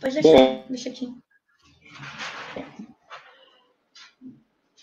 Pode 0.00 0.14
deixar, 0.14 0.28
Bom, 0.28 0.64
deixa 0.68 0.88
aqui. 0.88 1.14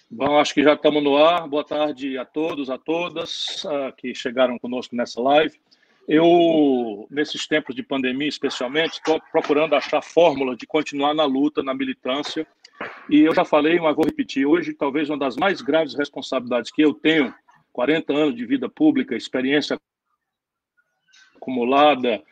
Bom, 0.09 0.39
acho 0.39 0.53
que 0.53 0.63
já 0.63 0.73
estamos 0.73 1.03
no 1.03 1.17
ar. 1.17 1.47
Boa 1.47 1.63
tarde 1.63 2.17
a 2.17 2.25
todos, 2.25 2.69
a 2.69 2.77
todas 2.77 3.63
uh, 3.65 3.91
que 3.97 4.13
chegaram 4.13 4.59
conosco 4.59 4.95
nessa 4.95 5.19
live. 5.19 5.59
Eu, 6.07 7.07
nesses 7.09 7.47
tempos 7.47 7.75
de 7.75 7.83
pandemia, 7.83 8.27
especialmente, 8.27 8.93
estou 8.93 9.19
procurando 9.31 9.75
achar 9.75 10.01
fórmula 10.01 10.55
de 10.55 10.65
continuar 10.65 11.13
na 11.13 11.25
luta, 11.25 11.63
na 11.63 11.73
militância. 11.73 12.47
E 13.09 13.19
eu 13.19 13.33
já 13.33 13.43
falei, 13.43 13.79
mas 13.79 13.95
vou 13.95 14.05
repetir. 14.05 14.45
Hoje, 14.45 14.73
talvez 14.73 15.09
uma 15.09 15.17
das 15.17 15.35
mais 15.35 15.61
graves 15.61 15.95
responsabilidades 15.95 16.71
que 16.71 16.81
eu 16.81 16.93
tenho, 16.93 17.33
40 17.73 18.13
anos 18.13 18.35
de 18.35 18.45
vida 18.45 18.69
pública, 18.69 19.15
experiência 19.15 19.79
acumulada, 21.35 22.23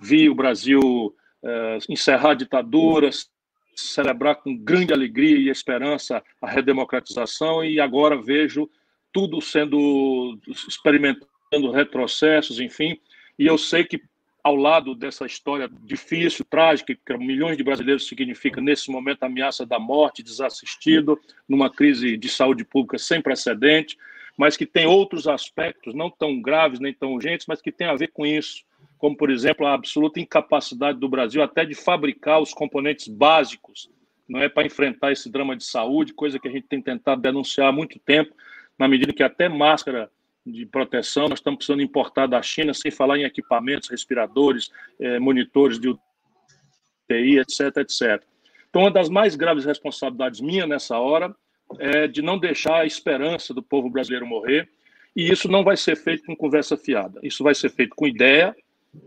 vi 0.00 0.28
o 0.28 0.34
Brasil 0.34 1.14
uh, 1.44 1.78
encerrar 1.92 2.34
ditaduras, 2.34 3.30
celebrar 3.76 4.36
com 4.36 4.56
grande 4.56 4.92
alegria 4.92 5.36
e 5.36 5.48
esperança 5.48 6.22
a 6.40 6.48
redemocratização 6.48 7.64
e 7.64 7.80
agora 7.80 8.20
vejo 8.20 8.68
tudo 9.12 9.40
sendo 9.40 10.38
experimentando 10.68 11.70
retrocessos, 11.72 12.58
enfim, 12.58 12.98
e 13.38 13.46
eu 13.46 13.56
sei 13.56 13.84
que 13.84 14.00
ao 14.42 14.56
lado 14.56 14.94
dessa 14.94 15.24
história 15.24 15.70
difícil, 15.84 16.44
trágica, 16.44 16.94
que 16.94 17.16
milhões 17.16 17.56
de 17.56 17.64
brasileiros 17.64 18.06
significa 18.06 18.60
nesse 18.60 18.90
momento 18.90 19.22
a 19.22 19.26
ameaça 19.26 19.64
da 19.64 19.78
morte, 19.78 20.22
desassistido, 20.22 21.18
numa 21.48 21.70
crise 21.70 22.16
de 22.18 22.28
saúde 22.28 22.62
pública 22.62 22.98
sem 22.98 23.22
precedente, 23.22 23.96
mas 24.36 24.54
que 24.54 24.66
tem 24.66 24.84
outros 24.84 25.26
aspectos, 25.26 25.94
não 25.94 26.10
tão 26.10 26.42
graves 26.42 26.78
nem 26.78 26.92
tão 26.92 27.14
urgentes, 27.14 27.46
mas 27.46 27.62
que 27.62 27.72
tem 27.72 27.86
a 27.86 27.94
ver 27.94 28.08
com 28.08 28.26
isso 28.26 28.64
como, 28.98 29.16
por 29.16 29.30
exemplo, 29.30 29.66
a 29.66 29.74
absoluta 29.74 30.20
incapacidade 30.20 30.98
do 30.98 31.08
Brasil 31.08 31.42
até 31.42 31.64
de 31.64 31.74
fabricar 31.74 32.40
os 32.40 32.52
componentes 32.52 33.08
básicos, 33.08 33.90
não 34.28 34.40
é 34.40 34.48
para 34.48 34.66
enfrentar 34.66 35.12
esse 35.12 35.30
drama 35.30 35.54
de 35.54 35.64
saúde, 35.64 36.14
coisa 36.14 36.38
que 36.38 36.48
a 36.48 36.50
gente 36.50 36.66
tem 36.66 36.80
tentado 36.80 37.20
denunciar 37.20 37.68
há 37.68 37.72
muito 37.72 37.98
tempo, 37.98 38.34
na 38.78 38.88
medida 38.88 39.12
que 39.12 39.22
até 39.22 39.48
máscara 39.48 40.10
de 40.46 40.66
proteção 40.66 41.28
nós 41.28 41.38
estamos 41.38 41.58
precisando 41.58 41.82
importar 41.82 42.26
da 42.26 42.42
China, 42.42 42.74
sem 42.74 42.90
falar 42.90 43.18
em 43.18 43.24
equipamentos, 43.24 43.88
respiradores, 43.88 44.70
eh, 45.00 45.18
monitores 45.18 45.78
de 45.78 45.88
UTI, 45.88 47.38
etc, 47.38 47.76
etc. 47.78 48.22
Então, 48.68 48.82
uma 48.82 48.90
das 48.90 49.08
mais 49.08 49.36
graves 49.36 49.64
responsabilidades 49.64 50.40
minha 50.40 50.66
nessa 50.66 50.98
hora 50.98 51.34
é 51.78 52.06
de 52.06 52.20
não 52.20 52.38
deixar 52.38 52.80
a 52.80 52.86
esperança 52.86 53.54
do 53.54 53.62
povo 53.62 53.88
brasileiro 53.88 54.26
morrer, 54.26 54.68
e 55.16 55.30
isso 55.30 55.48
não 55.48 55.62
vai 55.62 55.76
ser 55.76 55.96
feito 55.96 56.24
com 56.24 56.36
conversa 56.36 56.76
fiada. 56.76 57.20
Isso 57.22 57.44
vai 57.44 57.54
ser 57.54 57.70
feito 57.70 57.94
com 57.94 58.06
ideia, 58.06 58.54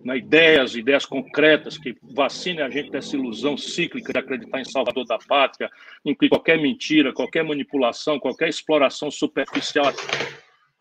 né, 0.03 0.17
ideias, 0.17 0.75
ideias 0.75 1.05
concretas 1.05 1.77
que 1.77 1.95
vacinem 2.01 2.63
a 2.63 2.69
gente 2.69 2.89
dessa 2.89 3.15
ilusão 3.15 3.57
cíclica 3.57 4.13
de 4.13 4.19
acreditar 4.19 4.59
em 4.59 4.65
Salvador 4.65 5.05
da 5.05 5.17
Pátria, 5.17 5.69
em 6.05 6.15
que 6.15 6.29
qualquer 6.29 6.57
mentira, 6.57 7.13
qualquer 7.13 7.43
manipulação, 7.43 8.19
qualquer 8.19 8.49
exploração 8.49 9.11
superficial 9.11 9.93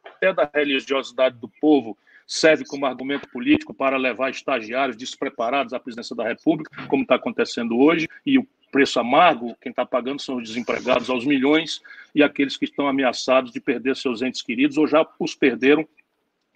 até 0.04 0.32
da 0.32 0.48
religiosidade 0.52 1.38
do 1.38 1.48
povo 1.60 1.96
serve 2.27 2.64
como 2.64 2.86
argumento 2.86 3.28
político 3.30 3.72
para 3.72 3.96
levar 3.96 4.30
estagiários 4.30 4.96
despreparados 4.96 5.72
à 5.72 5.78
presidência 5.78 6.16
da 6.16 6.27
República, 6.27 6.70
como 6.88 7.02
está 7.02 7.14
acontecendo 7.14 7.78
hoje, 7.78 8.08
e 8.24 8.38
o 8.38 8.46
preço 8.72 8.98
amargo, 8.98 9.56
quem 9.60 9.70
está 9.70 9.86
pagando 9.86 10.20
são 10.20 10.36
os 10.36 10.48
desempregados 10.48 11.08
aos 11.08 11.24
milhões 11.24 11.80
e 12.14 12.22
aqueles 12.22 12.56
que 12.56 12.64
estão 12.64 12.88
ameaçados 12.88 13.52
de 13.52 13.60
perder 13.60 13.96
seus 13.96 14.22
entes 14.22 14.42
queridos 14.42 14.77
ou 14.77 14.86
já 14.86 15.06
os 15.18 15.34
perderam 15.34 15.86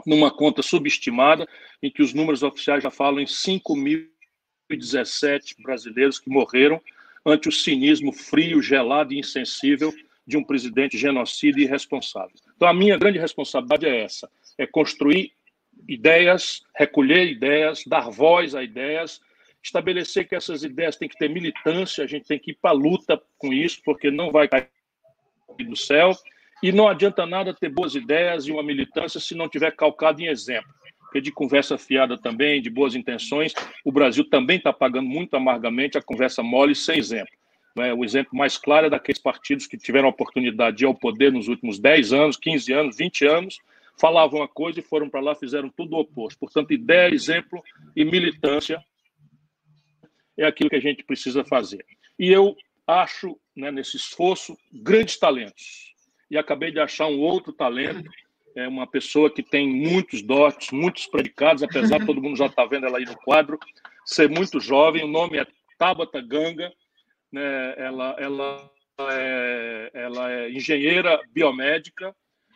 numa 0.07 0.31
conta 0.31 0.63
subestimada, 0.63 1.47
em 1.83 1.91
que 1.91 2.03
os 2.03 2.15
números 2.15 2.43
oficiais 2.43 2.83
já 2.83 2.91
falam 2.91 3.21
em 3.21 3.27
5.017 3.27 5.63
brasileiros 5.63 6.19
que 6.19 6.31
morreram 6.31 6.81
ante 7.25 7.49
o 7.49 7.53
cinismo 7.53 8.13
frio, 8.13 8.63
gelado 8.63 9.13
e 9.13 9.19
insensível 9.19 9.93
de 10.27 10.37
um 10.37 10.45
presidente 10.45 10.97
genocida 10.97 11.59
e 11.59 11.65
irresponsável. 11.65 12.35
Então, 12.57 12.69
a 12.69 12.75
minha 12.75 12.97
grande 12.97 13.19
responsabilidade 13.19 13.87
é 13.87 14.03
essa: 14.03 14.31
é 14.57 14.67
construir 14.67 15.33
ideias, 15.89 16.63
recolher 16.75 17.31
ideias, 17.31 17.85
dar 17.87 18.11
voz 18.11 18.55
a 18.55 18.63
ideias, 18.63 19.21
estabelecer 19.63 20.29
que 20.29 20.35
essas 20.35 20.63
ideias 20.63 20.97
têm 20.97 21.09
que 21.09 21.19
ter 21.19 21.29
militância, 21.29 22.05
a 22.05 22.07
gente 22.07 22.27
tem 22.27 22.39
que 22.39 22.53
ir 22.53 22.59
para 22.61 22.71
a 22.71 22.75
luta 22.75 23.21
com 23.39 23.53
isso, 23.53 23.81
porque 23.85 24.11
não 24.11 24.31
vai 24.31 24.49
cair 24.49 24.69
do 25.59 25.77
céu. 25.77 26.13
E 26.63 26.71
não 26.73 26.89
adianta 26.89 27.25
nada 27.25 27.55
ter 27.55 27.71
boas 27.71 27.95
ideias 27.95 28.47
e 28.47 28.53
uma 28.53 28.63
militância 28.63 29.19
se 29.19 29.35
não 29.35 29.49
tiver 29.49 29.75
calcado 29.75 30.21
em 30.21 30.27
exemplo. 30.27 30.73
Porque 31.01 31.21
de 31.21 31.33
conversa 31.33 31.79
fiada 31.79 32.19
também, 32.19 32.61
de 32.61 32.71
boas 32.71 32.95
intenções, 32.95 33.55
o 33.85 33.91
Brasil 33.91 34.29
também 34.29 34.59
está 34.59 34.73
pagando 34.73 35.09
muito 35.09 35.35
amargamente 35.35 35.97
a 35.97 36.03
conversa 36.03 36.43
mole 36.43 36.75
sem 36.75 36.99
exemplo. 36.99 37.33
Né? 37.75 37.95
O 37.95 38.05
exemplo 38.05 38.37
mais 38.37 38.59
claro 38.59 38.87
é 38.87 38.91
daqueles 38.91 39.21
partidos 39.21 39.67
que 39.67 39.79
tiveram 39.79 40.07
a 40.07 40.11
oportunidade 40.11 40.77
de 40.77 40.85
ir 40.85 40.87
ao 40.87 40.95
poder 40.95 41.33
nos 41.33 41.49
últimos 41.49 41.79
10 41.79 42.13
anos, 42.13 42.37
15 42.37 42.73
anos, 42.73 42.97
20 42.97 43.27
anos, 43.27 43.59
falavam 43.99 44.41
uma 44.41 44.49
coisa 44.49 44.81
e 44.81 44.83
foram 44.83 45.09
para 45.09 45.21
lá 45.21 45.35
fizeram 45.35 45.71
tudo 45.71 45.97
o 45.97 46.01
oposto. 46.01 46.39
Portanto, 46.39 46.73
ideia, 46.73 47.13
exemplo 47.13 47.63
e 47.97 48.05
militância 48.05 48.83
é 50.37 50.45
aquilo 50.45 50.71
que 50.71 50.77
a 50.77 50.81
gente 50.81 51.03
precisa 51.05 51.43
fazer. 51.45 51.85
E 52.19 52.31
eu 52.31 52.55
acho, 52.87 53.39
né, 53.57 53.71
nesse 53.71 53.97
esforço, 53.97 54.57
grandes 54.73 55.19
talentos 55.19 55.90
e 56.31 56.39
acabei 56.39 56.71
de 56.71 56.79
achar 56.79 57.07
um 57.07 57.21
outro 57.21 57.53
talento, 57.53 58.09
é 58.55 58.67
uma 58.67 58.87
pessoa 58.87 59.31
que 59.31 59.43
tem 59.43 59.69
muitos 59.69 60.23
dotes, 60.23 60.71
muitos 60.71 61.07
predicados, 61.07 61.63
apesar 61.63 61.99
de 61.99 62.07
todo 62.07 62.23
mundo 62.23 62.37
já 62.37 62.47
estar 62.47 62.63
tá 62.63 62.69
vendo 62.69 62.87
ela 62.87 62.99
aí 62.99 63.05
no 63.05 63.17
quadro, 63.17 63.59
ser 64.05 64.29
muito 64.29 64.61
jovem. 64.61 65.05
O 65.05 65.09
nome 65.09 65.39
é 65.39 65.47
Tabata 65.79 66.21
Ganga, 66.21 66.73
né? 67.33 67.75
ela, 67.77 68.17
ela, 68.19 68.71
é, 69.13 69.91
ela 69.95 70.33
é 70.33 70.51
engenheira 70.51 71.21
biomédica, 71.33 72.15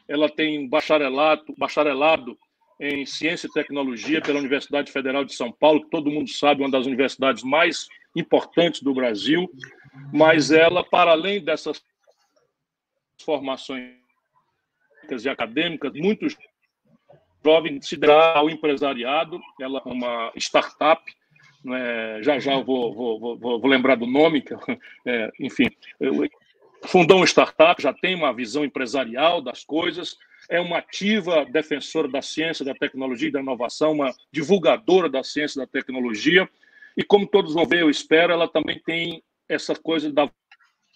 ela 0.09 0.29
tem 0.29 0.69
bacharelado, 0.69 1.55
bacharelado 1.57 2.37
em 2.81 3.07
Ciência 3.07 3.47
e 3.47 3.53
Tecnologia 3.53 4.21
pela 4.21 4.39
Universidade 4.39 4.91
Federal 4.91 5.25
de 5.25 5.35
São 5.35 5.51
Paulo, 5.51 5.83
que 5.85 5.91
todo 5.91 6.11
mundo 6.11 6.29
sabe, 6.29 6.63
uma 6.63 6.71
das 6.71 6.87
universidades 6.87 7.43
mais 7.43 7.87
importantes 8.17 8.83
do 8.83 8.93
Brasil, 8.93 9.49
mas 10.13 10.51
ela, 10.51 10.85
para 10.85 11.13
além 11.13 11.43
dessas 11.43 11.83
formações 13.23 13.93
e 15.23 15.29
acadêmicas, 15.29 15.93
muitos 15.95 16.37
jovens 17.45 17.87
se 17.87 17.97
deram 17.97 18.39
ao 18.39 18.51
empresariado, 18.51 19.41
ela 19.61 19.83
é 19.85 19.89
uma 19.89 20.33
startup, 20.37 21.03
né? 21.63 22.23
já 22.23 22.39
já 22.39 22.55
eu 22.55 22.65
vou, 22.65 22.95
vou, 22.95 23.21
vou, 23.21 23.61
vou 23.61 23.67
lembrar 23.67 23.97
do 23.97 24.07
nome, 24.07 24.41
que, 24.41 24.55
é, 25.05 25.31
enfim, 25.39 25.71
fundou 26.87 27.19
uma 27.19 27.27
startup, 27.27 27.83
já 27.83 27.93
tem 27.93 28.15
uma 28.15 28.33
visão 28.33 28.65
empresarial 28.65 29.43
das 29.43 29.63
coisas, 29.63 30.17
é 30.49 30.61
uma 30.61 30.79
ativa 30.79 31.45
defensora 31.45 32.09
da 32.09 32.23
ciência, 32.23 32.65
da 32.65 32.75
tecnologia 32.75 33.29
e 33.29 33.33
da 33.33 33.41
inovação, 33.41 33.93
uma 33.93 34.11
divulgadora 34.33 35.09
da 35.09 35.23
ciência 35.23 35.59
e 35.59 35.65
da 35.65 35.71
tecnologia, 35.71 36.49
e 36.97 37.03
como 37.03 37.27
todos 37.27 37.55
vão 37.55 37.67
ver, 37.67 37.83
eu 37.83 37.91
espero, 37.91 38.33
ela 38.33 38.49
também 38.49 38.81
tem 38.81 39.23
essa 39.49 39.75
coisa 39.75 40.11
da 40.11 40.31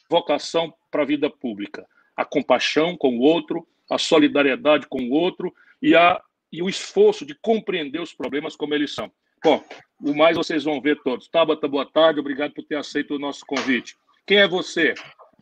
vocação 0.08 0.72
para 0.90 1.02
a 1.02 1.06
vida 1.06 1.28
pública 1.28 1.86
a 2.18 2.24
compaixão 2.24 2.96
com 2.96 3.16
o 3.16 3.20
outro, 3.20 3.64
a 3.88 3.96
solidariedade 3.96 4.88
com 4.88 5.00
o 5.04 5.12
outro 5.12 5.54
e, 5.80 5.94
a, 5.94 6.20
e 6.52 6.60
o 6.60 6.68
esforço 6.68 7.24
de 7.24 7.32
compreender 7.36 8.00
os 8.00 8.12
problemas 8.12 8.56
como 8.56 8.74
eles 8.74 8.92
são. 8.92 9.08
Bom, 9.42 9.64
o 10.02 10.12
mais 10.16 10.36
vocês 10.36 10.64
vão 10.64 10.80
ver 10.80 11.00
todos. 11.04 11.28
Tabata, 11.28 11.68
boa 11.68 11.86
tarde, 11.86 12.18
obrigado 12.18 12.52
por 12.54 12.64
ter 12.64 12.74
aceito 12.74 13.14
o 13.14 13.20
nosso 13.20 13.46
convite. 13.46 13.96
Quem 14.26 14.38
é 14.38 14.48
você? 14.48 14.94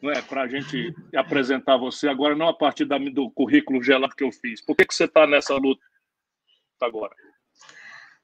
Não 0.02 0.10
é 0.10 0.20
para 0.20 0.42
a 0.42 0.48
gente 0.48 0.94
apresentar 1.14 1.78
você 1.78 2.08
agora, 2.08 2.36
não 2.36 2.48
a 2.48 2.54
partir 2.54 2.84
da, 2.84 2.98
do 2.98 3.30
currículo 3.30 3.82
gelado 3.82 4.14
que 4.14 4.22
eu 4.22 4.30
fiz. 4.30 4.60
Por 4.60 4.76
que, 4.76 4.84
que 4.84 4.94
você 4.94 5.04
está 5.04 5.26
nessa 5.26 5.54
luta 5.54 5.80
agora? 6.82 7.14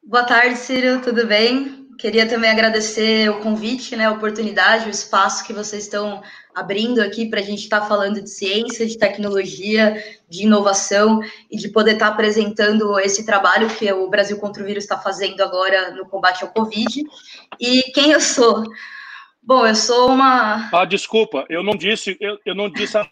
Boa 0.02 0.24
tarde, 0.24 0.56
Ciro, 0.56 1.00
tudo 1.00 1.26
bem? 1.26 1.88
Queria 1.98 2.28
também 2.28 2.50
agradecer 2.50 3.30
o 3.30 3.40
convite, 3.40 3.96
né, 3.96 4.06
a 4.06 4.12
oportunidade, 4.12 4.88
o 4.88 4.90
espaço 4.90 5.46
que 5.46 5.54
vocês 5.54 5.84
estão 5.84 6.22
abrindo 6.54 7.00
aqui 7.00 7.28
para 7.28 7.40
a 7.40 7.42
gente 7.42 7.62
estar 7.62 7.80
tá 7.80 7.86
falando 7.86 8.20
de 8.20 8.28
ciência, 8.28 8.86
de 8.86 8.98
tecnologia, 8.98 10.02
de 10.28 10.44
inovação 10.44 11.20
e 11.50 11.56
de 11.56 11.68
poder 11.68 11.94
estar 11.94 12.08
tá 12.08 12.12
apresentando 12.12 12.98
esse 13.00 13.24
trabalho 13.24 13.68
que 13.68 13.90
o 13.92 14.08
Brasil 14.08 14.38
contra 14.38 14.62
o 14.62 14.66
Vírus 14.66 14.84
está 14.84 14.98
fazendo 14.98 15.40
agora 15.42 15.94
no 15.94 16.06
combate 16.06 16.42
ao 16.42 16.50
Covid. 16.50 17.04
E 17.60 17.82
quem 17.92 18.12
eu 18.12 18.20
sou? 18.20 18.64
Bom, 19.42 19.66
eu 19.66 19.74
sou 19.74 20.10
uma. 20.10 20.70
Ah, 20.72 20.84
desculpa, 20.84 21.44
eu 21.48 21.62
não 21.62 21.74
disse, 21.74 22.16
eu, 22.20 22.38
eu 22.44 22.54
não 22.54 22.70
disse 22.70 22.96
a 22.96 23.08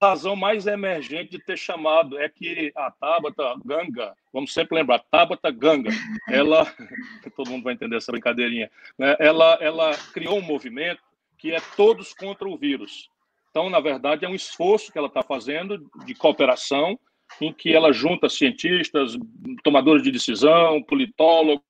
razão 0.00 0.36
mais 0.36 0.66
emergente 0.66 1.32
de 1.32 1.40
ter 1.40 1.58
chamado 1.58 2.18
é 2.18 2.28
que 2.28 2.72
a 2.76 2.90
Tabata 2.90 3.42
Ganga, 3.64 4.14
vamos 4.32 4.54
sempre 4.54 4.76
lembrar, 4.76 5.00
Tabata 5.10 5.50
Ganga, 5.50 5.90
ela, 6.28 6.64
todo 7.36 7.50
mundo 7.50 7.64
vai 7.64 7.74
entender 7.74 7.96
essa 7.96 8.12
brincadeirinha, 8.12 8.70
né? 8.96 9.16
ela, 9.18 9.58
ela 9.60 9.90
criou 10.12 10.38
um 10.38 10.42
movimento 10.42 11.02
que 11.38 11.52
é 11.52 11.58
todos 11.76 12.12
contra 12.12 12.48
o 12.48 12.56
vírus. 12.56 13.08
Então, 13.50 13.70
na 13.70 13.80
verdade, 13.80 14.24
é 14.24 14.28
um 14.28 14.34
esforço 14.34 14.92
que 14.92 14.98
ela 14.98 15.08
está 15.08 15.22
fazendo 15.22 15.78
de 16.04 16.14
cooperação, 16.14 16.98
em 17.40 17.52
que 17.52 17.74
ela 17.74 17.92
junta 17.92 18.28
cientistas, 18.28 19.16
tomadores 19.62 20.02
de 20.02 20.10
decisão, 20.10 20.82
politólogos, 20.82 21.62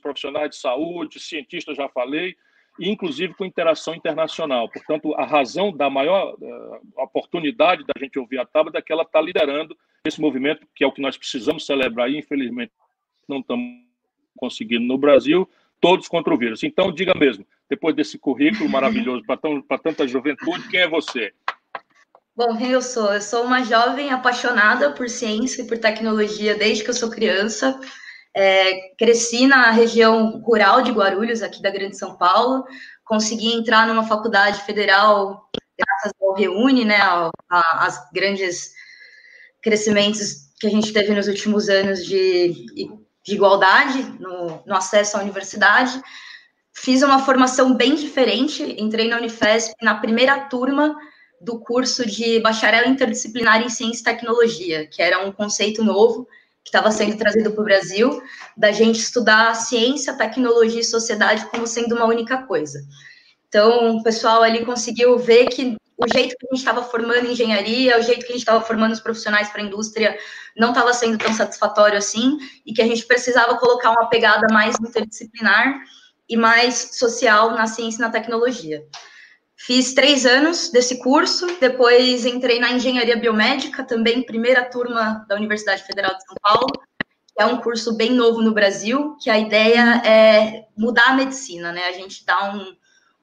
profissionais 0.00 0.50
de 0.50 0.56
saúde, 0.56 1.18
cientistas, 1.18 1.76
já 1.76 1.88
falei, 1.88 2.36
inclusive 2.80 3.34
com 3.34 3.44
interação 3.44 3.94
internacional. 3.94 4.68
Portanto, 4.68 5.14
a 5.14 5.26
razão 5.26 5.72
da 5.72 5.90
maior 5.90 6.34
uh, 6.34 7.02
oportunidade 7.02 7.84
da 7.84 7.98
gente 7.98 8.18
ouvir 8.18 8.38
a 8.38 8.46
Tabata 8.46 8.78
é 8.78 8.82
que 8.82 8.92
ela 8.92 9.02
está 9.02 9.20
liderando 9.20 9.76
esse 10.06 10.20
movimento, 10.20 10.66
que 10.74 10.84
é 10.84 10.86
o 10.86 10.92
que 10.92 11.00
nós 11.00 11.16
precisamos 11.16 11.66
celebrar, 11.66 12.10
e 12.10 12.18
infelizmente 12.18 12.72
não 13.28 13.40
estamos 13.40 13.66
conseguindo 14.36 14.84
no 14.84 14.98
Brasil, 14.98 15.48
todos 15.82 16.06
contra 16.06 16.32
o 16.32 16.38
vírus. 16.38 16.62
Então, 16.62 16.94
diga 16.94 17.12
mesmo, 17.12 17.44
depois 17.68 17.94
desse 17.94 18.16
currículo 18.16 18.70
maravilhoso 18.70 19.24
para 19.26 19.78
tanta 19.78 20.06
juventude, 20.06 20.68
quem 20.68 20.80
é 20.80 20.88
você? 20.88 21.34
Bom, 22.36 22.56
quem 22.56 22.70
eu 22.70 22.80
sou? 22.80 23.12
Eu 23.12 23.20
sou 23.20 23.44
uma 23.44 23.64
jovem 23.64 24.10
apaixonada 24.10 24.92
por 24.92 25.08
ciência 25.10 25.62
e 25.62 25.66
por 25.66 25.76
tecnologia 25.76 26.54
desde 26.54 26.84
que 26.84 26.90
eu 26.90 26.94
sou 26.94 27.10
criança. 27.10 27.78
É, 28.34 28.94
cresci 28.96 29.46
na 29.46 29.70
região 29.72 30.40
rural 30.40 30.82
de 30.82 30.92
Guarulhos, 30.92 31.42
aqui 31.42 31.60
da 31.60 31.70
Grande 31.70 31.98
São 31.98 32.16
Paulo. 32.16 32.64
Consegui 33.04 33.52
entrar 33.52 33.86
numa 33.86 34.04
faculdade 34.04 34.62
federal 34.62 35.50
graças 35.76 36.12
ao 36.22 36.34
Reúne, 36.34 36.84
né, 36.84 36.98
as 37.50 38.08
grandes 38.12 38.72
crescimentos 39.60 40.52
que 40.60 40.66
a 40.68 40.70
gente 40.70 40.92
teve 40.92 41.12
nos 41.12 41.26
últimos 41.26 41.68
anos 41.68 42.06
de, 42.06 42.54
de 43.24 43.34
igualdade 43.34 44.02
no, 44.18 44.62
no 44.66 44.74
acesso 44.74 45.16
à 45.16 45.20
universidade. 45.20 46.00
Fiz 46.72 47.02
uma 47.02 47.24
formação 47.24 47.74
bem 47.74 47.94
diferente, 47.94 48.62
entrei 48.78 49.08
na 49.08 49.18
Unifesp 49.18 49.74
na 49.80 49.94
primeira 49.94 50.40
turma 50.46 50.96
do 51.40 51.58
curso 51.58 52.06
de 52.06 52.40
bacharel 52.40 52.88
interdisciplinar 52.88 53.62
em 53.62 53.68
ciência 53.68 54.00
e 54.00 54.04
tecnologia, 54.04 54.86
que 54.86 55.02
era 55.02 55.24
um 55.24 55.32
conceito 55.32 55.82
novo 55.84 56.26
que 56.62 56.68
estava 56.68 56.90
sendo 56.92 57.16
trazido 57.16 57.50
para 57.50 57.60
o 57.60 57.64
Brasil, 57.64 58.22
da 58.56 58.70
gente 58.70 59.00
estudar 59.00 59.54
ciência, 59.54 60.16
tecnologia 60.16 60.80
e 60.80 60.84
sociedade 60.84 61.46
como 61.46 61.66
sendo 61.66 61.96
uma 61.96 62.04
única 62.04 62.44
coisa. 62.44 62.86
Então, 63.48 63.96
o 63.96 64.02
pessoal 64.02 64.42
ali 64.42 64.64
conseguiu 64.64 65.18
ver 65.18 65.46
que 65.46 65.76
o 66.02 66.12
jeito 66.12 66.36
que 66.36 66.46
a 66.46 66.54
gente 66.54 66.58
estava 66.58 66.82
formando 66.82 67.26
engenharia, 67.26 67.98
o 67.98 68.02
jeito 68.02 68.20
que 68.20 68.32
a 68.32 68.32
gente 68.32 68.40
estava 68.40 68.60
formando 68.60 68.92
os 68.92 69.00
profissionais 69.00 69.48
para 69.48 69.62
a 69.62 69.64
indústria 69.64 70.18
não 70.56 70.70
estava 70.70 70.92
sendo 70.92 71.16
tão 71.16 71.32
satisfatório 71.32 71.96
assim, 71.96 72.38
e 72.66 72.72
que 72.72 72.82
a 72.82 72.86
gente 72.86 73.06
precisava 73.06 73.56
colocar 73.56 73.90
uma 73.90 74.08
pegada 74.08 74.52
mais 74.52 74.76
interdisciplinar 74.80 75.80
e 76.28 76.36
mais 76.36 76.96
social 76.96 77.52
na 77.52 77.66
ciência 77.66 77.98
e 77.98 78.00
na 78.02 78.10
tecnologia. 78.10 78.84
Fiz 79.56 79.94
três 79.94 80.26
anos 80.26 80.70
desse 80.70 80.98
curso, 80.98 81.46
depois 81.60 82.26
entrei 82.26 82.58
na 82.58 82.72
engenharia 82.72 83.16
biomédica, 83.16 83.84
também 83.84 84.26
primeira 84.26 84.64
turma 84.64 85.24
da 85.28 85.36
Universidade 85.36 85.84
Federal 85.84 86.16
de 86.16 86.24
São 86.26 86.34
Paulo, 86.42 86.66
que 87.34 87.42
é 87.42 87.46
um 87.46 87.58
curso 87.58 87.96
bem 87.96 88.10
novo 88.10 88.42
no 88.42 88.52
Brasil, 88.52 89.16
que 89.22 89.30
a 89.30 89.38
ideia 89.38 90.02
é 90.04 90.64
mudar 90.76 91.10
a 91.10 91.14
medicina, 91.14 91.70
né? 91.72 91.84
A 91.84 91.92
gente 91.92 92.26
dá 92.26 92.52
um, 92.52 92.76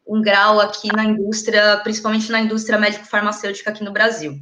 um 0.10 0.22
grau 0.24 0.60
aqui 0.60 0.88
na 0.88 1.06
indústria, 1.06 1.78
principalmente 1.84 2.32
na 2.32 2.42
indústria 2.42 2.80
médico-farmacêutica 2.80 3.70
aqui 3.70 3.84
no 3.84 3.92
Brasil. 3.92 4.40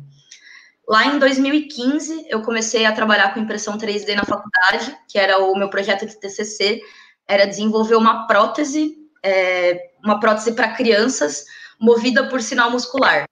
Lá 0.87 1.05
em 1.05 1.19
2015, 1.19 2.27
eu 2.29 2.41
comecei 2.41 2.85
a 2.85 2.93
trabalhar 2.93 3.33
com 3.33 3.41
impressão 3.41 3.77
3D 3.77 4.15
na 4.15 4.23
faculdade, 4.23 4.97
que 5.09 5.19
era 5.19 5.37
o 5.39 5.53
meu 5.57 5.69
projeto 5.69 6.05
de 6.05 6.17
TCC, 6.17 6.81
era 7.27 7.45
desenvolver 7.45 7.95
uma 7.95 8.25
prótese, 8.25 8.95
é, 9.21 9.89
uma 10.01 10.21
prótese 10.21 10.53
para 10.53 10.71
crianças, 10.71 11.43
movida 11.77 12.29
por 12.29 12.41
sinal 12.41 12.71
muscular, 12.71 13.27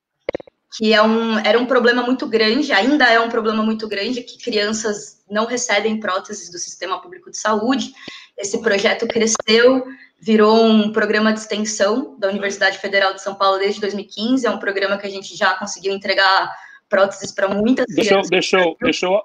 que 0.76 0.94
é 0.94 1.02
um, 1.02 1.40
era 1.40 1.58
um 1.58 1.66
problema 1.66 2.04
muito 2.04 2.28
grande, 2.28 2.74
ainda 2.74 3.06
é 3.06 3.18
um 3.18 3.30
problema 3.30 3.64
muito 3.64 3.88
grande, 3.88 4.22
que 4.22 4.38
crianças 4.38 5.24
não 5.32 5.46
recebem 5.46 6.02
próteses 6.02 6.52
do 6.52 6.58
sistema 6.58 7.02
público 7.02 7.32
de 7.32 7.38
saúde. 7.38 7.94
Esse 8.38 8.62
projeto 8.62 9.08
cresceu, 9.08 9.86
virou 10.26 10.66
um 10.66 10.92
programa 10.92 11.32
de 11.32 11.40
extensão 11.40 12.18
da 12.18 12.30
Universidade 12.30 12.80
Federal 12.80 13.14
de 13.14 13.22
São 13.22 13.36
Paulo 13.36 13.60
desde 13.60 13.80
2015, 13.82 14.48
é 14.48 14.50
um 14.50 14.58
programa 14.58 14.98
que 14.98 15.06
a 15.06 15.10
gente 15.10 15.36
já 15.36 15.58
conseguiu 15.58 15.94
entregar 15.94 16.52
próteses 16.90 17.32
para 17.32 17.48
muitas 17.48 17.86
deixa 17.88 18.10
crianças. 18.10 18.30
deixa, 18.30 18.58
eu, 18.58 18.78
deixa, 18.82 19.06
eu, 19.06 19.24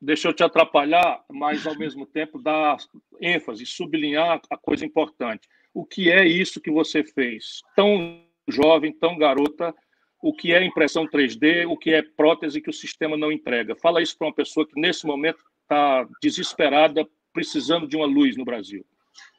deixa 0.00 0.28
eu 0.28 0.32
te 0.32 0.44
atrapalhar, 0.44 1.24
mas 1.30 1.66
ao 1.66 1.76
mesmo 1.76 2.06
tempo 2.06 2.38
dar 2.38 2.76
ênfase, 3.20 3.66
sublinhar 3.66 4.40
a 4.48 4.56
coisa 4.56 4.84
importante 4.84 5.48
o 5.76 5.84
que 5.84 6.10
é 6.10 6.26
isso 6.26 6.58
que 6.58 6.70
você 6.70 7.04
fez? 7.04 7.60
Tão 7.76 8.24
jovem, 8.48 8.90
tão 8.92 9.18
garota, 9.18 9.74
o 10.22 10.32
que 10.32 10.54
é 10.54 10.64
impressão 10.64 11.06
3D, 11.06 11.68
o 11.68 11.76
que 11.76 11.92
é 11.92 12.00
prótese 12.00 12.62
que 12.62 12.70
o 12.70 12.72
sistema 12.72 13.14
não 13.14 13.30
entrega. 13.30 13.76
Fala 13.76 14.00
isso 14.00 14.16
para 14.16 14.28
uma 14.28 14.34
pessoa 14.34 14.66
que 14.66 14.80
nesse 14.80 15.06
momento 15.06 15.38
está 15.60 16.08
desesperada, 16.22 17.06
precisando 17.36 17.86
de 17.86 17.96
uma 17.96 18.06
luz 18.06 18.34
no 18.36 18.44
Brasil. 18.44 18.82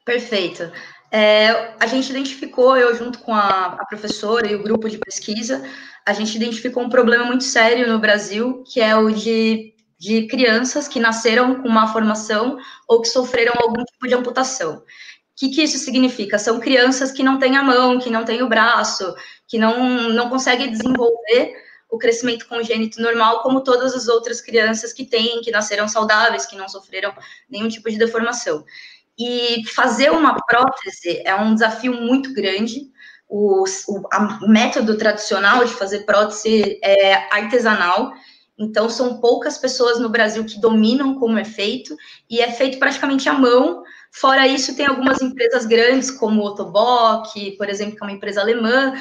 Perfeito. 0.04 0.70
É, 1.10 1.74
a 1.80 1.86
gente 1.86 2.10
identificou, 2.10 2.76
eu 2.76 2.94
junto 2.94 3.18
com 3.18 3.34
a, 3.34 3.76
a, 3.80 3.86
professora 3.86 4.46
e 4.46 4.54
o 4.54 4.62
grupo 4.62 4.88
de 4.88 4.98
pesquisa, 4.98 5.68
a 6.06 6.12
gente 6.12 6.36
identificou 6.36 6.82
um 6.82 6.88
problema 6.88 7.24
muito 7.24 7.44
sério 7.44 7.90
no 7.90 7.98
Brasil, 7.98 8.62
que 8.72 8.80
é 8.80 8.96
o 8.96 9.10
de, 9.10 9.74
de 9.98 10.26
crianças 10.28 10.86
que 10.86 11.00
nasceram 11.00 11.60
com 11.60 11.68
má 11.68 11.88
formação 11.88 12.58
ou 12.86 13.02
que 13.02 13.08
sofreram 13.08 13.54
algum 13.58 13.84
tipo 13.84 14.06
de 14.06 14.14
amputação 14.14 14.82
que, 15.38 15.50
que 15.50 15.62
isso 15.62 15.78
significa? 15.78 16.36
São 16.36 16.58
crianças 16.58 17.12
que 17.12 17.22
não 17.22 17.38
têm 17.38 17.56
a 17.56 17.62
mão, 17.62 18.00
que 18.00 18.10
não 18.10 18.24
têm 18.24 18.42
o 18.42 18.48
braço, 18.48 19.14
que 19.46 19.56
não, 19.56 20.10
não 20.10 20.28
conseguem 20.28 20.70
desenvolver 20.70 21.54
o 21.90 21.98
crescimento 21.98 22.46
congênito 22.46 23.00
normal, 23.00 23.42
como 23.42 23.62
todas 23.62 23.94
as 23.94 24.08
outras 24.08 24.40
crianças 24.40 24.92
que 24.92 25.04
têm, 25.04 25.40
que 25.40 25.50
nasceram 25.50 25.88
saudáveis, 25.88 26.46
que 26.46 26.56
não 26.56 26.68
sofreram 26.68 27.12
nenhum 27.48 27.68
tipo 27.68 27.90
de 27.90 27.98
deformação. 27.98 28.64
E 29.18 29.64
fazer 29.74 30.10
uma 30.10 30.36
prótese 30.46 31.22
é 31.24 31.34
um 31.34 31.54
desafio 31.54 31.92
muito 31.92 32.32
grande. 32.32 32.90
O, 33.28 33.64
o 33.88 34.48
método 34.48 34.96
tradicional 34.96 35.64
de 35.64 35.72
fazer 35.72 36.00
prótese 36.00 36.78
é 36.82 37.14
artesanal, 37.34 38.12
então 38.58 38.88
são 38.88 39.20
poucas 39.20 39.58
pessoas 39.58 39.98
no 39.98 40.08
Brasil 40.08 40.44
que 40.44 40.60
dominam 40.60 41.18
como 41.18 41.38
é 41.38 41.44
feito, 41.44 41.96
e 42.28 42.40
é 42.40 42.50
feito 42.50 42.78
praticamente 42.78 43.28
à 43.28 43.32
mão 43.32 43.82
Fora 44.10 44.46
isso, 44.46 44.74
tem 44.74 44.86
algumas 44.86 45.20
empresas 45.20 45.66
grandes, 45.66 46.10
como 46.10 46.40
o 46.40 46.44
Otobock, 46.46 47.52
por 47.52 47.68
exemplo, 47.68 47.96
que 47.96 48.02
é 48.02 48.06
uma 48.06 48.12
empresa 48.12 48.40
alemã, 48.40 48.94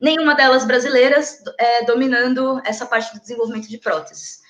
nenhuma 0.00 0.34
delas 0.34 0.64
brasileiras 0.64 1.42
é, 1.58 1.84
dominando 1.84 2.60
essa 2.64 2.86
parte 2.86 3.14
do 3.14 3.20
desenvolvimento 3.20 3.68
de 3.68 3.78
próteses. 3.78 4.40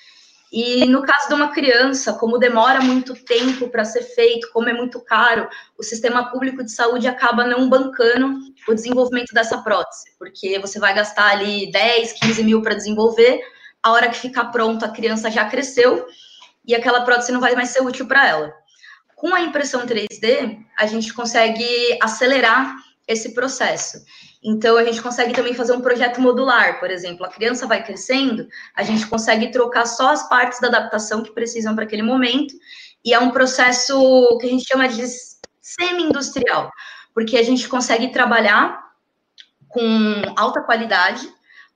E 0.51 0.87
no 0.87 1.03
caso 1.03 1.29
de 1.29 1.35
uma 1.35 1.53
criança, 1.53 2.15
como 2.15 2.39
demora 2.39 2.81
muito 2.81 3.15
tempo 3.15 3.69
para 3.69 3.85
ser 3.85 4.03
feito, 4.03 4.51
como 4.51 4.69
é 4.69 4.73
muito 4.73 4.99
caro, 5.01 5.47
o 5.77 5.83
sistema 5.83 6.31
público 6.31 6.65
de 6.65 6.73
saúde 6.73 7.07
acaba 7.07 7.47
não 7.47 7.69
bancando 7.69 8.39
o 8.67 8.75
desenvolvimento 8.75 9.35
dessa 9.35 9.59
prótese, 9.59 10.07
porque 10.19 10.59
você 10.59 10.79
vai 10.79 10.95
gastar 10.95 11.33
ali 11.33 11.71
10, 11.71 12.13
15 12.15 12.43
mil 12.45 12.63
para 12.63 12.75
desenvolver, 12.75 13.43
a 13.83 13.93
hora 13.93 14.09
que 14.09 14.17
ficar 14.17 14.47
pronto, 14.47 14.85
a 14.85 14.89
criança 14.89 15.31
já 15.31 15.45
cresceu 15.45 16.07
e 16.67 16.75
aquela 16.75 17.03
prótese 17.03 17.31
não 17.31 17.41
vai 17.41 17.55
mais 17.55 17.69
ser 17.69 17.83
útil 17.83 18.07
para 18.07 18.27
ela. 18.27 18.53
Com 19.15 19.35
a 19.35 19.43
impressão 19.43 19.87
3D, 19.87 20.59
a 20.79 20.87
gente 20.87 21.13
consegue 21.13 21.67
acelerar 22.01 22.75
esse 23.07 23.35
processo. 23.35 23.99
Então, 24.43 24.77
a 24.77 24.85
gente 24.85 25.03
consegue 25.03 25.33
também 25.33 25.53
fazer 25.53 25.73
um 25.73 25.81
projeto 25.81 26.21
modular, 26.21 26.79
por 26.79 26.91
exemplo, 26.91 27.27
a 27.27 27.29
criança 27.29 27.67
vai 27.67 27.83
crescendo, 27.85 28.49
a 28.75 28.83
gente 28.83 29.07
consegue 29.07 29.51
trocar 29.51 29.85
só 29.87 30.11
as 30.11 30.29
partes 30.29 30.61
da 30.61 30.69
adaptação 30.69 31.23
que 31.23 31.33
precisam 31.33 31.75
para 31.75 31.85
aquele 31.85 32.03
momento, 32.03 32.55
e 33.05 33.13
é 33.13 33.19
um 33.19 33.31
processo 33.31 34.39
que 34.41 34.47
a 34.47 34.51
gente 34.51 34.67
chama 34.67 34.89
de 34.89 35.05
semi-industrial, 35.61 36.71
porque 37.13 37.37
a 37.37 37.43
gente 37.43 37.69
consegue 37.69 38.09
trabalhar 38.09 38.81
com 39.69 40.23
alta 40.37 40.63
qualidade, 40.63 41.29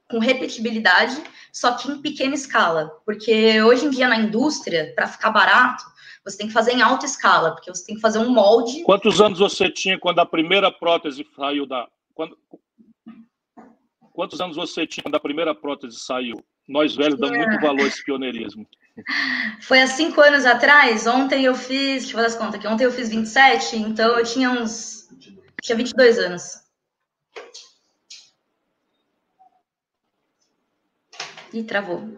com 0.08 0.18
repetibilidade, 0.18 1.20
só 1.52 1.72
que 1.72 1.90
em 1.90 2.00
pequena 2.00 2.34
escala, 2.34 2.90
porque 3.04 3.60
hoje 3.62 3.86
em 3.86 3.90
dia 3.90 4.08
na 4.08 4.16
indústria, 4.16 4.92
para 4.94 5.06
ficar 5.06 5.30
barato, 5.30 5.84
você 6.24 6.38
tem 6.38 6.46
que 6.46 6.52
fazer 6.52 6.72
em 6.72 6.82
alta 6.82 7.04
escala, 7.04 7.52
porque 7.52 7.72
você 7.72 7.84
tem 7.84 7.96
que 7.96 8.00
fazer 8.00 8.18
um 8.18 8.30
molde. 8.30 8.82
Quantos 8.84 9.20
anos 9.20 9.38
você 9.38 9.68
tinha 9.68 9.98
quando 9.98 10.20
a 10.20 10.26
primeira 10.26 10.70
prótese 10.70 11.26
saiu 11.36 11.66
da. 11.66 11.88
Quando... 12.14 12.38
Quantos 14.12 14.40
anos 14.40 14.56
você 14.56 14.86
tinha 14.86 15.02
quando 15.02 15.14
a 15.14 15.20
primeira 15.20 15.54
prótese 15.54 15.98
saiu? 15.98 16.36
Nós 16.68 16.94
velhos 16.94 17.18
damos 17.18 17.36
muito 17.36 17.60
valor 17.60 17.80
a 17.80 17.86
esse 17.86 18.04
pioneirismo. 18.04 18.66
Foi 19.62 19.80
há 19.80 19.86
cinco 19.86 20.20
anos 20.20 20.44
atrás. 20.44 21.06
Ontem 21.06 21.44
eu 21.44 21.54
fiz, 21.54 22.02
deixa 22.02 22.08
eu 22.08 22.12
fazer 22.12 22.26
as 22.26 22.34
contas 22.36 22.54
aqui. 22.56 22.68
Ontem 22.68 22.84
eu 22.84 22.92
fiz 22.92 23.08
27, 23.08 23.76
então 23.76 24.18
eu 24.18 24.24
tinha 24.24 24.50
uns. 24.50 25.08
Tinha 25.62 25.76
22 25.76 26.18
anos. 26.18 26.62
Ih, 31.52 31.64
travou. 31.64 32.08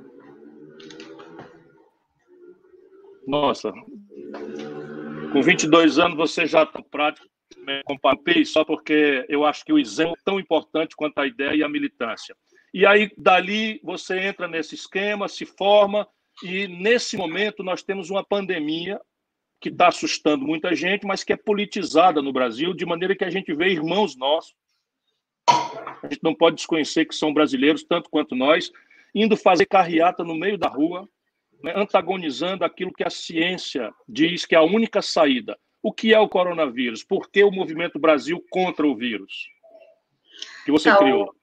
Nossa, 3.27 3.73
com 5.33 5.43
22 5.43 5.99
anos 5.99 6.17
você 6.17 6.47
já 6.47 6.63
está 6.63 6.83
prático, 6.83 7.27
comparei 7.85 8.45
só 8.45 8.65
porque 8.65 9.25
eu 9.29 9.45
acho 9.45 9.65
que 9.65 9.73
o 9.73 9.79
exemplo 9.79 10.15
é 10.19 10.23
tão 10.25 10.41
importante 10.41 10.97
quanto 10.97 11.19
a 11.19 11.27
ideia 11.27 11.55
e 11.55 11.63
a 11.63 11.69
militância. 11.69 12.35
E 12.73 12.85
aí, 12.85 13.11
dali, 13.17 13.81
você 13.83 14.19
entra 14.19 14.49
nesse 14.49 14.75
esquema, 14.75 15.29
se 15.29 15.47
forma, 15.47 16.07
e 16.43 16.67
nesse 16.67 17.17
momento 17.17 17.63
nós 17.63 17.83
temos 17.83 18.11
uma 18.11 18.25
pandemia 18.25 19.01
que 19.61 19.69
está 19.69 19.89
assustando 19.89 20.45
muita 20.45 20.75
gente, 20.75 21.07
mas 21.07 21.25
que 21.25 21.33
é 21.33 21.37
politizada 21.37 22.21
no 22.21 22.33
Brasil, 22.33 22.75
de 22.75 22.85
maneira 22.85 23.17
que 23.17 23.25
a 23.25 23.31
gente 23.31 23.55
vê 23.55 23.69
irmãos 23.69 24.17
nossos. 24.17 24.55
A 25.49 26.09
gente 26.11 26.23
não 26.23 26.35
pode 26.35 26.57
desconhecer 26.57 27.07
que 27.07 27.15
são 27.15 27.33
brasileiros, 27.33 27.85
tanto 27.85 28.11
quanto 28.11 28.35
nós, 28.35 28.71
indo 29.15 29.37
fazer 29.37 29.67
carreata 29.67 30.25
no 30.25 30.35
meio 30.35 30.59
da 30.59 30.69
rua, 30.69 31.09
né, 31.63 31.73
antagonizando 31.77 32.65
aquilo 32.65 32.93
que 32.93 33.05
a 33.05 33.11
ciência 33.11 33.91
diz 34.07 34.45
que 34.45 34.55
é 34.55 34.59
a 34.59 34.63
única 34.63 35.01
saída. 35.01 35.57
O 35.85 35.93
que 35.93 36.15
é 36.15 36.19
o 36.19 36.29
coronavírus? 36.29 37.05
Por 37.05 37.31
que 37.31 37.45
o 37.45 37.51
movimento 37.51 37.99
Brasil 37.99 38.43
contra 38.49 38.87
o 38.87 38.97
vírus? 38.97 39.31
Que 40.65 40.73
você 40.73 40.89
então, 40.89 41.03
criou. 41.03 41.35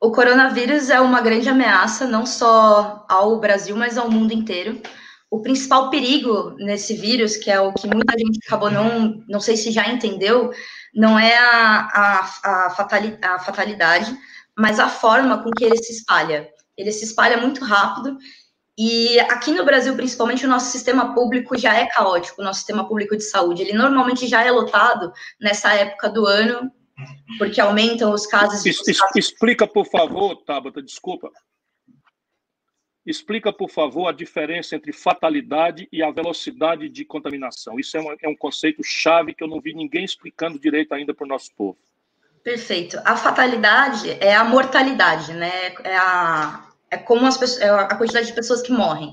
O 0.00 0.10
coronavírus 0.10 0.90
é 0.90 1.00
uma 1.00 1.20
grande 1.20 1.48
ameaça, 1.48 2.04
não 2.04 2.26
só 2.26 3.06
ao 3.08 3.38
Brasil, 3.38 3.76
mas 3.76 3.96
ao 3.96 4.10
mundo 4.10 4.32
inteiro 4.32 4.82
o 5.30 5.42
principal 5.42 5.90
perigo 5.90 6.54
nesse 6.58 6.94
vírus, 6.94 7.36
que 7.36 7.50
é 7.50 7.60
o 7.60 7.72
que 7.72 7.88
muita 7.88 8.16
gente 8.16 8.38
acabou 8.46 8.70
não, 8.70 9.20
não 9.28 9.40
sei 9.40 9.56
se 9.56 9.72
já 9.72 9.88
entendeu, 9.88 10.52
não 10.94 11.18
é 11.18 11.36
a, 11.36 11.88
a, 12.44 12.66
a, 12.66 13.40
fatalidade, 13.40 14.16
mas 14.56 14.78
a 14.78 14.88
forma 14.88 15.42
com 15.42 15.50
que 15.50 15.64
ele 15.64 15.76
se 15.76 15.92
espalha. 15.92 16.48
Ele 16.76 16.92
se 16.92 17.04
espalha 17.04 17.36
muito 17.36 17.64
rápido 17.64 18.16
e 18.76 19.20
aqui 19.20 19.52
no 19.52 19.64
Brasil, 19.64 19.94
principalmente, 19.94 20.44
o 20.44 20.48
nosso 20.48 20.72
sistema 20.72 21.14
público 21.14 21.56
já 21.56 21.76
é 21.76 21.86
caótico, 21.86 22.40
o 22.40 22.44
nosso 22.44 22.58
sistema 22.58 22.86
público 22.86 23.16
de 23.16 23.22
saúde. 23.22 23.62
Ele 23.62 23.72
normalmente 23.72 24.26
já 24.26 24.42
é 24.44 24.50
lotado 24.50 25.12
nessa 25.40 25.72
época 25.74 26.08
do 26.08 26.26
ano, 26.26 26.72
porque 27.38 27.60
aumentam 27.60 28.12
os 28.12 28.26
casos. 28.26 28.64
de 28.64 28.70
Explica, 29.16 29.66
por 29.66 29.86
favor, 29.86 30.36
Tabata, 30.44 30.82
desculpa. 30.82 31.30
Explica, 33.06 33.52
por 33.52 33.70
favor, 33.70 34.08
a 34.08 34.12
diferença 34.12 34.74
entre 34.74 34.92
fatalidade 34.92 35.86
e 35.92 36.02
a 36.02 36.10
velocidade 36.10 36.88
de 36.88 37.04
contaminação. 37.04 37.78
Isso 37.78 37.96
é 37.96 38.00
um, 38.00 38.16
é 38.22 38.28
um 38.28 38.36
conceito 38.36 38.82
chave 38.82 39.34
que 39.34 39.44
eu 39.44 39.48
não 39.48 39.60
vi 39.60 39.74
ninguém 39.74 40.04
explicando 40.04 40.58
direito 40.58 40.92
ainda 40.94 41.14
para 41.14 41.24
o 41.24 41.28
nosso 41.28 41.54
povo. 41.54 41.78
Perfeito. 42.42 42.98
A 43.04 43.16
fatalidade 43.16 44.10
é 44.20 44.34
a 44.34 44.44
mortalidade, 44.44 45.32
né? 45.34 45.74
É, 45.84 45.96
a, 45.96 46.73
é 46.94 46.98
como 46.98 47.26
as 47.26 47.36
pessoas, 47.36 47.62
é 47.62 47.68
a 47.68 47.94
quantidade 47.96 48.26
de 48.26 48.32
pessoas 48.32 48.62
que 48.62 48.72
morrem. 48.72 49.12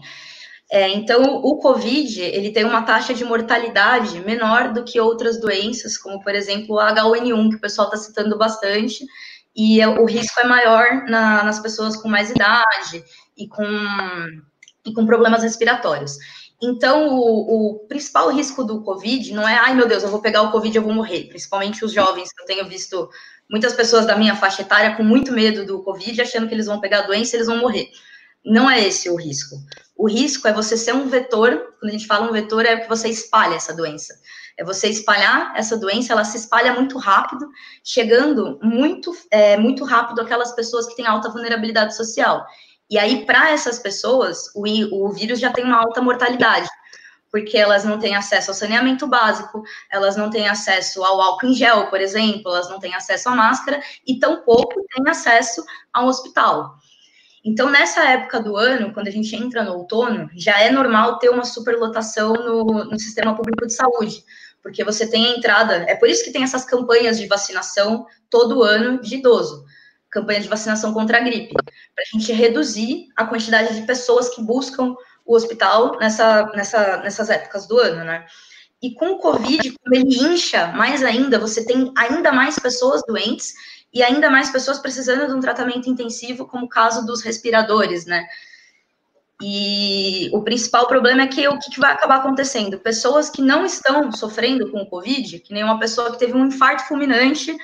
É, 0.72 0.88
então, 0.90 1.22
o 1.44 1.58
COVID, 1.58 2.22
ele 2.22 2.52
tem 2.52 2.64
uma 2.64 2.84
taxa 2.84 3.14
de 3.14 3.26
mortalidade 3.26 4.20
menor 4.22 4.72
do 4.72 4.86
que 4.86 5.02
outras 5.02 5.40
doenças, 5.40 5.98
como, 5.98 6.22
por 6.24 6.34
exemplo, 6.34 6.76
o 6.76 6.80
H1N1, 6.80 7.50
que 7.50 7.56
o 7.58 7.62
pessoal 7.62 7.90
está 7.90 7.98
citando 7.98 8.38
bastante, 8.38 9.06
e 9.54 9.82
é, 9.82 9.88
o 9.88 10.06
risco 10.06 10.40
é 10.40 10.46
maior 10.46 11.04
na, 11.10 11.44
nas 11.44 11.60
pessoas 11.60 11.98
com 11.98 12.08
mais 12.08 12.30
idade, 12.30 13.04
e 13.38 13.48
com, 13.48 13.66
e 14.86 14.94
com 14.94 15.06
problemas 15.06 15.44
respiratórios. 15.44 16.18
Então, 16.64 17.10
o, 17.10 17.72
o, 17.72 17.80
principal 17.88 18.30
risco 18.30 18.64
do 18.64 18.84
Covid 18.84 19.34
não 19.34 19.48
é, 19.48 19.56
ai 19.58 19.74
meu 19.74 19.88
Deus, 19.88 20.04
eu 20.04 20.10
vou 20.10 20.22
pegar 20.22 20.44
o 20.44 20.52
Covid 20.52 20.78
e 20.78 20.80
eu 20.80 20.84
vou 20.84 20.94
morrer. 20.94 21.28
Principalmente 21.28 21.84
os 21.84 21.92
jovens, 21.92 22.30
eu 22.40 22.46
tenho 22.46 22.68
visto 22.68 23.10
muitas 23.51 23.74
pessoas 23.74 24.05
da 24.05 24.15
minha 24.15 24.36
faixa 24.36 24.62
etária 24.62 24.96
com 24.96 25.03
muito 25.03 25.34
medo 25.34 25.65
do 25.65 25.84
Covid, 25.84 26.22
achando 26.22 26.48
que 26.48 26.53
eles 26.53 26.67
vão 26.67 26.79
pegar 26.79 27.00
a 27.00 27.08
doença 27.08 27.36
e 27.36 27.38
eles 27.38 27.48
vão 27.48 27.58
morrer. 27.58 27.89
Não 28.43 28.72
é 28.72 28.79
esse 28.88 29.10
o 29.10 29.15
risco. 29.15 29.58
O 29.96 30.10
risco 30.10 30.48
é 30.48 30.53
você 30.53 30.77
ser 30.77 30.96
um 30.96 31.10
vetor, 31.10 31.75
quando 31.79 31.89
a 31.89 31.91
gente 31.91 32.08
fala 32.08 32.27
um 32.27 32.31
vetor, 32.31 32.65
é 32.65 32.77
que 32.77 32.89
você 32.89 33.10
espalha 33.10 33.55
essa 33.55 33.75
doença. 33.75 34.15
É 34.58 34.63
você 34.63 34.88
espalhar 34.88 35.53
essa 35.55 35.77
doença, 35.77 36.13
ela 36.13 36.24
se 36.24 36.38
espalha 36.38 36.74
muito 36.74 36.98
rápido, 36.98 37.48
chegando 37.84 38.58
muito, 38.63 39.12
é, 39.29 39.58
muito 39.58 39.84
rápido 39.84 40.22
aquelas 40.22 40.53
pessoas 40.53 40.88
que 40.88 40.96
têm 40.96 41.05
alta 41.05 41.29
vulnerabilidade 41.29 41.96
social. 41.96 42.46
E 42.89 42.98
aí, 42.98 43.25
para 43.25 43.51
essas 43.51 43.79
pessoas, 43.79 44.50
o, 44.55 44.65
o 45.05 45.12
vírus 45.12 45.39
já 45.39 45.51
tem 45.51 45.63
uma 45.63 45.77
alta 45.77 46.01
mortalidade, 46.01 46.67
porque 47.32 47.58
elas 47.58 47.84
não 47.84 47.98
têm 47.98 48.16
acesso 48.16 48.52
ao 48.52 48.56
saneamento 48.56 49.08
básico, 49.08 49.64
elas 49.90 50.16
não 50.16 50.30
têm 50.30 50.48
acesso 50.48 51.04
ao 51.04 51.22
álcool 51.22 51.48
em 51.48 51.54
gel, 51.54 51.88
por 51.88 52.02
exemplo, 52.02 52.52
elas 52.52 52.70
não 52.70 52.80
têm 52.80 52.94
acesso 52.94 53.30
à 53.30 53.36
máscara 53.36 53.82
e 54.06 54.20
tampouco 54.20 54.86
têm 54.94 55.10
acesso 55.10 55.64
a 55.94 56.04
um 56.04 56.08
hospital. 56.08 56.76
Então, 57.44 57.70
nessa 57.70 58.04
época 58.04 58.40
do 58.40 58.56
ano, 58.56 58.94
quando 58.94 59.08
a 59.08 59.12
gente 59.12 59.36
entra 59.36 59.64
no 59.64 59.74
outono, 59.74 60.30
já 60.36 60.60
é 60.60 60.70
normal 60.70 61.18
ter 61.18 61.30
uma 61.30 61.46
superlotação 61.46 62.34
no, 62.34 62.84
no 62.86 63.00
sistema 63.00 63.36
público 63.36 63.66
de 63.66 63.74
saúde, 63.74 64.24
porque 64.62 64.84
você 64.84 65.10
tem 65.10 65.26
a 65.26 65.38
entrada. 65.38 65.86
É 65.88 65.96
por 65.96 66.08
isso 66.08 66.24
que 66.24 66.32
tem 66.32 66.44
essas 66.44 66.66
campanhas 66.66 67.18
de 67.18 67.26
vacinação 67.26 68.06
todo 68.30 68.62
ano 68.62 69.02
de 69.02 69.16
idoso 69.16 69.66
campanha 70.12 70.42
de 70.42 70.50
vacinação 70.50 70.94
contra 70.94 71.18
a 71.18 71.22
gripe, 71.22 71.54
para 71.54 72.04
a 72.04 72.18
gente 72.18 72.32
reduzir 72.34 73.08
a 73.16 73.26
quantidade 73.26 73.80
de 73.80 73.88
pessoas 73.88 74.30
que 74.36 74.44
buscam 74.44 74.94
o 75.25 75.36
hospital 75.36 75.98
nessa, 76.00 76.46
nessa, 76.56 76.98
nessas 76.98 77.30
épocas 77.30 77.68
do 77.68 77.78
ano, 77.78 78.04
né? 78.04 78.25
E 78.82 78.94
com 78.96 79.12
o 79.12 79.20
Covid, 79.20 79.78
como 79.78 79.96
ele 79.96 80.16
incha 80.16 80.68
mais 80.68 81.04
ainda, 81.04 81.38
você 81.38 81.63
tem 81.63 81.92
ainda 81.96 82.32
mais 82.32 82.58
pessoas 82.58 83.04
doentes 83.08 83.54
e 83.94 84.01
ainda 84.01 84.30
mais 84.30 84.50
pessoas 84.50 84.80
precisando 84.80 85.28
de 85.28 85.34
um 85.34 85.40
tratamento 85.40 85.90
intensivo, 85.90 86.48
como 86.48 86.66
o 86.66 86.70
caso 86.70 87.06
dos 87.06 87.22
respiradores, 87.22 88.06
né? 88.06 88.25
E 89.44 90.30
o 90.34 90.44
principal 90.44 90.88
problema 90.88 91.24
é 91.24 91.28
que 91.28 91.48
o 91.48 91.58
que 91.58 91.80
vai 91.80 91.92
acabar 91.92 92.18
acontecendo? 92.18 92.80
Pessoas 92.80 93.30
que 93.30 93.42
não 93.42 93.66
estão 93.66 94.12
sofrendo 94.12 94.72
com 94.72 94.82
o 94.82 94.86
Covid, 94.86 95.40
que 95.40 95.54
nem 95.54 95.63
uma 95.63 95.80
pessoa 95.80 96.12
que 96.12 96.20
teve 96.20 96.34
um 96.34 96.46
infarto 96.46 96.88
fulminante 96.88 97.56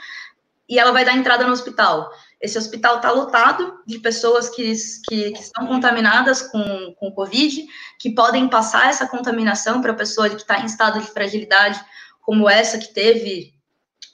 e 0.68 0.80
ela 0.80 0.92
vai 0.92 1.06
dar 1.06 1.16
entrada 1.16 1.46
no 1.46 1.54
hospital. 1.54 2.12
Esse 2.40 2.58
hospital 2.58 2.98
está 2.98 3.12
lotado 3.12 3.80
de 3.86 4.00
pessoas 4.00 4.50
que, 4.50 4.74
que, 5.08 5.32
que, 5.32 5.42
estão 5.42 5.66
contaminadas 5.66 6.42
com, 6.42 6.94
com 7.00 7.12
Covid, 7.12 7.66
que 8.00 8.12
podem 8.12 8.48
passar 8.48 8.90
essa 8.90 9.08
contaminação 9.08 9.82
para 9.82 9.92
a 9.92 9.96
pessoa 9.96 10.30
que 10.30 10.36
está 10.36 10.60
em 10.60 10.66
estado 10.66 11.00
de 11.00 11.08
fragilidade, 11.08 11.84
como 12.22 12.50
essa 12.50 12.78
que 12.78 12.94
teve 12.94 13.54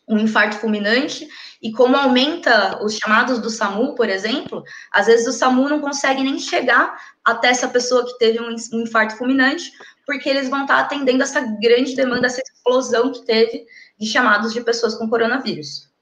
um 0.08 0.18
infarto 0.18 0.58
fulminante, 0.58 1.27
e 1.62 1.72
como 1.72 1.96
aumenta 1.96 2.84
os 2.84 2.98
chamados 2.98 3.39
do 3.39 3.50
SAMU, 3.50 3.96
por 3.96 4.10
exemplo, 4.10 4.63
às 4.92 5.06
vezes 5.08 5.25
o 5.27 5.32
SAMU 5.32 5.70
não 5.70 5.80
consegue 5.80 6.22
nem 6.22 6.38
chegar 6.38 6.98
até 7.24 7.48
essa 7.48 7.70
pessoa 7.70 8.06
que 8.06 8.18
teve 8.18 8.39
um, 8.42 8.53
um 8.74 8.82
infarto 8.82 9.18
fulminante, 9.18 9.72
porque 10.06 10.30
eles 10.30 10.50
vão 10.50 10.63
estar 10.63 10.75
tá 10.75 10.82
atendendo 10.82 11.24
essa 11.24 11.39
grande 11.39 11.96
demanda, 11.96 12.27
essa 12.27 12.42
explosão 12.42 13.13
que 13.13 13.25
teve 13.25 13.65
de 13.98 14.06
chamados 14.06 14.51
de 14.51 14.60
pessoas 14.60 14.96
com 14.96 15.10
coronavírus. 15.10 15.93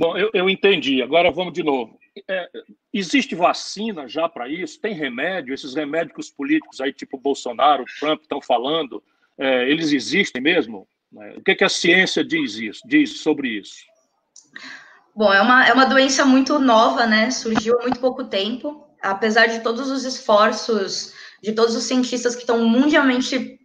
Bom, 0.00 0.16
eu, 0.16 0.30
eu 0.32 0.48
entendi. 0.48 1.02
Agora 1.02 1.30
vamos 1.30 1.52
de 1.52 1.62
novo. 1.62 1.98
É, 2.26 2.48
existe 2.90 3.34
vacina 3.34 4.08
já 4.08 4.26
para 4.30 4.48
isso? 4.48 4.80
Tem 4.80 4.94
remédio? 4.94 5.52
Esses 5.52 5.74
remédios 5.74 6.14
que 6.14 6.20
os 6.20 6.30
políticos 6.30 6.80
aí, 6.80 6.90
tipo 6.90 7.18
Bolsonaro, 7.18 7.84
Trump, 7.98 8.22
estão 8.22 8.40
falando, 8.40 9.04
é, 9.36 9.68
eles 9.68 9.92
existem 9.92 10.40
mesmo? 10.40 10.88
É, 11.20 11.36
o 11.36 11.42
que, 11.42 11.54
que 11.54 11.64
a 11.64 11.68
ciência 11.68 12.24
diz, 12.24 12.54
isso, 12.54 12.80
diz 12.86 13.20
sobre 13.20 13.48
isso? 13.48 13.84
Bom, 15.14 15.30
é 15.30 15.42
uma, 15.42 15.66
é 15.66 15.72
uma 15.74 15.84
doença 15.84 16.24
muito 16.24 16.58
nova, 16.58 17.04
né? 17.04 17.30
Surgiu 17.30 17.78
há 17.78 17.82
muito 17.82 18.00
pouco 18.00 18.24
tempo. 18.24 18.88
Apesar 19.02 19.48
de 19.48 19.60
todos 19.60 19.90
os 19.90 20.06
esforços 20.06 21.12
de 21.42 21.52
todos 21.52 21.76
os 21.76 21.84
cientistas 21.84 22.34
que 22.34 22.40
estão 22.40 22.66
mundialmente 22.66 23.60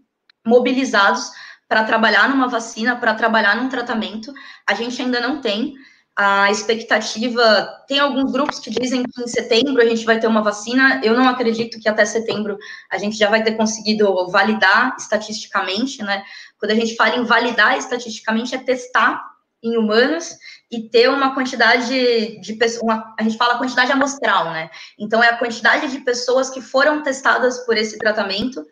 mobilizados 0.46 1.32
para 1.66 1.86
trabalhar 1.86 2.28
numa 2.28 2.50
vacina, 2.50 2.98
para 2.98 3.16
trabalhar 3.16 3.56
num 3.56 3.70
tratamento, 3.70 4.34
a 4.68 4.74
gente 4.74 5.02
ainda 5.02 5.22
não 5.22 5.40
tem 5.40 5.76
a 6.16 6.50
expectativa. 6.50 7.68
Tem 7.88 8.00
alguns 8.00 8.32
grupos 8.32 8.60
que 8.60 8.70
dizem 8.70 9.04
que 9.04 9.22
em 9.22 9.28
setembro 9.28 9.82
a 9.82 9.86
gente 9.86 10.06
vai 10.06 10.20
ter 10.20 10.28
uma 10.28 10.42
vacina. 10.42 11.02
Eu 11.04 11.14
não 11.14 11.28
acredito 11.28 11.80
que 11.80 11.90
até 11.90 12.06
setembro 12.06 12.58
a 12.90 12.98
gente 12.98 13.18
já 13.18 13.30
vai 13.30 13.44
ter 13.44 13.58
conseguido 13.58 14.30
validar 14.30 14.96
estatisticamente, 14.98 16.02
né? 16.02 16.24
Quando 16.58 16.72
a 16.72 16.76
gente 16.76 16.96
fala 16.96 17.18
em 17.18 17.26
validar 17.26 17.78
estatisticamente, 17.78 18.56
é 18.56 18.58
testar 18.58 19.22
em 19.62 19.78
humanos 19.78 20.38
e 20.72 20.90
ter 20.90 21.10
uma 21.10 21.34
quantidade 21.34 22.40
de 22.40 22.54
pessoas. 22.54 22.98
A 23.20 23.24
gente 23.24 23.38
fala 23.38 23.58
quantidade 23.58 23.92
amostral, 23.92 24.52
né? 24.52 24.70
Então, 24.98 25.22
é 25.22 25.30
a 25.30 25.38
quantidade 25.38 25.92
de 25.92 26.00
pessoas 26.00 26.50
que 26.50 26.62
foram 26.62 27.04
testadas 27.04 27.66
por 27.66 27.76
esse 27.76 27.98
tratamento. 27.98 28.64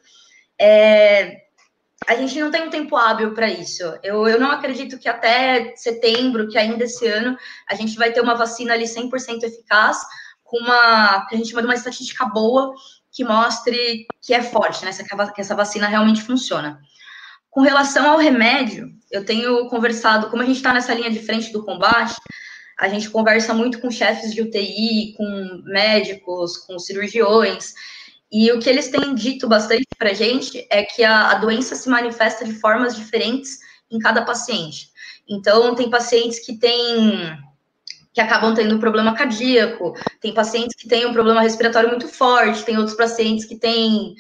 É, 0.60 1.43
a 2.08 2.16
gente 2.16 2.40
não 2.40 2.52
tem 2.52 2.68
um 2.68 2.70
tempo 2.70 2.96
hábil 2.96 3.34
para 3.34 3.50
isso. 3.50 3.84
Eu, 4.04 4.28
eu 4.28 4.40
não 4.40 4.52
acredito 4.52 4.98
que 4.98 5.10
até 5.10 5.76
setembro, 5.76 6.48
que 6.48 6.58
ainda 6.58 6.84
esse 6.84 7.08
ano, 7.08 7.38
a 7.70 7.76
gente 7.76 7.96
vai 7.98 8.12
ter 8.12 8.22
uma 8.22 8.36
vacina 8.36 8.74
ali 8.74 8.86
100% 8.86 9.44
eficaz, 9.44 10.00
com 10.44 10.58
uma, 10.58 11.26
que 11.28 11.36
a 11.36 11.38
gente 11.38 11.50
chama 11.50 11.62
de 11.62 11.68
uma 11.68 11.76
estatística 11.76 12.26
boa, 12.26 12.74
que 13.12 13.24
mostre 13.24 14.06
que 14.22 14.34
é 14.34 14.42
forte, 14.42 14.84
né? 14.86 14.92
Que 15.34 15.42
essa 15.42 15.56
vacina 15.56 15.88
realmente 15.88 16.22
funciona. 16.22 16.80
Com 17.50 17.62
relação 17.62 18.10
ao 18.10 18.18
remédio, 18.18 18.90
eu 19.12 19.24
tenho 19.24 19.68
conversado, 19.68 20.30
como 20.30 20.42
a 20.42 20.46
gente 20.46 20.58
está 20.58 20.74
nessa 20.74 20.94
linha 20.94 21.12
de 21.12 21.20
frente 21.20 21.54
do 21.54 21.64
combate, 21.64 22.16
a 22.80 22.90
gente 22.90 23.10
conversa 23.10 23.54
muito 23.54 23.80
com 23.80 23.92
chefes 23.92 24.34
de 24.34 24.42
UTI, 24.42 25.14
com 25.16 25.62
médicos, 25.64 26.58
com 26.58 26.80
cirurgiões, 26.80 27.74
e 28.34 28.52
o 28.52 28.60
que 28.60 28.68
eles 28.68 28.90
têm 28.90 29.14
dito 29.14 29.48
bastante 29.48 29.86
para 29.96 30.10
a 30.10 30.14
gente 30.14 30.66
é 30.72 30.82
que 30.82 31.04
a, 31.04 31.30
a, 31.30 31.36
doença 31.36 31.76
se 31.76 31.88
manifesta 31.88 32.44
de 32.44 32.54
formas 32.54 32.96
diferentes 32.96 33.60
em 33.92 34.00
cada 34.00 34.26
paciente. 34.26 34.90
Então, 35.30 35.76
tem 35.76 35.88
pacientes 35.88 36.44
que 36.44 36.58
têm 36.58 37.38
que 38.12 38.22
acabam 38.22 38.54
tendo 38.54 38.80
problema 38.80 39.16
cardíaco, 39.16 39.94
tem 40.20 40.34
pacientes 40.34 40.76
que 40.76 40.88
têm 40.88 41.06
um 41.06 41.14
problema 41.14 41.42
respiratório 41.42 41.90
muito 41.90 42.08
forte, 42.08 42.64
tem 42.64 42.78
outros 42.78 42.98
pacientes 42.98 43.46
que 43.46 43.56
têm 43.56 44.16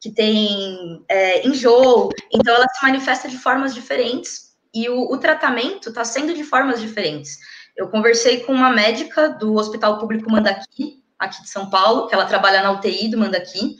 que 0.00 0.10
têm 0.10 1.04
é, 1.08 1.46
enjoo, 1.46 2.08
então 2.32 2.54
ela 2.54 2.66
se 2.68 2.82
manifesta 2.82 3.28
de 3.28 3.36
formas 3.36 3.74
diferentes 3.74 4.54
e 4.72 4.88
o, 4.88 5.12
o 5.12 5.18
tratamento 5.18 5.90
está 5.90 6.04
sendo 6.04 6.32
de 6.32 6.42
formas 6.42 6.80
diferentes. 6.80 7.36
Eu 7.76 7.88
conversei 7.88 8.40
com 8.40 8.52
uma 8.52 8.70
médica 8.70 9.28
do 9.28 9.54
Hospital 9.54 9.98
Público 9.98 10.30
Mandaqui, 10.30 10.99
aqui 11.20 11.42
de 11.42 11.50
São 11.50 11.68
Paulo, 11.68 12.08
que 12.08 12.14
ela 12.14 12.24
trabalha 12.24 12.62
na 12.62 12.72
UTI 12.72 13.08
do 13.08 13.18
Mandaqui, 13.18 13.76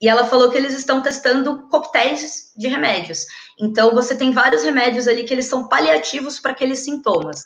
e 0.00 0.08
ela 0.08 0.24
falou 0.24 0.50
que 0.50 0.56
eles 0.56 0.72
estão 0.72 1.02
testando 1.02 1.68
coquetéis 1.68 2.52
de 2.56 2.66
remédios. 2.66 3.26
Então, 3.60 3.94
você 3.94 4.16
tem 4.16 4.32
vários 4.32 4.64
remédios 4.64 5.06
ali 5.06 5.24
que 5.24 5.34
eles 5.34 5.44
são 5.44 5.68
paliativos 5.68 6.40
para 6.40 6.52
aqueles 6.52 6.78
sintomas. 6.78 7.44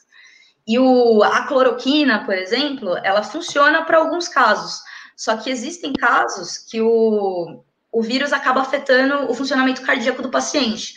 E 0.67 0.79
o, 0.79 1.23
a 1.25 1.47
cloroquina, 1.47 2.25
por 2.25 2.35
exemplo, 2.35 2.97
ela 2.99 3.25
funciona 3.25 3.85
para 3.85 3.99
alguns 3.99 4.29
casos. 4.29 4.81
Só 5.17 5.37
que 5.37 5.51
existem 5.51 5.93
casos 5.93 6.59
que 6.59 6.81
o, 6.81 7.65
o 7.93 8.03
vírus 8.03 8.33
acaba 8.33 8.61
afetando 8.61 9.31
o 9.31 9.35
funcionamento 9.35 9.83
cardíaco 9.83 10.23
do 10.23 10.31
paciente. 10.31 10.95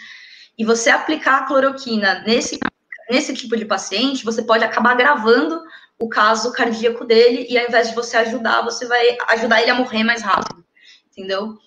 E 0.58 0.64
você 0.64 0.92
aplicar 0.92 1.40
a 1.40 1.46
cloroquina 1.46 2.24
nesse, 2.26 2.60
nesse 3.10 3.34
tipo 3.34 3.58
de 3.58 3.66
paciente, 3.66 4.24
você 4.24 4.44
pode 4.44 4.64
acabar 4.64 4.92
agravando 4.92 5.62
o 6.00 6.08
caso 6.08 6.52
cardíaco 6.52 7.06
dele, 7.06 7.48
e 7.50 7.58
ao 7.58 7.68
invés 7.68 7.90
de 7.90 7.96
você 7.96 8.18
ajudar, 8.18 8.62
você 8.62 8.86
vai 8.86 9.18
ajudar 9.30 9.62
ele 9.62 9.72
a 9.72 9.76
morrer 9.76 10.04
mais 10.04 10.22
rápido. 10.22 10.64
Entendeu? 11.12 11.58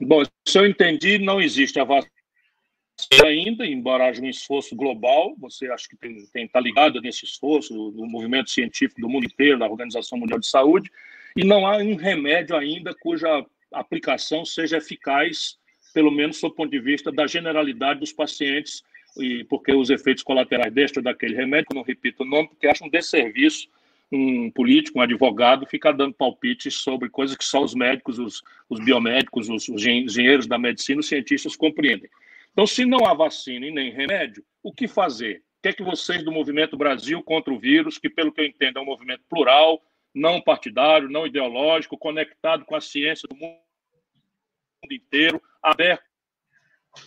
Bom, 0.00 0.22
se 0.46 0.58
eu 0.58 0.66
entendi, 0.66 1.18
não 1.18 1.40
existe 1.40 1.80
a 1.80 1.84
vacina 1.84 2.10
ainda, 3.24 3.66
embora 3.66 4.06
haja 4.06 4.22
um 4.22 4.28
esforço 4.28 4.76
global, 4.76 5.34
você 5.38 5.70
acha 5.70 5.88
que 5.88 5.96
tem, 5.96 6.26
tem 6.32 6.48
tá 6.48 6.60
ligado 6.60 7.00
nesse 7.00 7.24
esforço 7.24 7.72
do 7.90 8.06
movimento 8.06 8.50
científico 8.50 9.00
do 9.00 9.08
mundo 9.08 9.24
inteiro, 9.24 9.58
da 9.58 9.66
Organização 9.66 10.18
Mundial 10.18 10.38
de 10.38 10.46
Saúde, 10.46 10.90
e 11.34 11.44
não 11.44 11.66
há 11.66 11.76
um 11.78 11.96
remédio 11.96 12.56
ainda 12.56 12.94
cuja 12.94 13.44
aplicação 13.72 14.44
seja 14.44 14.76
eficaz, 14.78 15.58
pelo 15.94 16.10
menos 16.10 16.40
do 16.40 16.50
ponto 16.50 16.70
de 16.70 16.78
vista 16.78 17.10
da 17.10 17.26
generalidade 17.26 18.00
dos 18.00 18.12
pacientes, 18.12 18.82
e 19.16 19.44
porque 19.44 19.72
os 19.72 19.90
efeitos 19.90 20.22
colaterais 20.22 20.72
deste 20.72 20.98
ou 20.98 21.02
daquele 21.02 21.34
remédio, 21.34 21.74
não 21.74 21.82
repito 21.82 22.22
o 22.22 22.26
nome, 22.26 22.48
porque 22.48 22.66
acho 22.66 22.84
um 22.84 22.90
desserviço 22.90 23.68
um 24.10 24.50
político, 24.50 24.98
um 24.98 25.02
advogado, 25.02 25.66
ficar 25.66 25.92
dando 25.92 26.14
palpites 26.14 26.74
sobre 26.74 27.08
coisas 27.08 27.36
que 27.36 27.44
só 27.44 27.62
os 27.62 27.74
médicos, 27.74 28.18
os, 28.18 28.42
os 28.68 28.78
biomédicos, 28.84 29.48
os, 29.48 29.68
os 29.68 29.84
engenheiros 29.84 30.46
da 30.46 30.58
medicina, 30.58 31.00
os 31.00 31.08
cientistas 31.08 31.56
compreendem. 31.56 32.08
Então, 32.52 32.66
se 32.66 32.84
não 32.84 33.04
há 33.04 33.12
vacina 33.12 33.66
e 33.66 33.70
nem 33.70 33.90
remédio, 33.90 34.44
o 34.62 34.72
que 34.72 34.86
fazer? 34.86 35.42
O 35.58 35.62
que 35.62 35.68
é 35.68 35.72
que 35.72 35.82
vocês 35.82 36.22
do 36.22 36.32
Movimento 36.32 36.76
Brasil 36.76 37.22
contra 37.22 37.52
o 37.52 37.58
vírus, 37.58 37.98
que 37.98 38.08
pelo 38.08 38.32
que 38.32 38.40
eu 38.40 38.46
entendo 38.46 38.78
é 38.78 38.82
um 38.82 38.86
movimento 38.86 39.22
plural, 39.28 39.82
não 40.14 40.40
partidário, 40.40 41.10
não 41.10 41.26
ideológico, 41.26 41.98
conectado 41.98 42.64
com 42.64 42.76
a 42.76 42.80
ciência 42.80 43.28
do 43.28 43.36
mundo 43.36 43.56
inteiro, 44.90 45.42
aberto 45.62 46.04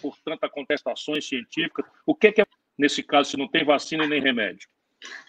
por 0.02 0.16
tantas 0.24 0.50
contestações 0.52 1.28
científicas, 1.28 1.86
o 2.06 2.16
que 2.16 2.28
é 2.28 2.32
que 2.32 2.42
é, 2.42 2.46
nesse 2.78 3.04
caso, 3.04 3.32
se 3.32 3.38
não 3.38 3.48
tem 3.48 3.66
vacina 3.66 4.08
nem 4.08 4.22
remédio? 4.22 4.68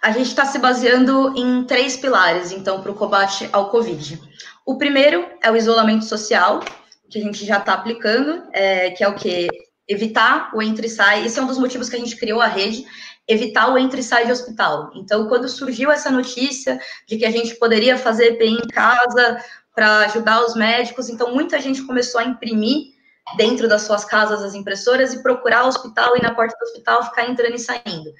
A 0.03 0.11
gente 0.11 0.27
está 0.27 0.45
se 0.45 0.59
baseando 0.59 1.33
em 1.37 1.65
três 1.65 1.97
pilares, 1.97 2.51
então, 2.51 2.83
para 2.83 2.91
o 2.91 2.95
combate 2.95 3.49
ao 3.53 3.71
Covid. 3.71 4.21
O 4.67 4.77
primeiro 4.77 5.27
é 5.43 5.51
o 5.51 5.57
isolamento 5.57 6.05
social, 6.05 6.61
que 7.09 7.19
a 7.19 7.23
gente 7.23 7.45
já 7.45 7.59
está 7.59 7.75
aplicando, 7.75 8.43
é, 8.53 8.91
que 8.91 9.05
é 9.05 9.09
o 9.09 9.15
que? 9.15 9.49
evitar 9.91 10.53
o 10.55 10.63
entre 10.63 10.87
e 10.87 10.91
sai. 10.91 11.27
Esse 11.27 11.41
é 11.41 11.43
um 11.43 11.47
dos 11.47 11.59
motivos 11.59 11.89
que 11.89 11.97
a 11.97 11.99
gente 11.99 12.17
criou 12.17 12.41
a 12.41 12.47
rede, 12.47 12.87
evitar 13.27 13.73
o 13.73 13.77
entre 13.77 14.01
e 14.01 14.05
sai 14.05 14.25
de 14.25 14.31
hospital. 14.31 14.93
Então, 14.95 15.29
quando 15.29 15.49
surgiu 15.49 15.91
essa 15.91 16.11
notícia 16.13 16.81
de 17.09 17.19
que 17.19 17.27
a 17.27 17.31
gente 17.31 17.57
poderia 17.57 17.99
fazer 17.99 18.35
EPI 18.35 18.51
em 18.51 18.69
casa 18.69 19.45
para 19.75 19.99
ajudar 20.05 20.45
os 20.45 20.55
médicos, 20.55 21.09
então 21.09 21.35
muita 21.35 21.61
gente 21.61 21.83
começou 21.83 22.21
a 22.21 22.25
imprimir 22.25 22.95
dentro 23.37 23.69
das 23.69 23.83
suas 23.83 24.05
casas 24.05 24.43
as 24.43 24.55
impressoras 24.55 25.13
e 25.13 25.23
procurar 25.23 25.65
o 25.65 25.69
hospital 25.69 26.17
e 26.17 26.23
na 26.23 26.35
porta 26.35 26.57
do 26.59 26.65
hospital 26.65 27.05
ficar 27.05 27.29
entrando 27.29 27.55
e 27.55 27.59
saindo. 27.59 28.13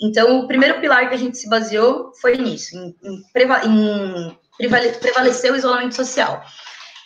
Então, 0.00 0.40
o 0.40 0.48
primeiro 0.48 0.80
pilar 0.80 1.08
que 1.08 1.14
a 1.14 1.18
gente 1.18 1.38
se 1.38 1.48
baseou 1.48 2.12
foi 2.20 2.36
nisso, 2.36 2.76
em, 2.76 2.96
em, 3.04 4.38
em 4.60 4.68
prevalecer 5.00 5.52
o 5.52 5.56
isolamento 5.56 5.94
social. 5.94 6.42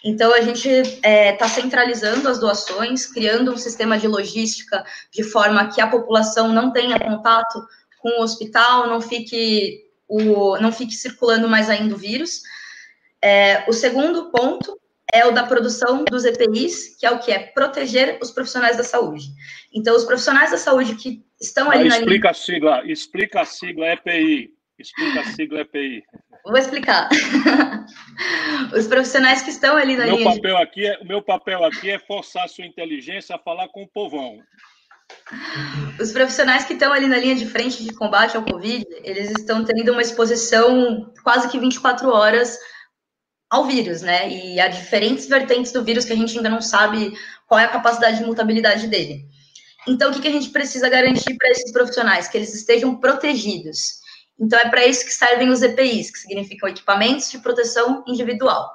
Então, 0.04 0.32
a 0.32 0.40
gente 0.40 0.68
está 0.68 1.08
é, 1.08 1.32
tá 1.32 1.48
centralizando 1.48 2.28
as 2.28 2.38
doações, 2.38 3.06
criando 3.06 3.52
um 3.52 3.56
sistema 3.56 3.98
de 3.98 4.06
logística 4.06 4.84
de 5.12 5.22
forma 5.22 5.68
que 5.68 5.80
a 5.80 5.86
população 5.88 6.52
não 6.52 6.72
tenha 6.72 6.98
contato 6.98 7.62
com 8.00 8.20
o 8.20 8.22
hospital, 8.22 8.86
não 8.86 9.00
fique, 9.00 9.84
o, 10.08 10.56
não 10.58 10.72
fique 10.72 10.94
circulando 10.94 11.48
mais 11.48 11.68
ainda 11.68 11.94
o 11.94 11.98
vírus. 11.98 12.42
É, 13.22 13.64
o 13.68 13.72
segundo 13.72 14.30
ponto 14.30 14.78
é 15.12 15.26
o 15.26 15.32
da 15.32 15.44
produção 15.44 16.04
dos 16.04 16.24
EPIs, 16.24 16.96
que 16.98 17.06
é 17.06 17.10
o 17.10 17.18
que 17.18 17.32
é 17.32 17.38
proteger 17.38 18.18
os 18.22 18.30
profissionais 18.30 18.76
da 18.76 18.84
saúde. 18.84 19.24
Então, 19.72 19.96
os 19.96 20.04
profissionais 20.04 20.50
da 20.50 20.58
saúde 20.58 20.94
que 20.96 21.22
estão 21.40 21.70
ali 21.70 21.82
ah, 21.82 21.90
na 21.90 21.98
explica 21.98 22.28
linha... 22.28 22.30
a 22.30 22.34
sigla, 22.34 22.82
explica 22.84 23.40
a 23.40 23.44
sigla 23.44 23.86
EPI. 23.92 24.50
Explica 24.78 25.20
a 25.20 25.24
sigla 25.24 25.60
EPI. 25.60 26.02
Vou 26.44 26.56
explicar. 26.56 27.08
Os 28.72 28.86
profissionais 28.86 29.42
que 29.42 29.50
estão 29.50 29.76
ali 29.76 29.96
na 29.96 30.06
meu 30.06 30.16
linha. 30.16 30.34
Papel 30.34 30.56
de... 30.56 30.62
aqui 30.62 30.86
é, 30.86 30.98
o 30.98 31.06
meu 31.06 31.20
papel 31.20 31.64
aqui 31.64 31.90
é 31.90 31.98
forçar 31.98 32.44
a 32.44 32.48
sua 32.48 32.64
inteligência 32.64 33.34
a 33.34 33.38
falar 33.38 33.68
com 33.68 33.82
o 33.82 33.88
povão. 33.88 34.38
Os 36.00 36.12
profissionais 36.12 36.64
que 36.64 36.74
estão 36.74 36.92
ali 36.92 37.06
na 37.06 37.18
linha 37.18 37.34
de 37.34 37.46
frente 37.46 37.82
de 37.82 37.92
combate 37.92 38.36
ao 38.36 38.44
Covid, 38.44 38.84
eles 39.02 39.30
estão 39.30 39.64
tendo 39.64 39.92
uma 39.92 40.02
exposição 40.02 41.12
quase 41.22 41.48
que 41.48 41.58
24 41.58 42.08
horas 42.08 42.56
ao 43.50 43.64
vírus, 43.64 44.02
né? 44.02 44.28
E 44.28 44.60
a 44.60 44.68
diferentes 44.68 45.26
vertentes 45.26 45.72
do 45.72 45.82
vírus 45.82 46.04
que 46.04 46.12
a 46.12 46.16
gente 46.16 46.36
ainda 46.36 46.50
não 46.50 46.60
sabe 46.60 47.12
qual 47.46 47.58
é 47.58 47.64
a 47.64 47.68
capacidade 47.68 48.18
de 48.18 48.24
mutabilidade 48.24 48.86
dele. 48.86 49.26
Então, 49.86 50.10
o 50.10 50.14
que, 50.14 50.20
que 50.20 50.28
a 50.28 50.32
gente 50.32 50.50
precisa 50.50 50.88
garantir 50.88 51.34
para 51.36 51.50
esses 51.50 51.72
profissionais? 51.72 52.28
Que 52.28 52.36
eles 52.36 52.54
estejam 52.54 52.94
protegidos. 52.96 54.00
Então, 54.38 54.58
é 54.58 54.68
para 54.68 54.86
isso 54.86 55.04
que 55.04 55.12
servem 55.12 55.48
os 55.48 55.62
EPIs, 55.62 56.10
que 56.10 56.18
significam 56.18 56.68
equipamentos 56.68 57.30
de 57.30 57.38
proteção 57.38 58.04
individual. 58.06 58.72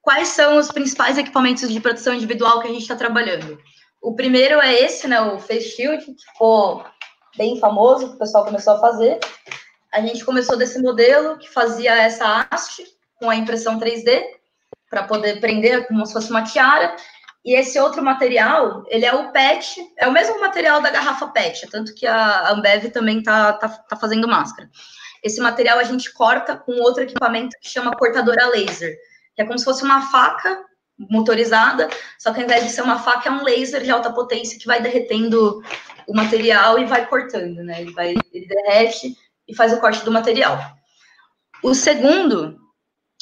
Quais 0.00 0.28
são 0.28 0.56
os 0.56 0.68
principais 0.68 1.18
equipamentos 1.18 1.68
de 1.68 1.80
proteção 1.80 2.14
individual 2.14 2.60
que 2.60 2.68
a 2.68 2.70
gente 2.70 2.82
está 2.82 2.96
trabalhando? 2.96 3.58
O 4.00 4.14
primeiro 4.14 4.60
é 4.60 4.72
esse, 4.74 5.08
né, 5.08 5.20
o 5.20 5.38
Face 5.38 5.70
Shield, 5.70 6.04
que 6.04 6.14
ficou 6.14 6.84
bem 7.36 7.58
famoso, 7.58 8.10
que 8.10 8.14
o 8.14 8.18
pessoal 8.18 8.44
começou 8.44 8.74
a 8.74 8.80
fazer. 8.80 9.18
A 9.92 10.00
gente 10.00 10.24
começou 10.24 10.56
desse 10.56 10.80
modelo 10.80 11.36
que 11.36 11.50
fazia 11.50 11.94
essa 11.96 12.46
haste 12.50 12.84
com 13.18 13.28
a 13.28 13.36
impressão 13.36 13.78
3D, 13.78 14.22
para 14.88 15.04
poder 15.04 15.40
prender 15.40 15.86
como 15.86 16.04
se 16.06 16.12
fosse 16.12 16.30
uma 16.30 16.44
tiara. 16.44 16.94
E 17.44 17.54
esse 17.54 17.78
outro 17.78 18.02
material, 18.02 18.84
ele 18.88 19.06
é 19.06 19.14
o 19.14 19.30
PET, 19.32 19.80
é 19.96 20.06
o 20.06 20.12
mesmo 20.12 20.40
material 20.40 20.80
da 20.80 20.90
garrafa 20.90 21.28
PET, 21.28 21.68
tanto 21.70 21.94
que 21.94 22.06
a 22.06 22.50
Ambev 22.50 22.90
também 22.90 23.22
tá, 23.22 23.52
tá, 23.54 23.68
tá 23.68 23.96
fazendo 23.96 24.28
máscara. 24.28 24.68
Esse 25.22 25.40
material 25.40 25.78
a 25.78 25.84
gente 25.84 26.12
corta 26.12 26.56
com 26.56 26.72
outro 26.80 27.02
equipamento 27.02 27.56
que 27.60 27.68
chama 27.68 27.96
cortadora 27.96 28.48
laser, 28.48 28.96
que 29.34 29.42
é 29.42 29.44
como 29.44 29.58
se 29.58 29.64
fosse 29.64 29.82
uma 29.82 30.10
faca 30.10 30.64
motorizada, 30.98 31.88
só 32.18 32.32
que 32.32 32.40
ao 32.40 32.44
invés 32.44 32.64
de 32.64 32.70
ser 32.70 32.82
uma 32.82 32.98
faca, 32.98 33.28
é 33.28 33.32
um 33.32 33.44
laser 33.44 33.82
de 33.82 33.90
alta 33.90 34.12
potência 34.12 34.58
que 34.58 34.66
vai 34.66 34.82
derretendo 34.82 35.62
o 36.06 36.14
material 36.14 36.78
e 36.78 36.84
vai 36.84 37.06
cortando, 37.06 37.62
né? 37.62 37.82
Ele, 37.82 37.92
vai, 37.92 38.14
ele 38.32 38.46
derrete 38.46 39.16
e 39.46 39.54
faz 39.54 39.72
o 39.72 39.80
corte 39.80 40.04
do 40.04 40.10
material. 40.10 40.58
O 41.62 41.74
segundo, 41.74 42.57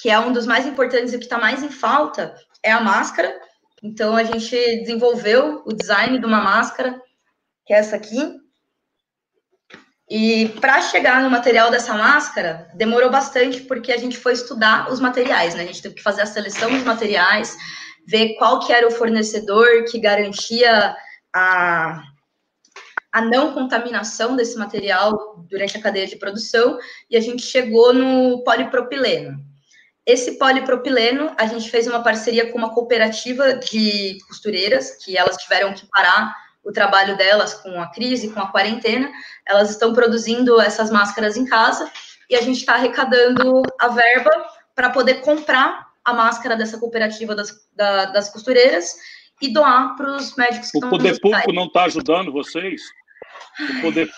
que 0.06 0.10
é 0.10 0.20
um 0.20 0.32
dos 0.32 0.46
mais 0.46 0.64
importantes 0.64 1.12
e 1.12 1.18
que 1.18 1.24
está 1.24 1.36
mais 1.36 1.64
em 1.64 1.68
falta, 1.68 2.32
é 2.62 2.70
a 2.70 2.80
máscara, 2.80 3.36
então 3.82 4.14
a 4.14 4.22
gente 4.22 4.54
desenvolveu 4.54 5.64
o 5.66 5.72
design 5.72 6.20
de 6.20 6.24
uma 6.24 6.40
máscara, 6.40 7.02
que 7.66 7.74
é 7.74 7.78
essa 7.78 7.96
aqui. 7.96 8.36
E 10.08 10.48
para 10.60 10.80
chegar 10.80 11.20
no 11.20 11.28
material 11.28 11.72
dessa 11.72 11.92
máscara, 11.92 12.70
demorou 12.76 13.10
bastante, 13.10 13.62
porque 13.62 13.90
a 13.90 13.96
gente 13.96 14.16
foi 14.16 14.34
estudar 14.34 14.92
os 14.92 15.00
materiais, 15.00 15.56
né? 15.56 15.64
A 15.64 15.66
gente 15.66 15.82
teve 15.82 15.96
que 15.96 16.02
fazer 16.04 16.22
a 16.22 16.26
seleção 16.26 16.70
dos 16.70 16.84
materiais, 16.84 17.56
ver 18.06 18.36
qual 18.36 18.60
que 18.60 18.72
era 18.72 18.86
o 18.86 18.92
fornecedor 18.92 19.66
que 19.90 19.98
garantia 19.98 20.94
a, 21.34 22.00
a 23.10 23.22
não 23.22 23.52
contaminação 23.52 24.36
desse 24.36 24.56
material 24.56 25.44
durante 25.50 25.76
a 25.76 25.82
cadeia 25.82 26.06
de 26.06 26.14
produção, 26.14 26.78
e 27.10 27.16
a 27.16 27.20
gente 27.20 27.42
chegou 27.42 27.92
no 27.92 28.44
polipropileno. 28.44 29.55
Esse 30.06 30.38
polipropileno, 30.38 31.34
a 31.36 31.46
gente 31.46 31.68
fez 31.68 31.88
uma 31.88 32.00
parceria 32.00 32.52
com 32.52 32.58
uma 32.58 32.72
cooperativa 32.72 33.54
de 33.54 34.18
costureiras, 34.28 34.92
que 35.04 35.18
elas 35.18 35.36
tiveram 35.36 35.74
que 35.74 35.84
parar 35.88 36.32
o 36.62 36.70
trabalho 36.70 37.16
delas 37.16 37.54
com 37.54 37.80
a 37.80 37.88
crise, 37.88 38.30
com 38.32 38.40
a 38.40 38.46
quarentena. 38.46 39.10
Elas 39.44 39.70
estão 39.70 39.92
produzindo 39.92 40.60
essas 40.60 40.90
máscaras 40.90 41.36
em 41.36 41.44
casa 41.44 41.90
e 42.30 42.36
a 42.36 42.40
gente 42.40 42.58
está 42.58 42.74
arrecadando 42.74 43.62
a 43.80 43.88
verba 43.88 44.30
para 44.76 44.90
poder 44.90 45.22
comprar 45.22 45.86
a 46.04 46.12
máscara 46.12 46.56
dessa 46.56 46.78
cooperativa 46.78 47.34
das, 47.34 47.68
da, 47.74 48.04
das 48.06 48.30
costureiras 48.30 48.94
e 49.42 49.52
doar 49.52 49.96
para 49.96 50.14
os 50.16 50.36
médicos 50.36 50.70
que 50.70 50.76
o 50.76 50.78
estão 50.78 50.88
O 50.88 50.92
poder 50.92 51.20
público 51.20 51.52
não 51.52 51.66
está 51.66 51.84
ajudando 51.84 52.32
vocês? 52.32 52.80
O 53.78 53.80
poder 53.82 54.08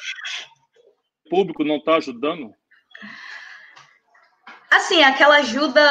público 1.31 1.65
não 1.65 1.77
está 1.77 1.97
ajudando? 1.97 2.53
Assim, 4.71 5.03
aquela 5.03 5.37
ajuda. 5.37 5.83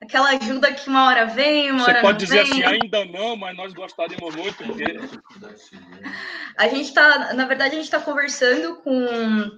Aquela 0.00 0.30
ajuda 0.30 0.72
que 0.72 0.88
uma 0.88 1.06
hora 1.06 1.24
vem, 1.24 1.70
uma 1.70 1.84
Você 1.84 1.90
hora 1.90 2.00
pode 2.02 2.18
dizer 2.18 2.44
vem. 2.44 2.62
assim, 2.62 2.62
ainda 2.62 3.04
não, 3.06 3.34
mas 3.34 3.56
nós 3.56 3.72
gostaríamos 3.72 4.36
muito, 4.36 4.56
porque 4.62 4.84
A 6.58 6.68
gente 6.68 6.88
está, 6.88 7.32
na 7.32 7.46
verdade, 7.46 7.72
a 7.72 7.76
gente 7.76 7.86
está 7.86 7.98
conversando 7.98 8.76
com, 8.76 9.50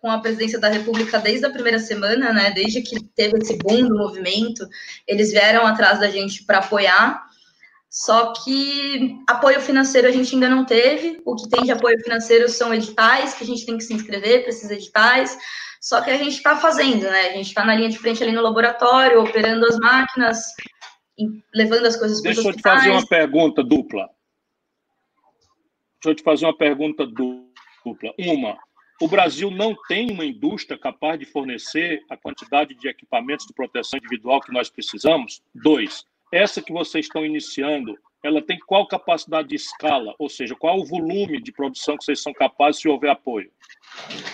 com 0.00 0.10
a 0.10 0.18
presidência 0.20 0.58
da 0.58 0.68
República 0.68 1.20
desde 1.20 1.46
a 1.46 1.50
primeira 1.50 1.78
semana, 1.78 2.32
né? 2.32 2.50
Desde 2.50 2.82
que 2.82 3.02
teve 3.14 3.38
esse 3.38 3.56
boom 3.58 3.88
do 3.88 3.96
movimento, 3.96 4.68
eles 5.06 5.30
vieram 5.30 5.64
atrás 5.64 6.00
da 6.00 6.10
gente 6.10 6.44
para 6.44 6.58
apoiar. 6.58 7.24
Só 7.88 8.32
que 8.32 9.16
apoio 9.26 9.60
financeiro 9.60 10.08
a 10.08 10.10
gente 10.10 10.34
ainda 10.34 10.50
não 10.50 10.64
teve. 10.64 11.22
O 11.24 11.34
que 11.36 11.48
tem 11.48 11.64
de 11.64 11.70
apoio 11.72 11.98
financeiro 12.02 12.48
são 12.48 12.74
editais, 12.74 13.34
que 13.34 13.44
a 13.44 13.46
gente 13.46 13.64
tem 13.64 13.78
que 13.78 13.84
se 13.84 13.94
inscrever 13.94 14.42
para 14.42 14.50
esses 14.50 14.70
editais. 14.70 15.38
Só 15.80 16.00
que 16.00 16.10
a 16.10 16.16
gente 16.16 16.34
está 16.36 16.56
fazendo, 16.56 17.02
né? 17.02 17.28
A 17.28 17.32
gente 17.32 17.46
está 17.46 17.64
na 17.64 17.74
linha 17.74 17.88
de 17.88 17.98
frente 17.98 18.22
ali 18.22 18.32
no 18.32 18.42
laboratório, 18.42 19.20
operando 19.20 19.64
as 19.66 19.78
máquinas, 19.78 20.38
levando 21.54 21.86
as 21.86 21.96
coisas 21.96 22.20
para 22.20 22.32
Deixa 22.32 22.48
eu 22.48 22.54
te 22.54 22.62
fazer 22.62 22.90
uma 22.90 23.06
pergunta 23.06 23.62
dupla. 23.62 24.08
Deixa 26.02 26.10
eu 26.10 26.14
te 26.14 26.22
fazer 26.22 26.46
uma 26.46 26.56
pergunta 26.56 27.06
du- 27.06 27.50
dupla. 27.84 28.12
Uma, 28.18 28.58
o 29.00 29.08
Brasil 29.08 29.50
não 29.50 29.74
tem 29.88 30.10
uma 30.10 30.24
indústria 30.24 30.78
capaz 30.78 31.18
de 31.18 31.26
fornecer 31.26 32.02
a 32.08 32.16
quantidade 32.16 32.74
de 32.74 32.88
equipamentos 32.88 33.46
de 33.46 33.52
proteção 33.52 33.98
individual 33.98 34.40
que 34.40 34.52
nós 34.52 34.70
precisamos? 34.70 35.42
Dois, 35.54 36.04
essa 36.32 36.62
que 36.62 36.72
vocês 36.72 37.06
estão 37.06 37.24
iniciando, 37.24 37.96
ela 38.22 38.42
tem 38.42 38.58
qual 38.66 38.86
capacidade 38.86 39.48
de 39.48 39.56
escala? 39.56 40.14
Ou 40.18 40.28
seja, 40.28 40.54
qual 40.58 40.78
o 40.78 40.84
volume 40.84 41.40
de 41.40 41.52
produção 41.52 41.96
que 41.96 42.04
vocês 42.04 42.22
são 42.22 42.32
capazes 42.32 42.80
se 42.80 42.88
houver 42.88 43.10
apoio? 43.10 43.50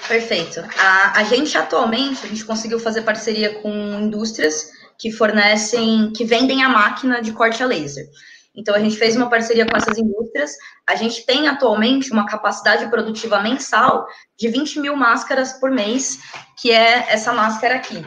Perfeito. 0.09 0.61
A, 0.79 1.21
a 1.21 1.25
gente 1.25 1.57
atualmente, 1.57 2.25
a 2.25 2.29
gente 2.29 2.45
conseguiu 2.45 2.79
fazer 2.79 3.03
parceria 3.03 3.61
com 3.61 3.71
indústrias 4.01 4.71
que 4.99 5.11
fornecem, 5.11 6.13
que 6.13 6.25
vendem 6.25 6.63
a 6.63 6.69
máquina 6.69 7.21
de 7.21 7.33
corte 7.33 7.63
a 7.63 7.67
laser. 7.67 8.07
Então, 8.55 8.75
a 8.75 8.79
gente 8.79 8.97
fez 8.97 9.17
uma 9.17 9.31
parceria 9.31 9.67
com 9.67 9.77
essas 9.77 9.97
indústrias. 9.97 10.53
A 10.87 10.95
gente 10.95 11.25
tem 11.25 11.49
atualmente 11.49 12.13
uma 12.13 12.27
capacidade 12.27 12.87
produtiva 12.91 13.41
mensal 13.41 14.07
de 14.39 14.49
20 14.49 14.81
mil 14.81 14.95
máscaras 14.95 15.55
por 15.55 15.71
mês, 15.71 16.21
que 16.61 16.71
é 16.71 17.11
essa 17.11 17.33
máscara 17.33 17.77
aqui. 17.77 18.05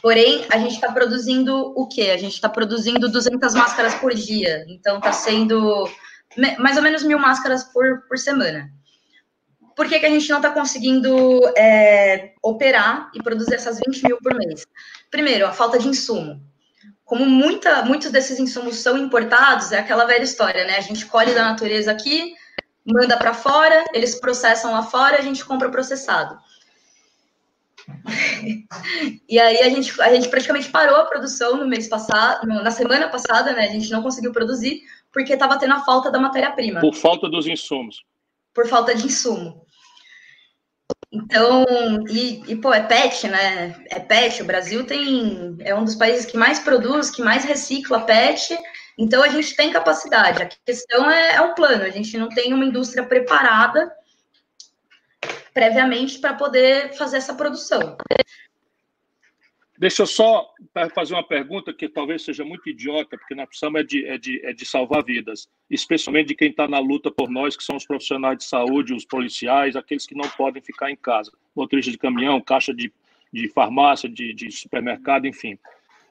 Porém, 0.00 0.46
a 0.50 0.58
gente 0.58 0.74
está 0.74 0.92
produzindo 0.92 1.72
o 1.76 1.86
quê? 1.86 2.10
A 2.10 2.16
gente 2.16 2.34
está 2.34 2.48
produzindo 2.48 3.10
200 3.10 3.54
máscaras 3.54 3.94
por 3.94 4.14
dia. 4.14 4.64
Então, 4.68 4.98
está 4.98 5.12
sendo 5.12 5.88
mais 6.58 6.76
ou 6.76 6.82
menos 6.82 7.02
mil 7.04 7.18
máscaras 7.18 7.64
por, 7.64 8.02
por 8.08 8.18
semana 8.18 8.68
por 9.76 9.88
que, 9.88 9.98
que 9.98 10.06
a 10.06 10.10
gente 10.10 10.28
não 10.30 10.38
está 10.38 10.50
conseguindo 10.50 11.40
é, 11.56 12.32
operar 12.42 13.10
e 13.14 13.22
produzir 13.22 13.54
essas 13.54 13.78
20 13.84 14.02
mil 14.04 14.18
por 14.18 14.34
mês? 14.34 14.66
Primeiro, 15.10 15.46
a 15.46 15.52
falta 15.52 15.78
de 15.78 15.88
insumo. 15.88 16.40
Como 17.04 17.26
muita, 17.26 17.82
muitos 17.82 18.10
desses 18.10 18.38
insumos 18.38 18.76
são 18.76 18.96
importados, 18.96 19.72
é 19.72 19.78
aquela 19.78 20.06
velha 20.06 20.22
história, 20.22 20.64
né? 20.64 20.76
A 20.78 20.80
gente 20.80 21.04
colhe 21.06 21.34
da 21.34 21.44
natureza 21.44 21.90
aqui, 21.90 22.34
manda 22.84 23.16
para 23.16 23.34
fora, 23.34 23.84
eles 23.92 24.14
processam 24.14 24.72
lá 24.72 24.82
fora, 24.82 25.18
a 25.18 25.22
gente 25.22 25.44
compra 25.44 25.68
processado. 25.68 26.38
e 29.28 29.38
aí 29.38 29.58
a 29.58 29.68
gente, 29.68 30.00
a 30.00 30.14
gente 30.14 30.28
praticamente 30.28 30.70
parou 30.70 30.96
a 30.96 31.06
produção 31.06 31.56
no 31.56 31.66
mês 31.66 31.88
passado, 31.88 32.46
na 32.46 32.70
semana 32.70 33.08
passada, 33.08 33.52
né? 33.52 33.64
A 33.64 33.72
gente 33.72 33.90
não 33.90 34.02
conseguiu 34.02 34.32
produzir 34.32 34.82
porque 35.12 35.34
estava 35.34 35.58
tendo 35.58 35.74
a 35.74 35.84
falta 35.84 36.10
da 36.10 36.18
matéria-prima 36.18 36.80
Por 36.80 36.94
falta 36.94 37.28
dos 37.28 37.46
insumos. 37.46 38.04
por 38.52 38.66
falta 38.66 38.94
de 38.94 39.06
insumo. 39.06 39.64
Então, 41.12 41.64
e, 42.10 42.42
e, 42.48 42.56
pô, 42.56 42.74
é 42.74 42.80
PET, 42.80 43.28
né? 43.28 43.84
É 43.88 44.00
PET, 44.00 44.42
o 44.42 44.46
Brasil 44.46 44.84
tem 44.84 45.56
é 45.60 45.74
um 45.74 45.84
dos 45.84 45.94
países 45.94 46.26
que 46.26 46.36
mais 46.36 46.58
produz, 46.58 47.10
que 47.10 47.22
mais 47.22 47.44
recicla 47.44 48.00
PET, 48.00 48.58
então 48.98 49.22
a 49.22 49.28
gente 49.28 49.54
tem 49.54 49.70
capacidade. 49.70 50.42
A 50.42 50.48
questão 50.66 51.08
é, 51.08 51.36
é 51.36 51.40
um 51.40 51.54
plano, 51.54 51.84
a 51.84 51.90
gente 51.90 52.18
não 52.18 52.28
tem 52.28 52.52
uma 52.52 52.64
indústria 52.64 53.04
preparada 53.04 53.92
previamente 55.54 56.18
para 56.18 56.34
poder 56.34 56.92
fazer 56.94 57.18
essa 57.18 57.34
produção. 57.34 57.96
Deixa 59.76 60.02
eu 60.02 60.06
só 60.06 60.52
fazer 60.94 61.14
uma 61.14 61.26
pergunta 61.26 61.72
que 61.72 61.88
talvez 61.88 62.24
seja 62.24 62.44
muito 62.44 62.68
idiota, 62.68 63.18
porque 63.18 63.34
na 63.34 63.46
precisamos 63.46 63.80
é 63.80 63.84
de, 63.84 64.06
é 64.06 64.18
de, 64.18 64.46
é 64.46 64.52
de 64.52 64.64
salvar 64.64 65.04
vidas, 65.04 65.48
especialmente 65.68 66.28
de 66.28 66.34
quem 66.34 66.50
está 66.50 66.68
na 66.68 66.78
luta 66.78 67.10
por 67.10 67.28
nós, 67.28 67.56
que 67.56 67.64
são 67.64 67.76
os 67.76 67.86
profissionais 67.86 68.38
de 68.38 68.44
saúde, 68.44 68.94
os 68.94 69.04
policiais, 69.04 69.74
aqueles 69.74 70.06
que 70.06 70.14
não 70.14 70.28
podem 70.30 70.62
ficar 70.62 70.90
em 70.90 70.96
casa, 70.96 71.32
motorista 71.56 71.90
de 71.90 71.98
caminhão, 71.98 72.40
caixa 72.40 72.72
de, 72.72 72.92
de 73.32 73.48
farmácia, 73.48 74.08
de, 74.08 74.32
de 74.32 74.50
supermercado, 74.52 75.26
enfim. 75.26 75.58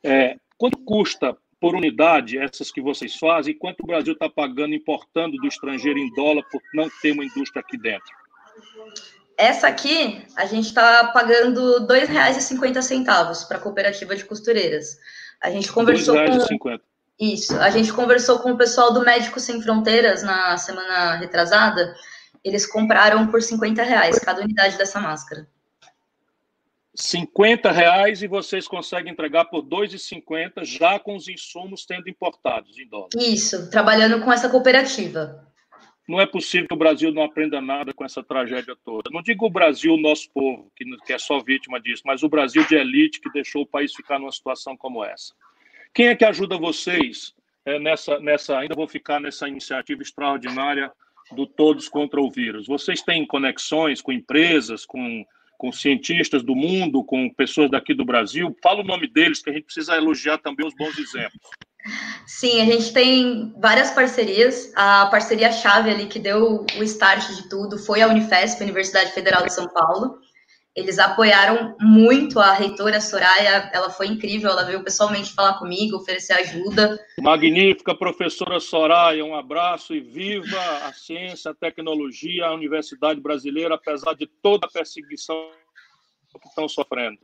É, 0.03 0.38
quanto 0.58 0.77
custa 0.79 1.38
por 1.58 1.73
unidade 1.73 2.38
essas 2.38 2.69
que 2.69 2.82
vocês 2.82 3.15
fazem 3.15 3.58
quanto 3.58 3.82
o 3.82 3.88
Brasil 3.88 4.12
está 4.12 4.29
pagando, 4.29 4.75
importando 4.75 5.38
do 5.38 5.47
estrangeiro 5.47 5.97
em 5.97 6.13
dólar 6.13 6.43
por 6.51 6.62
não 6.73 6.89
ter 7.01 7.13
uma 7.13 7.23
indústria 7.23 7.62
aqui 7.62 7.77
dentro? 7.77 8.13
Essa 9.38 9.67
aqui, 9.67 10.26
a 10.36 10.46
gente 10.46 10.67
está 10.67 11.08
pagando 11.08 11.80
R$ 11.80 12.08
2,50 12.08 13.48
para 13.48 13.58
a 13.58 13.62
cooperativa 13.62 14.15
de 14.15 14.26
costureiras. 14.26 14.98
A 15.41 15.50
gente 15.50 15.72
conversou 15.72 16.15
com... 16.15 16.22
R$2,50. 16.22 16.82
Isso. 17.19 17.58
A 17.60 17.69
gente 17.69 17.93
conversou 17.93 18.39
com 18.39 18.52
o 18.52 18.58
pessoal 18.58 18.93
do 18.93 19.04
Médicos 19.04 19.43
Sem 19.43 19.62
Fronteiras 19.62 20.24
na 20.24 20.58
semana 20.58 21.15
retrasada. 21.15 21.96
Eles 22.43 22.65
compraram 22.65 23.28
por 23.28 23.41
50 23.41 23.82
reais 23.84 24.19
cada 24.19 24.41
unidade 24.41 24.78
dessa 24.78 25.00
máscara. 25.00 25.48
50 26.96 27.72
reais 27.72 28.22
e 28.22 28.28
vocês 28.28 28.67
conseguem 28.67 29.13
entregar 29.13 29.46
por 29.46 29.63
2,50 29.63 30.63
já 30.63 31.00
com 31.00 31.15
os 31.15 31.28
insumos 31.28 31.86
tendo 31.86 32.08
importados 32.08 32.78
em 32.78 32.88
dólar. 32.88 33.10
Isso, 33.15 33.69
trabalhando 33.69 34.24
com 34.24 34.32
essa 34.32 34.50
cooperativa. 34.50 35.48
Não 36.08 36.20
é 36.20 36.26
possível 36.26 36.68
que 36.68 36.74
o 36.74 36.78
Brasil 36.78 37.13
não 37.13 37.24
aprenda 37.24 37.62
nada 37.62 37.94
com 37.94 38.04
essa 38.04 38.22
tragédia 38.22 38.76
toda. 38.84 39.10
Não 39.10 39.22
digo 39.22 39.46
o 39.46 39.50
Brasil, 39.50 39.96
nosso 39.98 40.30
povo, 40.32 40.70
que, 40.76 41.13
é 41.13 41.18
só 41.18 41.39
vítima 41.39 41.80
disso, 41.80 42.04
mas 42.06 42.24
o 42.24 42.30
Brasil 42.30 42.66
de 42.68 42.76
elite 42.76 43.22
que 43.22 43.32
deixou 43.32 43.62
o 43.62 43.68
país 43.68 43.94
ficar 43.94 44.20
numa 44.20 44.32
situação 44.32 44.76
como 44.76 45.04
essa. 45.04 45.34
Quem 45.94 46.08
é 46.08 46.16
que 46.16 46.26
ajuda 46.26 46.58
vocês 46.58 47.34
é, 47.66 47.80
nessa, 47.80 48.20
nessa? 48.20 48.60
Ainda 48.60 48.76
vou 48.76 48.88
ficar 48.88 49.22
nessa 49.22 49.48
iniciativa 49.48 50.02
extraordinária 50.02 50.92
do 51.32 51.48
Todos 51.48 51.88
contra 51.88 52.20
o 52.20 52.30
Vírus. 52.30 52.68
Vocês 52.68 53.02
têm 53.02 53.26
conexões 53.26 54.02
com 54.02 54.12
empresas, 54.12 54.86
com, 54.86 55.26
com 55.58 55.72
cientistas 55.72 56.44
do 56.44 56.54
mundo, 56.54 57.04
com 57.04 57.30
pessoas 57.30 57.72
daqui 57.72 57.94
do 57.94 58.04
Brasil? 58.04 58.54
Fala 58.62 58.82
o 58.82 58.86
nome 58.86 59.08
deles, 59.08 59.42
que 59.42 59.50
a 59.50 59.54
gente 59.54 59.66
precisa 59.66 59.96
elogiar 59.96 60.38
também 60.39 60.68
os 60.68 60.76
bons 60.76 60.98
exemplos. 60.98 61.50
Sim, 62.26 62.62
a 62.62 62.65
gente 62.65 62.93
tem 62.93 63.54
várias 63.58 63.91
parcerias. 63.91 64.72
A 64.76 65.08
parceria-chave 65.08 65.89
ali 65.89 66.08
que 66.08 66.19
deu 66.19 66.65
o 66.78 66.84
start 66.84 67.28
de 67.36 67.50
tudo 67.50 67.78
foi 67.78 68.02
a 68.02 68.08
Unifesp, 68.08 68.63
Universidade 68.63 69.12
Federal 69.12 69.43
de 69.43 69.54
São 69.54 69.67
Paulo. 69.67 70.19
Eles 70.76 70.98
apoiaram 70.98 71.76
muito 71.80 72.39
a 72.39 72.52
reitora 72.52 73.00
Soraya, 73.00 73.69
ela 73.72 73.91
foi 73.91 74.08
incrível, 74.08 74.50
ela 74.50 74.63
veio 74.63 74.84
pessoalmente 74.84 75.32
falar 75.32 75.60
comigo, 75.60 75.98
oferecer 75.98 76.34
ajuda. 76.34 77.00
Magnífica 77.19 77.93
professora 77.93 78.60
Soraya, 78.60 79.24
um 79.24 79.36
abraço 79.36 79.93
e 79.93 80.00
viva 80.00 80.60
a 80.84 80.91
ciência, 80.91 81.52
a 81.52 81.54
tecnologia, 81.54 82.48
a 82.48 82.54
Universidade 82.56 83.22
Brasileira, 83.22 83.76
apesar 83.76 84.15
de 84.15 84.26
toda 84.26 84.65
a 84.65 84.72
perseguição 84.72 85.52
que 86.41 86.48
estão 86.48 86.67
sofrendo. 86.67 87.19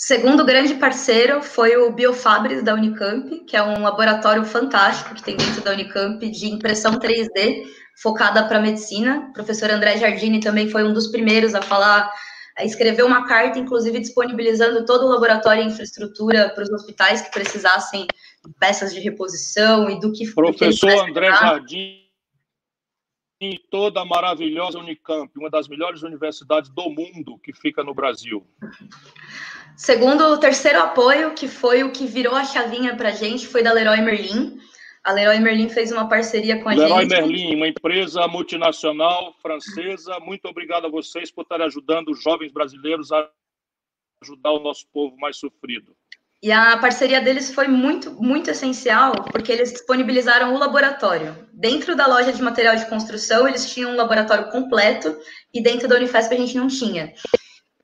Segundo 0.00 0.44
grande 0.44 0.76
parceiro 0.76 1.42
foi 1.42 1.76
o 1.76 1.90
Biofabris 1.90 2.62
da 2.62 2.72
Unicamp, 2.72 3.40
que 3.40 3.56
é 3.56 3.62
um 3.64 3.82
laboratório 3.82 4.44
fantástico 4.44 5.12
que 5.12 5.24
tem 5.24 5.36
dentro 5.36 5.60
da 5.60 5.72
Unicamp 5.72 6.24
de 6.30 6.46
impressão 6.46 7.00
3D 7.00 7.64
focada 8.00 8.46
para 8.46 8.60
medicina. 8.60 9.26
O 9.30 9.32
professor 9.32 9.68
André 9.68 9.96
Giardini 9.96 10.38
também 10.38 10.70
foi 10.70 10.84
um 10.84 10.92
dos 10.92 11.08
primeiros 11.08 11.52
a 11.52 11.60
falar, 11.60 12.08
a 12.56 12.64
escrever 12.64 13.02
uma 13.02 13.26
carta, 13.26 13.58
inclusive 13.58 13.98
disponibilizando 13.98 14.86
todo 14.86 15.04
o 15.04 15.08
laboratório 15.08 15.64
e 15.64 15.66
infraestrutura 15.66 16.50
para 16.50 16.62
os 16.62 16.70
hospitais 16.70 17.20
que 17.20 17.32
precisassem 17.32 18.06
de 18.46 18.54
peças 18.54 18.94
de 18.94 19.00
reposição 19.00 19.90
e 19.90 19.98
do 19.98 20.12
que 20.12 20.32
Professor 20.32 21.06
que 21.06 21.10
André 21.10 21.32
Giardini 21.32 22.08
e 23.40 23.58
toda 23.68 24.00
a 24.00 24.04
maravilhosa 24.04 24.78
Unicamp, 24.78 25.30
uma 25.36 25.50
das 25.50 25.66
melhores 25.66 26.02
universidades 26.02 26.70
do 26.70 26.88
mundo 26.88 27.36
que 27.42 27.52
fica 27.52 27.82
no 27.82 27.94
Brasil. 27.94 28.46
Segundo 29.78 30.24
o 30.24 30.38
terceiro 30.38 30.80
apoio, 30.80 31.34
que 31.34 31.46
foi 31.46 31.84
o 31.84 31.92
que 31.92 32.04
virou 32.04 32.34
a 32.34 32.42
chavinha 32.42 32.96
para 32.96 33.10
a 33.10 33.12
gente, 33.12 33.46
foi 33.46 33.62
da 33.62 33.72
Leroy 33.72 34.00
Merlin. 34.00 34.58
A 35.04 35.12
Leroy 35.12 35.38
Merlin 35.38 35.68
fez 35.68 35.92
uma 35.92 36.08
parceria 36.08 36.60
com 36.60 36.68
a 36.68 36.74
Leroy 36.74 37.02
gente. 37.02 37.10
Leroy 37.10 37.28
Merlin, 37.28 37.54
uma 37.54 37.68
empresa 37.68 38.26
multinacional 38.26 39.32
francesa. 39.40 40.18
Muito 40.18 40.48
obrigado 40.48 40.86
a 40.86 40.90
vocês 40.90 41.30
por 41.30 41.42
estarem 41.42 41.64
ajudando 41.64 42.08
os 42.08 42.20
jovens 42.20 42.50
brasileiros 42.50 43.12
a 43.12 43.30
ajudar 44.20 44.50
o 44.50 44.58
nosso 44.58 44.84
povo 44.92 45.16
mais 45.16 45.36
sofrido. 45.36 45.94
E 46.42 46.50
a 46.50 46.76
parceria 46.78 47.20
deles 47.20 47.54
foi 47.54 47.68
muito, 47.68 48.12
muito 48.20 48.50
essencial, 48.50 49.12
porque 49.30 49.52
eles 49.52 49.72
disponibilizaram 49.72 50.54
o 50.54 50.58
laboratório. 50.58 51.36
dentro 51.52 51.94
da 51.94 52.08
loja 52.08 52.32
de 52.32 52.42
material 52.42 52.74
de 52.74 52.86
construção, 52.86 53.46
eles 53.46 53.72
tinham 53.72 53.92
um 53.92 53.96
laboratório 53.96 54.50
completo 54.50 55.16
e 55.54 55.62
dentro 55.62 55.86
da 55.86 55.94
Unifesp 55.94 56.34
a 56.34 56.38
gente 56.38 56.56
não 56.56 56.66
tinha. 56.66 57.12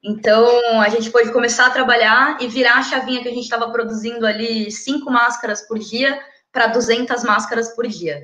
Então, 0.05 0.83
a 0.83 0.89
gente 0.91 1.11
pôde 1.11 1.33
começar 1.33 1.67
a 1.67 1.71
trabalhar 1.71 2.37
e 2.39 2.47
virar 2.47 2.75
a 2.75 2.83
chavinha 2.83 3.23
que 3.23 3.29
a 3.29 3.33
gente 3.33 3.45
estava 3.45 3.71
produzindo 3.71 4.27
ali 4.27 4.71
cinco 4.71 5.11
máscaras 5.11 5.67
por 5.67 5.79
dia 5.79 6.21
para 6.53 6.67
200 6.67 7.25
máscaras 7.25 7.75
por 7.75 7.87
dia. 7.87 8.23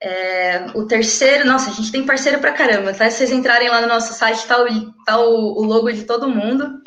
É, 0.00 0.66
o 0.74 0.86
terceiro, 0.86 1.44
nossa, 1.46 1.68
a 1.68 1.72
gente 1.72 1.90
tem 1.90 2.06
parceiro 2.06 2.38
para 2.38 2.52
caramba, 2.52 2.94
tá? 2.94 3.10
Se 3.10 3.18
vocês 3.18 3.32
entrarem 3.32 3.68
lá 3.68 3.80
no 3.80 3.88
nosso 3.88 4.12
site, 4.12 4.46
tá 4.46 4.62
o, 4.62 4.92
tá 5.04 5.18
o, 5.18 5.60
o 5.60 5.64
logo 5.64 5.90
de 5.90 6.04
todo 6.04 6.28
mundo. 6.28 6.80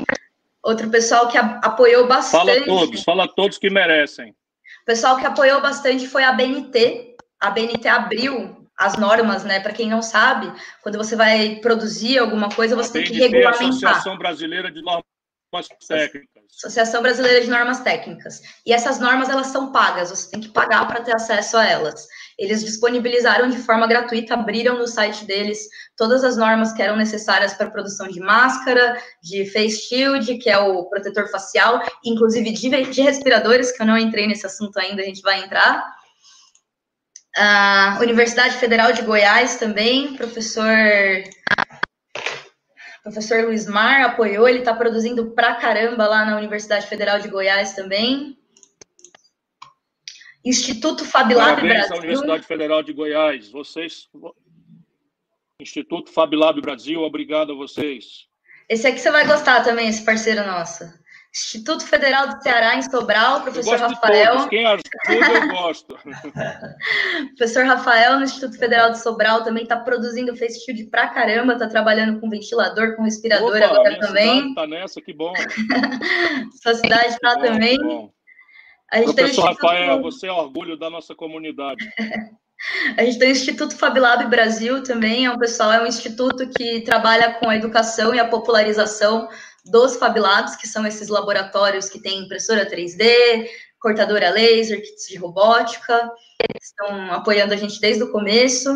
Outro 0.63 0.89
pessoal 0.89 1.27
que 1.27 1.37
a, 1.37 1.59
apoiou 1.63 2.07
bastante. 2.07 2.45
Fala 2.45 2.65
todos, 2.65 3.03
fala 3.03 3.27
todos 3.27 3.57
que 3.57 3.69
merecem. 3.69 4.31
O 4.31 4.85
pessoal 4.85 5.17
que 5.17 5.25
apoiou 5.25 5.61
bastante 5.61 6.07
foi 6.07 6.23
a 6.23 6.31
BNT. 6.31 7.17
A 7.39 7.49
BNT 7.49 7.87
abriu 7.89 8.66
as 8.77 8.97
normas, 8.97 9.43
né? 9.43 9.59
Para 9.59 9.73
quem 9.73 9.89
não 9.89 10.01
sabe, 10.01 10.51
quando 10.83 10.97
você 10.97 11.15
vai 11.15 11.55
produzir 11.55 12.19
alguma 12.19 12.49
coisa, 12.49 12.75
você 12.75 12.89
a 12.89 12.93
tem 12.93 13.03
BNT, 13.03 13.13
que 13.13 13.19
regulamentar. 13.19 13.91
Associação 13.91 14.17
Brasileira 14.17 14.71
de 14.71 14.81
Normas 14.81 15.67
Técnicas. 15.87 16.43
Associação 16.55 17.01
Brasileira 17.01 17.41
de 17.41 17.49
Normas 17.49 17.79
Técnicas. 17.79 18.41
E 18.65 18.73
essas 18.73 18.99
normas 18.99 19.29
elas 19.29 19.47
são 19.47 19.71
pagas, 19.71 20.09
você 20.09 20.29
tem 20.29 20.41
que 20.41 20.49
pagar 20.49 20.87
para 20.87 21.01
ter 21.01 21.15
acesso 21.15 21.57
a 21.57 21.65
elas. 21.65 22.07
Eles 22.37 22.63
disponibilizaram 22.63 23.49
de 23.49 23.57
forma 23.57 23.87
gratuita, 23.87 24.35
abriram 24.35 24.77
no 24.77 24.87
site 24.87 25.25
deles 25.25 25.67
todas 25.95 26.23
as 26.23 26.37
normas 26.37 26.71
que 26.73 26.81
eram 26.81 26.95
necessárias 26.95 27.53
para 27.53 27.67
a 27.67 27.71
produção 27.71 28.07
de 28.07 28.19
máscara, 28.19 29.01
de 29.23 29.45
face 29.51 29.87
shield, 29.87 30.37
que 30.37 30.49
é 30.49 30.57
o 30.59 30.85
protetor 30.85 31.27
facial, 31.29 31.81
inclusive 32.05 32.51
de, 32.51 32.69
de 32.91 33.01
respiradores, 33.01 33.71
que 33.71 33.81
eu 33.81 33.87
não 33.87 33.97
entrei 33.97 34.27
nesse 34.27 34.45
assunto 34.45 34.77
ainda, 34.77 35.01
a 35.01 35.05
gente 35.05 35.21
vai 35.21 35.43
entrar. 35.43 35.96
A 37.37 37.99
Universidade 38.01 38.57
Federal 38.57 38.91
de 38.91 39.03
Goiás 39.03 39.57
também, 39.57 40.15
professor 40.15 40.73
professor 43.03 43.45
Luiz 43.45 43.65
Mar 43.65 44.01
apoiou, 44.01 44.49
ele 44.49 44.59
está 44.59 44.73
produzindo 44.73 45.31
pra 45.31 45.55
caramba 45.55 46.07
lá 46.07 46.25
na 46.25 46.35
Universidade 46.35 46.87
Federal 46.87 47.19
de 47.19 47.29
Goiás 47.29 47.73
também. 47.73 48.37
Instituto 50.43 51.05
Fabilab 51.05 51.55
Parabéns 51.55 51.87
Brasil. 51.87 51.97
Universidade 51.97 52.45
Federal 52.45 52.83
de 52.83 52.93
Goiás. 52.93 53.49
Vocês. 53.49 54.09
Instituto 55.59 56.11
Fabilab 56.11 56.59
Brasil, 56.61 57.01
obrigado 57.01 57.53
a 57.53 57.55
vocês. 57.55 58.27
Esse 58.69 58.87
aqui 58.87 58.99
você 58.99 59.11
vai 59.11 59.25
gostar 59.25 59.63
também, 59.63 59.87
esse 59.87 60.03
parceiro 60.03 60.45
nosso. 60.45 60.83
Instituto 61.45 61.85
Federal 61.85 62.27
do 62.27 62.41
Ceará, 62.41 62.75
em 62.75 62.81
Sobral, 62.81 63.41
professor 63.41 63.77
Rafael. 63.77 64.47
Quem 64.49 64.65
ajuda, 64.65 64.83
eu 65.07 65.47
gosto. 65.49 65.95
professor 67.37 67.65
Rafael, 67.65 68.17
no 68.17 68.23
Instituto 68.23 68.57
Federal 68.57 68.91
de 68.91 68.99
Sobral, 68.99 69.43
também 69.43 69.63
está 69.63 69.77
produzindo 69.77 70.35
face 70.35 70.65
shield 70.65 70.85
pra 70.85 71.07
caramba, 71.09 71.53
está 71.53 71.67
trabalhando 71.67 72.19
com 72.19 72.29
ventilador, 72.29 72.95
com 72.95 73.03
respirador 73.03 73.55
Opa, 73.55 73.65
agora 73.65 73.99
também. 73.99 74.49
Está 74.49 74.65
nessa, 74.65 74.99
que 74.99 75.13
bom. 75.13 75.33
Sua 76.61 76.73
cidade 76.73 77.13
está 77.13 77.35
também. 77.39 77.77
Bom. 77.77 78.11
Professor 79.03 79.45
Rafael, 79.45 80.01
você 80.01 80.27
é 80.27 80.31
orgulho 80.31 80.75
da 80.75 80.89
nossa 80.89 81.13
comunidade. 81.13 81.87
A 82.97 83.03
gente 83.03 83.19
tem 83.19 83.29
o 83.29 83.31
Instituto 83.31 83.77
Fabilab 83.77 84.25
Brasil 84.25 84.81
também, 84.81 85.25
é 85.25 85.31
um 85.31 85.37
pessoal, 85.37 85.71
é 85.71 85.83
um 85.83 85.85
instituto 85.85 86.49
que 86.49 86.81
trabalha 86.81 87.33
com 87.35 87.47
a 87.47 87.55
educação 87.55 88.15
e 88.15 88.19
a 88.19 88.27
popularização 88.27 89.29
dos 89.69 89.97
Fab 89.97 90.17
Labs, 90.19 90.55
que 90.55 90.67
são 90.67 90.85
esses 90.85 91.07
laboratórios 91.07 91.89
que 91.89 91.99
têm 91.99 92.23
impressora 92.23 92.69
3D, 92.69 93.47
cortadora 93.79 94.29
laser, 94.29 94.81
kits 94.81 95.07
de 95.07 95.17
robótica, 95.17 96.11
estão 96.61 97.11
apoiando 97.11 97.53
a 97.53 97.57
gente 97.57 97.79
desde 97.79 98.03
o 98.03 98.11
começo. 98.11 98.69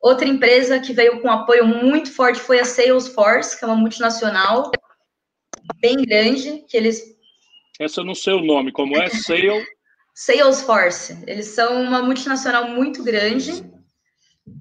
Outra 0.00 0.26
empresa 0.26 0.80
que 0.80 0.92
veio 0.92 1.20
com 1.20 1.30
apoio 1.30 1.66
muito 1.66 2.12
forte 2.12 2.40
foi 2.40 2.60
a 2.60 2.64
Salesforce, 2.64 3.58
que 3.58 3.64
é 3.64 3.68
uma 3.68 3.76
multinacional 3.76 4.70
bem 5.80 5.96
grande, 6.04 6.64
que 6.68 6.76
eles... 6.76 7.02
Essa 7.80 8.00
eu 8.00 8.04
não 8.04 8.14
sei 8.14 8.34
o 8.34 8.42
nome, 8.42 8.72
como 8.72 8.96
é? 8.96 9.08
Sale... 9.10 9.64
Salesforce. 10.14 11.22
Eles 11.26 11.46
são 11.46 11.82
uma 11.82 12.02
multinacional 12.02 12.68
muito 12.68 13.02
grande, 13.02 13.64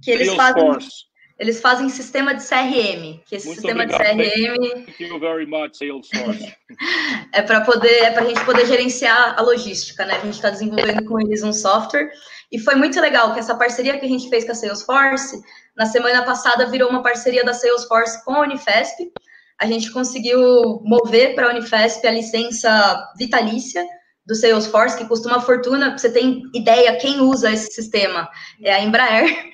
que 0.04 0.12
eles 0.12 0.28
Salesforce. 0.28 0.64
fazem 0.64 1.11
eles 1.42 1.60
fazem 1.60 1.90
sistema 1.90 2.36
de 2.36 2.48
CRM, 2.48 3.20
que 3.26 3.36
esse 3.36 3.48
Muito 3.48 3.62
sistema 3.62 3.84
obrigado. 3.84 4.16
de 4.16 4.30
CRM 4.30 4.86
Thank 4.86 5.04
you 5.04 5.20
very 5.20 5.48
much, 5.48 5.76
Salesforce. 5.76 6.56
é 7.34 7.42
para 7.42 7.62
poder, 7.62 8.04
é 8.04 8.12
para 8.12 8.22
a 8.22 8.28
gente 8.28 8.46
poder 8.46 8.64
gerenciar 8.68 9.34
a 9.36 9.42
logística, 9.42 10.06
né? 10.06 10.18
A 10.18 10.20
gente 10.20 10.36
está 10.36 10.52
desenvolvendo 10.52 11.04
com 11.04 11.20
eles 11.20 11.42
um 11.42 11.52
software 11.52 12.12
e 12.52 12.60
foi 12.60 12.76
muito 12.76 13.02
legal 13.02 13.34
que 13.34 13.40
essa 13.40 13.56
parceria 13.56 13.98
que 13.98 14.06
a 14.06 14.08
gente 14.08 14.30
fez 14.30 14.46
com 14.46 14.52
a 14.52 14.56
Salesforce 14.56 15.42
na 15.76 15.88
semana 15.88 16.22
passada 16.24 16.68
virou 16.68 16.92
uma 16.92 17.02
parceria 17.02 17.44
da 17.44 17.56
Salesforce 17.56 18.24
com 18.24 18.36
a 18.36 18.42
Unifesp. 18.42 19.12
A 19.60 19.66
gente 19.66 19.90
conseguiu 19.90 20.80
mover 20.84 21.34
para 21.34 21.48
a 21.48 21.50
Unifesp 21.50 22.06
a 22.06 22.12
licença 22.12 23.04
vitalícia 23.18 23.84
do 24.28 24.36
Salesforce, 24.36 24.96
que 24.96 25.06
custa 25.06 25.28
uma 25.28 25.42
fortuna. 25.42 25.98
Você 25.98 26.12
tem 26.12 26.44
ideia 26.54 26.96
quem 26.98 27.20
usa 27.20 27.52
esse 27.52 27.74
sistema? 27.74 28.30
É 28.64 28.76
a 28.76 28.84
Embraer. 28.84 29.52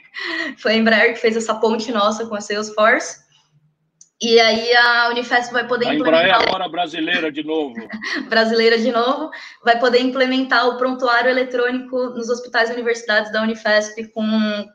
Foi 0.58 0.73
a 0.73 0.75
Embraer 0.75 1.13
que 1.13 1.19
fez 1.19 1.36
essa 1.36 1.56
ponte 1.56 1.91
nossa 1.91 2.25
com 2.25 2.36
a 2.36 2.41
Salesforce. 2.41 3.27
E 4.19 4.39
aí 4.39 4.75
a 4.75 5.10
Unifesp 5.10 5.53
vai 5.53 5.67
poder 5.67 5.88
a 5.88 5.93
implementar. 5.93 6.23
A 6.23 6.27
Embraer 6.27 6.49
agora 6.49 6.69
brasileira 6.69 7.32
de 7.32 7.43
novo. 7.43 7.75
brasileira 8.27 8.77
de 8.80 8.91
novo, 8.91 9.30
vai 9.63 9.80
poder 9.80 10.01
implementar 10.01 10.67
o 10.67 10.77
prontuário 10.77 11.30
eletrônico 11.30 11.95
nos 12.10 12.27
hospitais 12.27 12.69
e 12.69 12.73
universidades 12.73 13.32
da 13.32 13.43
Unifesp 13.43 14.08
com, 14.12 14.27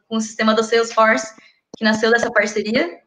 com 0.09 0.17
o 0.17 0.21
sistema 0.21 0.55
da 0.55 0.63
Salesforce, 0.63 1.35
que 1.77 1.85
nasceu 1.85 2.11
dessa 2.13 2.31
parceria. 2.31 3.01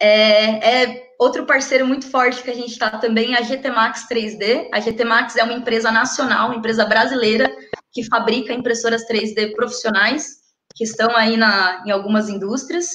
É, 0.00 0.84
é, 0.84 1.12
outro 1.18 1.44
parceiro 1.44 1.86
muito 1.86 2.10
forte 2.10 2.42
que 2.42 2.50
a 2.50 2.54
gente 2.54 2.70
está 2.70 2.88
também, 2.98 3.34
a 3.34 3.42
GT 3.42 3.68
Max 3.70 4.06
3D. 4.10 4.68
A 4.72 4.80
GT 4.80 5.04
Max 5.04 5.36
é 5.36 5.42
uma 5.42 5.52
empresa 5.52 5.90
nacional, 5.90 6.46
uma 6.46 6.56
empresa 6.56 6.86
brasileira 6.86 7.54
que 7.92 8.04
fabrica 8.04 8.54
impressoras 8.54 9.06
3D 9.06 9.54
profissionais 9.54 10.37
que 10.78 10.84
estão 10.84 11.14
aí 11.16 11.36
na, 11.36 11.82
em 11.84 11.90
algumas 11.90 12.28
indústrias. 12.28 12.88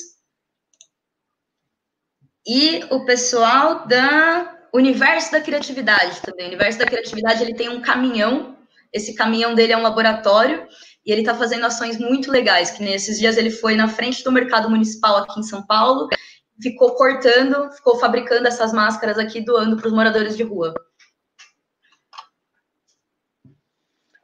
E 2.48 2.82
o 2.89 3.04
pessoal 3.04 3.86
da 3.86 4.58
Universo 4.74 5.34
da 5.34 5.41
Criatividade 5.41 6.22
também. 6.22 6.46
O 6.46 6.48
Universo 6.48 6.80
da 6.80 6.86
Criatividade 6.86 7.43
ele 7.43 7.54
tem 7.54 7.67
um 7.67 7.82
caminhão. 7.82 8.58
Esse 8.93 9.13
caminhão 9.13 9.54
dele 9.54 9.74
é 9.74 9.78
um 9.78 9.82
laboratório 9.82 10.65
e 11.06 11.12
ele 11.12 11.22
está 11.22 11.36
fazendo 11.36 11.65
ações 11.65 11.98
muito 12.00 12.32
legais. 12.32 12.72
Que 12.72 12.82
nesses 12.82 13.19
dias 13.19 13.36
ele 13.36 13.52
foi 13.52 13.76
na 13.76 13.89
frente 13.89 14.24
do 14.24 14.32
mercado 14.32 14.69
municipal 14.69 15.17
aqui 15.17 15.41
em 15.41 15.43
São 15.43 15.65
Paulo, 15.65 16.08
ficou 16.62 16.96
cortando, 16.96 17.69
ficou 17.74 18.00
fabricando 18.00 18.48
essas 18.48 18.72
máscaras 18.72 19.17
aqui, 19.17 19.41
doando 19.41 19.76
para 19.76 19.88
os 19.88 19.93
moradores 19.93 20.38
de 20.38 20.43
rua. 20.43 20.74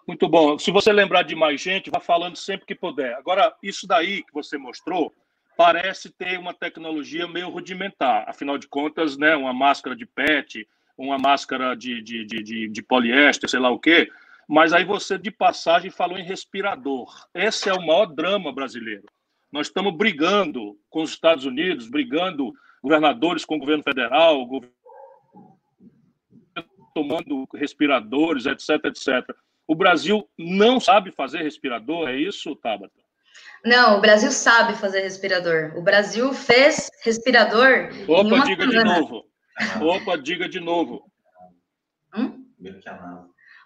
Muito 0.10 0.28
bom. 0.28 0.58
Se 0.58 0.72
você 0.72 0.92
lembrar 0.92 1.22
de 1.22 1.36
mais 1.36 1.62
gente, 1.62 1.92
vá 1.92 2.00
falando 2.00 2.36
sempre 2.36 2.66
que 2.66 2.74
puder. 2.74 3.14
Agora, 3.14 3.56
isso 3.62 3.86
daí 3.86 4.24
que 4.24 4.34
você 4.34 4.58
mostrou 4.58 5.14
parece 5.56 6.10
ter 6.10 6.40
uma 6.40 6.52
tecnologia 6.52 7.28
meio 7.28 7.48
rudimentar. 7.48 8.28
Afinal 8.28 8.58
de 8.58 8.68
contas, 8.68 9.18
né, 9.18 9.36
uma 9.36 9.54
máscara 9.54 9.96
de 9.96 10.08
PET, 10.08 10.68
uma 10.98 11.20
máscara 11.20 11.76
de, 11.76 12.02
de, 12.02 12.26
de, 12.26 12.68
de, 12.68 12.82
poliéster, 12.82 13.48
sei 13.48 13.60
lá 13.60 13.70
o 13.70 13.78
quê. 13.78 14.10
Mas 14.48 14.74
aí 14.74 14.84
você, 14.84 15.16
de 15.16 15.30
passagem, 15.30 15.92
falou 15.92 16.18
em 16.18 16.24
respirador. 16.24 17.28
Esse 17.32 17.70
é 17.70 17.74
o 17.76 17.86
maior 17.86 18.08
drama 18.08 18.52
brasileiro. 18.52 19.06
Nós 19.52 19.68
estamos 19.68 19.96
brigando 19.96 20.76
com 20.90 21.04
os 21.04 21.12
Estados 21.12 21.46
Unidos, 21.46 21.88
brigando 21.88 22.52
governadores 22.82 23.46
com 23.46 23.58
o 23.58 23.60
governo 23.60 23.84
federal, 23.84 24.44
governo 24.44 24.74
tomando 26.96 27.48
respiradores, 27.54 28.48
etc, 28.48 28.86
etc. 28.86 29.38
O 29.70 29.76
Brasil 29.76 30.28
não 30.36 30.80
sabe 30.80 31.12
fazer 31.12 31.44
respirador, 31.44 32.10
é 32.10 32.16
isso, 32.16 32.56
Tabata? 32.56 32.92
Não, 33.64 34.00
o 34.00 34.02
Brasil 34.02 34.32
sabe 34.32 34.74
fazer 34.74 35.02
respirador. 35.02 35.78
O 35.78 35.82
Brasil 35.84 36.34
fez 36.34 36.90
respirador. 37.04 37.92
Opa, 38.08 38.40
diga 38.46 38.68
semana. 38.68 38.96
de 38.96 39.00
novo. 39.00 39.26
Opa, 39.82 40.18
diga 40.18 40.50
de 40.50 40.60
novo. 40.60 41.04
Hum? 42.16 42.46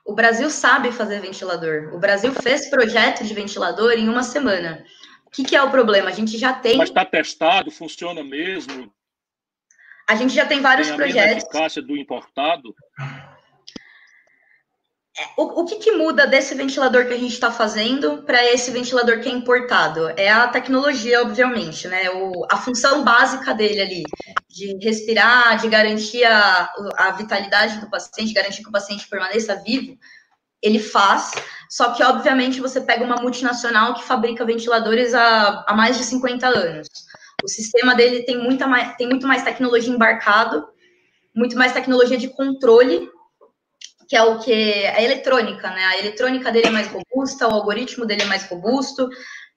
O 0.06 0.14
Brasil 0.14 0.50
sabe 0.50 0.92
fazer 0.92 1.22
ventilador. 1.22 1.94
O 1.94 2.00
Brasil 2.00 2.34
fez 2.34 2.70
projeto 2.70 3.24
de 3.24 3.34
ventilador 3.34 3.94
em 3.94 4.10
uma 4.10 4.24
semana. 4.24 4.84
O 5.26 5.30
que, 5.30 5.46
que 5.46 5.56
é 5.56 5.64
o 5.64 5.72
problema? 5.72 6.10
A 6.10 6.14
gente 6.14 6.38
já 6.38 6.52
tem. 6.52 6.76
Mas 6.76 6.90
está 6.90 7.06
testado, 7.06 7.72
funciona 7.72 8.22
mesmo. 8.22 8.94
A 10.06 10.16
gente 10.16 10.34
já 10.34 10.46
tem 10.46 10.60
vários 10.60 10.88
tem 10.88 10.96
a 10.96 10.98
projetos. 10.98 11.46
A 11.46 11.48
eficácia 11.48 11.82
do 11.82 11.96
importado. 11.96 12.76
O, 15.38 15.62
o 15.62 15.66
que, 15.66 15.76
que, 15.76 15.92
muda 15.92 16.26
desse 16.26 16.56
ventilador 16.56 17.06
que 17.06 17.14
a 17.14 17.18
gente 17.18 17.34
está 17.34 17.52
fazendo 17.52 18.24
para 18.24 18.44
esse 18.52 18.72
ventilador 18.72 19.20
que 19.20 19.30
é 19.30 19.32
importado? 19.32 20.10
É 20.18 20.32
a 20.32 20.48
tecnologia, 20.48 21.22
obviamente, 21.22 21.88
né? 21.88 22.10
O, 22.10 22.48
a 22.50 22.58
função 22.58 23.04
básica 23.04 23.54
dele 23.54 23.80
ali, 23.80 24.04
de 24.50 24.76
respirar, 24.84 25.58
de 25.58 25.68
garantir 25.68 26.24
a, 26.24 26.74
a 26.98 27.12
vitalidade 27.12 27.80
do 27.80 27.90
paciente, 27.92 28.34
garantir 28.34 28.64
que 28.64 28.70
o 28.70 28.72
paciente 28.72 29.08
permaneça 29.08 29.56
vivo, 29.64 29.96
ele 30.64 30.80
faz, 30.80 31.32
só 31.70 31.92
que, 31.92 32.04
obviamente, 32.04 32.60
você 32.60 32.82
pega 32.82 33.04
uma 33.04 33.18
multinacional 33.18 33.94
que 33.94 34.04
fabrica 34.04 34.46
ventiladores 34.46 35.14
há, 35.14 35.64
há 35.68 35.76
mais 35.76 35.98
de 35.98 36.06
50 36.06 36.48
anos. 36.48 36.88
O 37.44 37.48
sistema 37.48 37.94
dele 37.94 38.24
tem, 38.24 38.38
muita 38.38 38.66
mais, 38.66 38.96
tem 38.96 39.08
muito 39.08 39.28
mais 39.28 39.44
tecnologia 39.44 39.94
embarcado, 39.94 40.68
muito 41.36 41.58
mais 41.58 41.74
tecnologia 41.74 42.18
de 42.18 42.30
controle, 42.30 43.10
que 44.14 44.18
é 44.18 44.22
o 44.22 44.38
que 44.38 44.86
a 44.86 45.02
eletrônica, 45.02 45.68
né? 45.72 45.86
A 45.86 45.98
eletrônica 45.98 46.52
dele 46.52 46.68
é 46.68 46.70
mais 46.70 46.88
robusta, 46.88 47.48
o 47.48 47.52
algoritmo 47.52 48.06
dele 48.06 48.22
é 48.22 48.26
mais 48.26 48.44
robusto, 48.44 49.10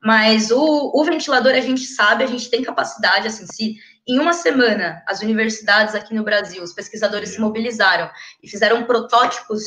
mas 0.02 0.50
o, 0.50 0.92
o 0.94 1.04
ventilador 1.04 1.52
a 1.52 1.60
gente 1.60 1.82
sabe, 1.82 2.24
a 2.24 2.26
gente 2.26 2.48
tem 2.48 2.62
capacidade, 2.62 3.28
assim, 3.28 3.44
se 3.52 3.76
em 4.08 4.18
uma 4.18 4.32
semana 4.32 5.02
as 5.06 5.20
universidades 5.20 5.94
aqui 5.94 6.14
no 6.14 6.24
Brasil, 6.24 6.62
os 6.62 6.72
pesquisadores 6.72 7.28
se 7.34 7.38
mobilizaram 7.38 8.10
e 8.42 8.48
fizeram 8.48 8.84
protótipos 8.84 9.62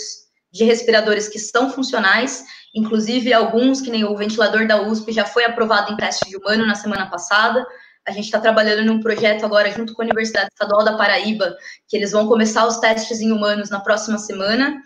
de 0.52 0.64
respiradores 0.64 1.28
que 1.28 1.38
são 1.38 1.70
funcionais, 1.70 2.44
inclusive 2.74 3.32
alguns, 3.32 3.82
que 3.82 3.92
nem 3.92 4.04
o 4.04 4.18
ventilador 4.18 4.66
da 4.66 4.82
USP, 4.82 5.12
já 5.12 5.24
foi 5.24 5.46
aprovado 5.46 5.94
em 5.94 5.98
teste 5.98 6.28
de 6.28 6.36
humano 6.36 6.66
na 6.66 6.74
semana 6.74 7.08
passada. 7.12 7.64
A 8.10 8.12
gente 8.12 8.26
está 8.26 8.40
trabalhando 8.40 8.84
num 8.84 9.00
projeto 9.00 9.46
agora 9.46 9.70
junto 9.70 9.94
com 9.94 10.02
a 10.02 10.06
Universidade 10.06 10.50
Estadual 10.52 10.84
da 10.84 10.98
Paraíba, 10.98 11.56
que 11.88 11.96
eles 11.96 12.12
vão 12.12 12.28
começar 12.28 12.66
os 12.66 12.80
testes 12.80 13.22
em 13.22 13.32
humanos 13.32 13.70
na 13.70 13.80
próxima 13.80 14.18
semana. 14.18 14.82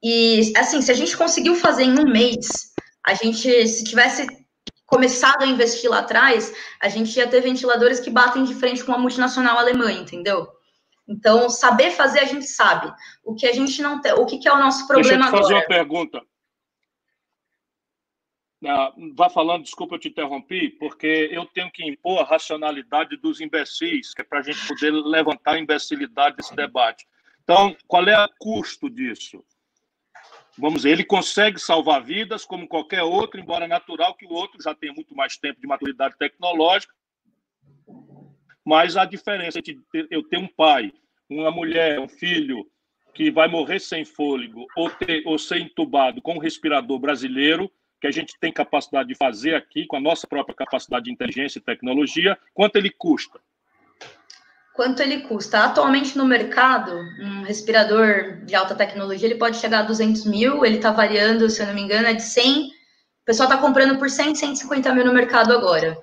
E, 0.00 0.52
assim, 0.56 0.80
se 0.80 0.92
a 0.92 0.94
gente 0.94 1.16
conseguiu 1.16 1.56
fazer 1.56 1.82
em 1.82 1.98
um 1.98 2.08
mês, 2.08 2.46
a 3.04 3.14
gente, 3.14 3.66
se 3.66 3.82
tivesse 3.82 4.28
começado 4.86 5.42
a 5.42 5.46
investir 5.48 5.90
lá 5.90 5.98
atrás, 5.98 6.54
a 6.80 6.88
gente 6.88 7.16
ia 7.16 7.26
ter 7.26 7.40
ventiladores 7.40 7.98
que 7.98 8.10
batem 8.10 8.44
de 8.44 8.54
frente 8.54 8.84
com 8.84 8.92
a 8.92 8.98
multinacional 8.98 9.58
alemã, 9.58 9.90
entendeu? 9.90 10.46
Então, 11.08 11.50
saber 11.50 11.90
fazer 11.90 12.20
a 12.20 12.26
gente 12.26 12.46
sabe. 12.46 12.92
O 13.24 13.34
que 13.34 13.44
a 13.44 13.52
gente 13.52 13.82
não 13.82 14.00
tem, 14.00 14.12
o 14.12 14.24
que, 14.24 14.38
que 14.38 14.48
é 14.48 14.52
o 14.52 14.58
nosso 14.58 14.86
problema 14.86 15.24
Deixa 15.24 15.36
eu 15.36 15.40
te 15.40 15.42
fazer 15.42 15.54
agora? 15.54 15.66
uma 15.66 15.66
pergunta. 15.66 16.27
Ah, 18.66 18.92
vá 19.14 19.30
falando, 19.30 19.62
desculpa 19.62 19.94
eu 19.94 19.98
te 20.00 20.08
interrompi, 20.08 20.68
porque 20.70 21.28
eu 21.30 21.46
tenho 21.46 21.70
que 21.70 21.84
impor 21.84 22.20
a 22.20 22.24
racionalidade 22.24 23.16
dos 23.16 23.40
imbecis, 23.40 24.12
que 24.12 24.22
é 24.22 24.24
para 24.24 24.40
a 24.40 24.42
gente 24.42 24.66
poder 24.66 24.90
levantar 24.90 25.52
a 25.52 25.58
imbecilidade 25.58 26.36
desse 26.36 26.54
debate. 26.56 27.06
Então, 27.44 27.76
qual 27.86 28.06
é 28.08 28.24
o 28.24 28.28
custo 28.38 28.90
disso? 28.90 29.44
Vamos 30.58 30.78
dizer, 30.78 30.90
ele 30.90 31.04
consegue 31.04 31.60
salvar 31.60 32.02
vidas 32.02 32.44
como 32.44 32.66
qualquer 32.66 33.02
outro, 33.04 33.38
embora 33.38 33.68
natural 33.68 34.16
que 34.16 34.26
o 34.26 34.32
outro 34.32 34.60
já 34.60 34.74
tenha 34.74 34.92
muito 34.92 35.14
mais 35.14 35.36
tempo 35.36 35.60
de 35.60 35.66
maturidade 35.68 36.18
tecnológica, 36.18 36.92
mas 38.64 38.96
a 38.96 39.04
diferença 39.04 39.60
entre 39.60 39.78
eu 40.10 40.22
ter 40.24 40.36
um 40.36 40.48
pai, 40.48 40.92
uma 41.30 41.50
mulher, 41.52 42.00
um 42.00 42.08
filho 42.08 42.68
que 43.14 43.30
vai 43.30 43.46
morrer 43.46 43.78
sem 43.78 44.04
fôlego 44.04 44.66
ou, 44.76 44.90
ter, 44.90 45.22
ou 45.26 45.38
ser 45.38 45.60
entubado 45.60 46.20
com 46.20 46.34
um 46.34 46.38
respirador 46.38 46.98
brasileiro, 46.98 47.70
que 48.00 48.06
a 48.06 48.10
gente 48.10 48.38
tem 48.40 48.52
capacidade 48.52 49.08
de 49.08 49.14
fazer 49.14 49.54
aqui, 49.54 49.86
com 49.86 49.96
a 49.96 50.00
nossa 50.00 50.26
própria 50.26 50.54
capacidade 50.54 51.06
de 51.06 51.12
inteligência 51.12 51.58
e 51.58 51.62
tecnologia, 51.62 52.38
quanto 52.54 52.76
ele 52.76 52.90
custa? 52.90 53.40
Quanto 54.74 55.02
ele 55.02 55.22
custa? 55.22 55.64
Atualmente 55.64 56.16
no 56.16 56.24
mercado, 56.24 56.92
um 57.20 57.42
respirador 57.42 58.44
de 58.44 58.54
alta 58.54 58.76
tecnologia, 58.76 59.28
ele 59.28 59.38
pode 59.38 59.56
chegar 59.56 59.80
a 59.80 59.82
200 59.82 60.24
mil, 60.24 60.64
ele 60.64 60.76
está 60.76 60.92
variando, 60.92 61.50
se 61.50 61.60
eu 61.60 61.66
não 61.66 61.74
me 61.74 61.82
engano, 61.82 62.06
é 62.06 62.14
de 62.14 62.22
100. 62.22 62.66
O 62.66 62.70
pessoal 63.24 63.48
está 63.48 63.60
comprando 63.60 63.98
por 63.98 64.08
100, 64.08 64.36
150 64.36 64.94
mil 64.94 65.04
no 65.04 65.12
mercado 65.12 65.52
agora. 65.52 65.98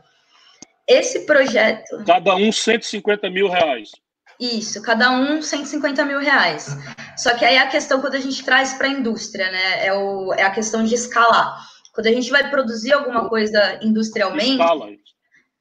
Esse 0.86 1.25
projeto... 1.25 2.03
Cada 2.05 2.36
um 2.36 2.51
150 2.51 3.29
mil 3.29 3.47
reais. 3.47 3.91
Isso, 4.39 4.81
cada 4.81 5.10
um 5.12 5.41
150 5.41 6.03
mil 6.03 6.19
reais. 6.19 6.77
Só 7.15 7.34
que 7.34 7.45
aí 7.45 7.58
a 7.58 7.67
questão 7.67 8.01
quando 8.01 8.15
a 8.15 8.19
gente 8.19 8.43
traz 8.43 8.73
para 8.73 8.88
a 8.88 8.91
indústria, 8.91 9.49
né? 9.49 9.86
É, 9.86 9.93
o, 9.93 10.34
é 10.34 10.43
a 10.43 10.51
questão 10.51 10.84
de 10.84 10.93
escalar. 10.93 11.58
Quando 11.95 12.08
a 12.08 12.12
gente 12.12 12.29
vai 12.29 12.49
produzir 12.49 12.91
alguma 12.91 13.29
coisa 13.29 13.79
industrialmente, 13.81 14.62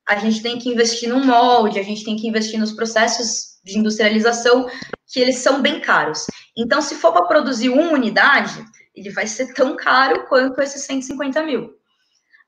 a 0.07 0.17
gente 0.17 0.43
tem 0.43 0.59
que 0.59 0.69
investir 0.69 1.09
no 1.09 1.25
molde, 1.25 1.79
a 1.79 1.83
gente 1.83 2.05
tem 2.05 2.17
que 2.17 2.27
investir 2.27 2.59
nos 2.59 2.73
processos 2.73 3.55
de 3.65 3.79
industrialização, 3.79 4.69
que 5.07 5.21
eles 5.21 5.39
são 5.39 5.63
bem 5.63 5.81
caros. 5.81 6.27
Então, 6.57 6.83
se 6.83 6.97
for 6.97 7.13
para 7.13 7.27
produzir 7.27 7.69
uma 7.69 7.93
unidade, 7.93 8.65
ele 8.95 9.11
vai 9.11 9.29
ser 9.29 9.55
tão 9.55 9.77
caro 9.77 10.27
quanto 10.27 10.61
esses 10.61 10.83
150 10.83 11.41
mil. 11.45 11.73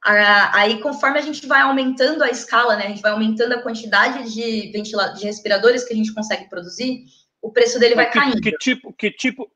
Aí, 0.02 0.80
conforme 0.80 1.18
a 1.18 1.22
gente 1.22 1.46
vai 1.46 1.62
aumentando 1.62 2.22
a 2.22 2.28
escala, 2.28 2.76
né, 2.76 2.86
a 2.86 2.88
gente 2.88 3.02
vai 3.02 3.12
aumentando 3.12 3.54
a 3.54 3.62
quantidade 3.62 4.32
de, 4.32 4.70
ventila 4.72 5.08
de 5.08 5.24
respiradores 5.24 5.84
que 5.84 5.92
a 5.92 5.96
gente 5.96 6.12
consegue 6.12 6.48
produzir, 6.48 7.04
o 7.40 7.52
preço 7.52 7.78
dele 7.78 7.94
vai 7.94 8.06
que, 8.06 8.18
caindo. 8.18 8.40
Que 8.40 8.52
tipo, 8.58 8.92
que 8.92 9.10
tipo, 9.10 9.50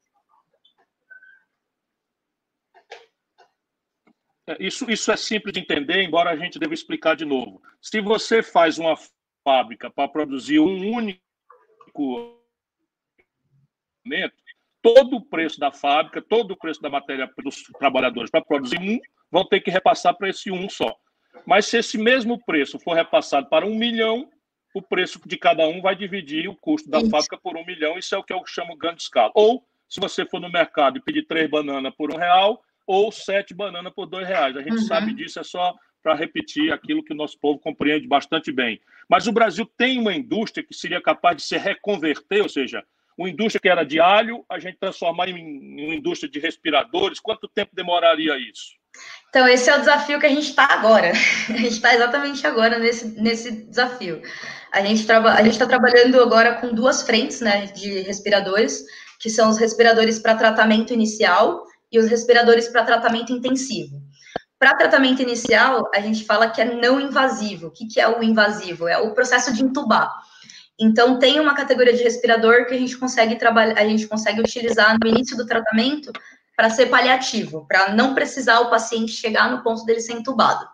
isso, 4.58 4.90
isso 4.90 5.12
é 5.12 5.16
simples 5.16 5.52
de 5.52 5.60
entender, 5.60 6.02
embora 6.02 6.30
a 6.30 6.36
gente 6.36 6.58
deva 6.58 6.74
explicar 6.74 7.14
de 7.14 7.24
novo. 7.24 7.62
Se 7.80 8.00
você 8.00 8.42
faz 8.42 8.78
uma 8.78 8.94
fábrica 9.44 9.90
para 9.90 10.08
produzir 10.08 10.58
um 10.60 10.92
único 10.92 11.20
todo 14.82 15.16
o 15.16 15.24
preço 15.24 15.60
da 15.60 15.70
fábrica, 15.70 16.22
todo 16.22 16.52
o 16.52 16.56
preço 16.56 16.80
da 16.80 16.88
matéria 16.88 17.30
dos 17.42 17.62
trabalhadores 17.78 18.30
para 18.30 18.42
produzir 18.42 18.78
um, 18.78 18.98
vão 19.30 19.44
ter 19.44 19.60
que 19.60 19.70
repassar 19.70 20.16
para 20.16 20.28
esse 20.28 20.50
um 20.50 20.68
só. 20.68 20.96
Mas 21.46 21.66
se 21.66 21.78
esse 21.78 21.98
mesmo 21.98 22.42
preço 22.44 22.78
for 22.78 22.94
repassado 22.94 23.48
para 23.48 23.66
um 23.66 23.74
milhão, 23.74 24.28
o 24.74 24.80
preço 24.80 25.20
de 25.26 25.36
cada 25.36 25.66
um 25.66 25.80
vai 25.80 25.94
dividir 25.94 26.48
o 26.48 26.56
custo 26.56 26.88
da 26.88 26.98
isso. 26.98 27.10
fábrica 27.10 27.38
por 27.38 27.56
um 27.56 27.64
milhão. 27.64 27.98
Isso 27.98 28.14
é 28.14 28.18
o 28.18 28.24
que 28.24 28.32
eu 28.32 28.44
chamo 28.46 28.76
grande 28.76 29.02
escala. 29.02 29.32
Ou, 29.34 29.64
se 29.88 30.00
você 30.00 30.24
for 30.24 30.40
no 30.40 30.50
mercado 30.50 30.98
e 30.98 31.02
pedir 31.02 31.26
três 31.26 31.48
bananas 31.50 31.94
por 31.94 32.12
um 32.12 32.16
real, 32.16 32.62
ou 32.90 33.12
sete 33.12 33.54
bananas 33.54 33.92
por 33.94 34.06
dois 34.06 34.26
reais. 34.26 34.56
A 34.56 34.62
gente 34.62 34.78
uhum. 34.78 34.86
sabe 34.86 35.14
disso, 35.14 35.38
é 35.38 35.44
só 35.44 35.76
para 36.02 36.14
repetir 36.14 36.72
aquilo 36.72 37.04
que 37.04 37.12
o 37.12 37.16
nosso 37.16 37.38
povo 37.38 37.60
compreende 37.60 38.08
bastante 38.08 38.50
bem. 38.50 38.80
Mas 39.08 39.28
o 39.28 39.32
Brasil 39.32 39.64
tem 39.64 40.00
uma 40.00 40.12
indústria 40.12 40.66
que 40.66 40.74
seria 40.74 41.00
capaz 41.00 41.36
de 41.36 41.42
se 41.44 41.56
reconverter, 41.56 42.42
ou 42.42 42.48
seja, 42.48 42.82
uma 43.16 43.30
indústria 43.30 43.60
que 43.60 43.68
era 43.68 43.84
de 43.84 44.00
alho, 44.00 44.44
a 44.48 44.58
gente 44.58 44.76
transformar 44.76 45.28
em 45.28 45.84
uma 45.84 45.94
indústria 45.94 46.28
de 46.28 46.40
respiradores. 46.40 47.20
Quanto 47.20 47.46
tempo 47.46 47.70
demoraria 47.72 48.36
isso? 48.38 48.72
Então, 49.28 49.46
esse 49.46 49.70
é 49.70 49.76
o 49.76 49.78
desafio 49.78 50.18
que 50.18 50.26
a 50.26 50.30
gente 50.30 50.48
está 50.48 50.64
agora. 50.64 51.12
A 51.48 51.52
gente 51.52 51.68
está 51.68 51.94
exatamente 51.94 52.44
agora 52.44 52.76
nesse, 52.80 53.06
nesse 53.20 53.52
desafio. 53.66 54.20
A 54.72 54.82
gente 54.82 55.02
está 55.02 55.66
trabalhando 55.66 56.20
agora 56.20 56.54
com 56.54 56.74
duas 56.74 57.02
frentes 57.02 57.40
né, 57.40 57.66
de 57.66 58.00
respiradores, 58.00 58.84
que 59.20 59.30
são 59.30 59.48
os 59.48 59.58
respiradores 59.58 60.18
para 60.18 60.34
tratamento 60.34 60.92
inicial 60.92 61.69
e 61.90 61.98
os 61.98 62.08
respiradores 62.08 62.68
para 62.68 62.84
tratamento 62.84 63.32
intensivo. 63.32 64.00
Para 64.58 64.74
tratamento 64.74 65.22
inicial, 65.22 65.90
a 65.94 66.00
gente 66.00 66.24
fala 66.24 66.50
que 66.50 66.60
é 66.60 66.64
não 66.64 67.00
invasivo. 67.00 67.68
O 67.68 67.70
que, 67.70 67.86
que 67.86 68.00
é 68.00 68.08
o 68.08 68.22
invasivo? 68.22 68.86
É 68.86 68.98
o 68.98 69.14
processo 69.14 69.52
de 69.54 69.64
entubar. 69.64 70.12
Então, 70.78 71.18
tem 71.18 71.40
uma 71.40 71.54
categoria 71.54 71.94
de 71.94 72.02
respirador 72.02 72.66
que 72.66 72.74
a 72.74 72.78
gente 72.78 72.96
consegue 72.96 73.36
trabalhar, 73.36 73.78
a 73.78 73.84
gente 73.86 74.06
consegue 74.06 74.40
utilizar 74.40 74.96
no 75.02 75.08
início 75.08 75.36
do 75.36 75.46
tratamento 75.46 76.10
para 76.56 76.70
ser 76.70 76.86
paliativo, 76.86 77.66
para 77.66 77.94
não 77.94 78.14
precisar 78.14 78.60
o 78.60 78.70
paciente 78.70 79.12
chegar 79.12 79.50
no 79.50 79.62
ponto 79.62 79.84
dele 79.84 80.00
ser 80.00 80.12
entubado. 80.12 80.66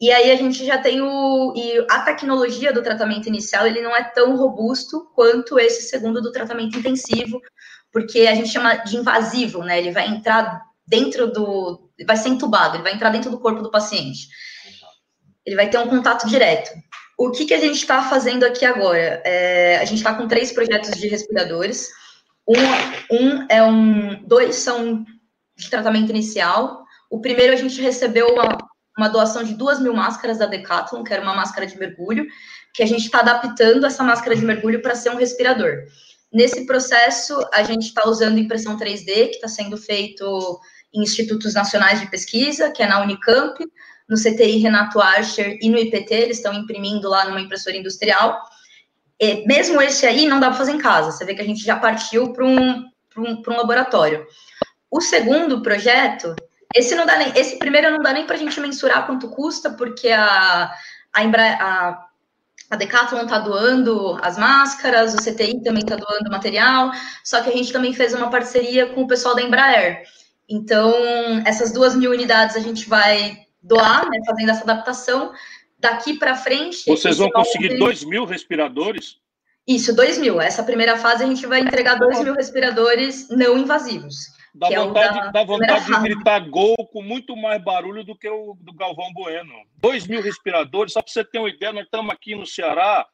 E 0.00 0.12
aí 0.12 0.30
a 0.30 0.36
gente 0.36 0.64
já 0.64 0.78
tem 0.78 1.00
o 1.00 1.52
e 1.56 1.84
a 1.90 2.02
tecnologia 2.02 2.72
do 2.72 2.82
tratamento 2.82 3.26
inicial, 3.26 3.66
ele 3.66 3.82
não 3.82 3.96
é 3.96 4.04
tão 4.04 4.36
robusto 4.36 5.10
quanto 5.14 5.58
esse 5.58 5.82
segundo 5.88 6.22
do 6.22 6.30
tratamento 6.30 6.78
intensivo, 6.78 7.40
porque 7.92 8.20
a 8.20 8.34
gente 8.34 8.48
chama 8.48 8.76
de 8.76 8.96
invasivo, 8.96 9.62
né? 9.62 9.78
Ele 9.78 9.90
vai 9.90 10.08
entrar 10.08 10.62
dentro 10.86 11.30
do. 11.30 11.90
Vai 12.06 12.16
ser 12.16 12.28
entubado, 12.28 12.76
ele 12.76 12.82
vai 12.82 12.94
entrar 12.94 13.10
dentro 13.10 13.30
do 13.30 13.40
corpo 13.40 13.62
do 13.62 13.70
paciente. 13.70 14.28
Ele 15.44 15.56
vai 15.56 15.68
ter 15.68 15.78
um 15.78 15.88
contato 15.88 16.28
direto. 16.28 16.70
O 17.18 17.30
que, 17.30 17.46
que 17.46 17.54
a 17.54 17.60
gente 17.60 17.76
está 17.76 18.02
fazendo 18.02 18.44
aqui 18.44 18.64
agora? 18.64 19.20
É, 19.24 19.78
a 19.78 19.84
gente 19.84 19.98
está 19.98 20.14
com 20.14 20.28
três 20.28 20.52
projetos 20.52 20.90
de 20.92 21.08
respiradores. 21.08 21.88
Um, 22.46 23.16
um 23.16 23.46
é 23.48 23.62
um. 23.62 24.22
Dois 24.24 24.56
são 24.56 25.04
de 25.56 25.68
tratamento 25.68 26.10
inicial. 26.10 26.84
O 27.10 27.20
primeiro 27.20 27.52
a 27.52 27.56
gente 27.56 27.80
recebeu 27.80 28.28
uma, 28.28 28.56
uma 28.96 29.08
doação 29.08 29.42
de 29.42 29.54
duas 29.54 29.80
mil 29.80 29.94
máscaras 29.94 30.38
da 30.38 30.46
Decathlon, 30.46 31.02
que 31.02 31.12
era 31.12 31.22
uma 31.22 31.34
máscara 31.34 31.66
de 31.66 31.76
mergulho, 31.76 32.26
que 32.72 32.82
a 32.82 32.86
gente 32.86 33.06
está 33.06 33.20
adaptando 33.20 33.84
essa 33.86 34.04
máscara 34.04 34.36
de 34.36 34.44
mergulho 34.44 34.80
para 34.80 34.94
ser 34.94 35.10
um 35.10 35.16
respirador. 35.16 35.84
Nesse 36.32 36.66
processo, 36.66 37.38
a 37.52 37.62
gente 37.62 37.86
está 37.86 38.06
usando 38.08 38.38
impressão 38.38 38.76
3D, 38.76 39.28
que 39.28 39.36
está 39.36 39.48
sendo 39.48 39.76
feito 39.76 40.60
em 40.92 41.02
institutos 41.02 41.54
nacionais 41.54 42.00
de 42.00 42.10
pesquisa, 42.10 42.70
que 42.70 42.82
é 42.82 42.86
na 42.86 43.02
Unicamp, 43.02 43.58
no 44.08 44.16
CTI 44.16 44.58
Renato 44.58 45.00
Archer 45.00 45.58
e 45.60 45.68
no 45.68 45.78
IPT, 45.78 46.14
eles 46.14 46.38
estão 46.38 46.54
imprimindo 46.54 47.08
lá 47.08 47.26
numa 47.26 47.40
impressora 47.40 47.76
industrial. 47.76 48.42
E 49.20 49.46
mesmo 49.46 49.82
esse 49.82 50.06
aí 50.06 50.26
não 50.26 50.40
dá 50.40 50.48
para 50.48 50.58
fazer 50.58 50.72
em 50.72 50.78
casa, 50.78 51.12
você 51.12 51.24
vê 51.24 51.34
que 51.34 51.42
a 51.42 51.46
gente 51.46 51.62
já 51.62 51.76
partiu 51.76 52.32
para 52.32 52.44
um, 52.44 52.84
um, 53.16 53.42
um 53.46 53.56
laboratório. 53.56 54.26
O 54.90 55.00
segundo 55.00 55.62
projeto, 55.62 56.34
esse 56.74 56.94
não 56.94 57.04
dá 57.04 57.18
nem, 57.18 57.32
esse 57.36 57.58
primeiro 57.58 57.90
não 57.90 58.02
dá 58.02 58.12
nem 58.12 58.26
para 58.26 58.36
a 58.36 58.38
gente 58.38 58.58
mensurar 58.60 59.06
quanto 59.06 59.28
custa, 59.28 59.70
porque 59.70 60.08
a, 60.08 60.72
a, 61.12 61.24
Embra, 61.24 61.58
a 61.60 62.07
A 62.70 62.76
Decathlon 62.76 63.22
está 63.22 63.38
doando 63.38 64.18
as 64.22 64.36
máscaras, 64.36 65.14
o 65.14 65.16
CTI 65.16 65.62
também 65.62 65.82
está 65.82 65.96
doando 65.96 66.30
material, 66.30 66.90
só 67.24 67.42
que 67.42 67.48
a 67.48 67.52
gente 67.52 67.72
também 67.72 67.94
fez 67.94 68.12
uma 68.12 68.28
parceria 68.30 68.86
com 68.86 69.02
o 69.02 69.06
pessoal 69.06 69.34
da 69.34 69.42
Embraer. 69.42 70.02
Então, 70.48 70.92
essas 71.46 71.72
duas 71.72 71.94
mil 71.94 72.10
unidades 72.10 72.56
a 72.56 72.60
gente 72.60 72.88
vai 72.88 73.38
doar, 73.62 74.08
né, 74.08 74.18
fazendo 74.26 74.50
essa 74.50 74.62
adaptação. 74.62 75.32
Daqui 75.78 76.18
para 76.18 76.34
frente. 76.34 76.84
Vocês 76.86 77.18
vão 77.18 77.30
conseguir 77.30 77.78
dois 77.78 78.02
mil 78.02 78.24
respiradores? 78.24 79.16
Isso, 79.66 79.94
dois 79.94 80.18
mil. 80.18 80.40
Essa 80.40 80.62
primeira 80.64 80.96
fase 80.96 81.22
a 81.22 81.26
gente 81.26 81.46
vai 81.46 81.60
entregar 81.60 81.94
dois 81.94 82.20
mil 82.20 82.34
respiradores 82.34 83.28
não 83.28 83.56
invasivos. 83.56 84.16
Dá 84.58 84.68
é 84.68 84.76
vontade, 84.76 85.18
é 85.18 85.32
dá 85.32 85.44
vontade 85.44 85.86
de 85.86 86.00
gritar 86.00 86.40
gol 86.48 86.76
com 86.92 87.00
muito 87.00 87.36
mais 87.36 87.62
barulho 87.62 88.02
do 88.02 88.16
que 88.16 88.28
o 88.28 88.56
do 88.60 88.72
Galvão 88.72 89.12
Bueno. 89.12 89.54
Dois 89.76 90.06
mil 90.06 90.20
respiradores, 90.20 90.92
só 90.92 91.00
para 91.00 91.12
você 91.12 91.24
ter 91.24 91.38
uma 91.38 91.48
ideia, 91.48 91.72
nós 91.72 91.84
estamos 91.84 92.12
aqui 92.12 92.34
no 92.34 92.44
Ceará 92.44 93.06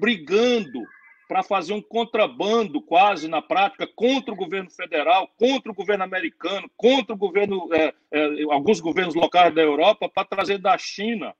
brigando 0.00 0.80
para 1.28 1.42
fazer 1.42 1.72
um 1.72 1.82
contrabando 1.82 2.80
quase 2.80 3.26
na 3.26 3.42
prática 3.42 3.88
contra 3.96 4.32
o 4.32 4.36
governo 4.36 4.70
federal, 4.70 5.28
contra 5.36 5.72
o 5.72 5.74
governo 5.74 6.04
americano, 6.04 6.70
contra 6.76 7.14
o 7.14 7.18
governo, 7.18 7.68
é, 7.74 7.92
é, 8.12 8.42
alguns 8.48 8.78
governos 8.78 9.16
locais 9.16 9.52
da 9.52 9.60
Europa, 9.62 10.08
para 10.08 10.24
trazer 10.24 10.58
da 10.58 10.78
China 10.78 11.34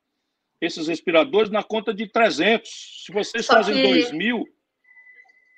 esses 0.60 0.88
respiradores 0.88 1.50
na 1.50 1.62
conta 1.62 1.94
de 1.94 2.08
300. 2.08 3.04
Se 3.06 3.12
vocês 3.12 3.46
Só 3.46 3.54
fazem 3.54 3.76
que... 3.76 3.82
2 3.82 4.12
mil, 4.12 4.44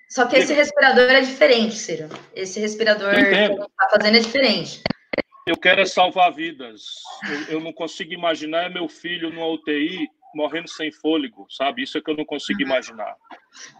só 0.09 0.27
que 0.27 0.37
esse 0.37 0.55
respirador 0.55 1.11
é 1.11 1.21
diferente, 1.21 1.77
Ciro. 1.77 2.09
Esse 2.35 2.59
respirador 2.59 3.15
que 3.15 3.21
está 3.21 3.89
fazendo 3.91 4.17
é 4.17 4.21
diferente. 4.21 4.83
Eu 5.47 5.57
quero 5.57 5.83
é 5.83 5.87
salvar 5.87 6.33
vidas. 6.33 6.83
Eu, 7.29 7.57
eu, 7.57 7.61
não 7.61 7.73
consigo 7.73 8.13
imaginar 8.13 8.71
meu 8.71 8.89
filho 8.89 9.31
numa 9.31 9.47
UTI 9.47 10.09
morrendo 10.35 10.69
sem 10.69 10.91
fôlego, 10.91 11.47
sabe? 11.51 11.83
Isso 11.83 11.97
é 11.97 12.01
que 12.01 12.11
eu 12.11 12.17
não 12.17 12.25
consigo 12.25 12.61
imaginar. 12.61 13.17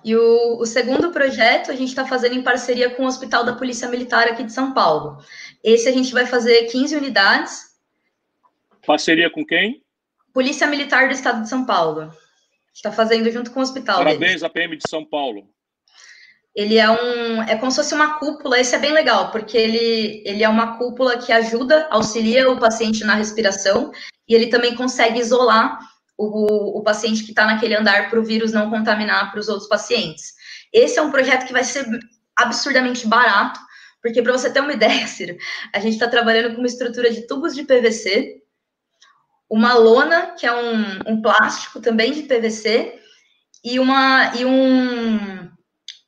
E 0.05 0.17
o, 0.17 0.59
o 0.59 0.67
segundo 0.67 1.13
projeto 1.13 1.71
a 1.71 1.75
gente 1.75 1.89
está 1.89 2.07
fazendo 2.07 2.35
em 2.35 2.43
parceria 2.43 2.91
com 2.91 3.05
o 3.05 3.07
Hospital 3.07 3.45
da 3.45 3.55
Polícia 3.55 3.89
Militar 3.89 4.29
aqui 4.29 4.45
de 4.45 4.53
São 4.53 4.73
Paulo. 4.73 5.19
Esse 5.63 5.89
a 5.89 5.93
gente 5.93 6.13
vai 6.13 6.27
fazer 6.27 6.65
15 6.65 6.97
unidades. 6.97 7.79
Parceria 8.87 9.31
com 9.31 9.45
quem? 9.45 9.83
Polícia 10.33 10.67
Militar 10.67 11.09
do 11.09 11.15
Estado 11.15 11.43
de 11.43 11.49
São 11.49 11.65
Paulo. 11.65 12.11
Está 12.73 12.93
fazendo 12.93 13.31
junto 13.31 13.51
com 13.51 13.61
o 13.61 13.63
hospital. 13.63 13.99
Parabéns 13.99 14.21
deles. 14.21 14.43
à 14.43 14.49
PM 14.49 14.77
de 14.77 14.89
São 14.89 15.05
Paulo 15.05 15.49
ele 16.59 16.77
é 16.77 16.91
um 16.91 17.41
é 17.45 17.55
como 17.55 17.71
se 17.71 17.77
fosse 17.77 17.95
uma 17.95 18.19
cúpula, 18.19 18.59
esse 18.59 18.75
é 18.75 18.81
bem 18.81 18.91
legal, 18.91 19.31
porque 19.31 19.57
ele, 19.57 20.25
ele 20.27 20.43
é 20.43 20.49
uma 20.49 20.77
cúpula 20.77 21.17
que 21.17 21.33
ajuda, 21.33 21.87
auxilia 21.89 22.51
o 22.51 22.59
paciente 22.59 23.05
na 23.05 23.15
respiração, 23.15 23.93
e 24.29 24.35
ele 24.35 24.49
também 24.49 24.75
consegue 24.75 25.21
isolar 25.21 25.79
o, 26.17 26.81
o 26.81 26.83
paciente 26.83 27.23
que 27.23 27.31
está 27.31 27.47
naquele 27.47 27.77
andar 27.77 28.11
para 28.11 28.19
o 28.19 28.25
vírus 28.25 28.51
não 28.51 28.71
contaminar 28.71 29.31
para 29.31 29.39
os 29.39 29.49
outros 29.49 29.69
pacientes. 29.69 30.35
Esse 30.73 30.99
é 30.99 31.03
um 31.03 31.13
projeto 31.13 31.47
que 31.47 31.53
vai 31.53 31.63
ser 31.63 31.87
absurdamente 32.37 33.07
barato, 33.07 33.61
porque 34.03 34.21
para 34.21 34.33
você 34.33 34.51
ter 34.51 34.59
uma 34.59 34.73
ideia, 34.75 35.07
Ciro, 35.07 35.37
a 35.73 35.79
gente 35.79 35.93
está 35.93 36.09
trabalhando 36.09 36.57
com 36.57 36.61
uma 36.61 36.67
estrutura 36.67 37.09
de 37.09 37.25
tubos 37.29 37.55
de 37.55 37.63
PVC, 37.63 38.43
uma 39.49 39.75
lona, 39.75 40.35
que 40.37 40.45
é 40.45 40.53
um, 40.53 41.13
um 41.13 41.23
plástico 41.23 41.81
também 41.81 42.11
de 42.11 42.23
PVC, 42.25 42.99
e, 43.65 43.79
uma, 43.79 44.33
e 44.35 44.45
um, 44.45 45.48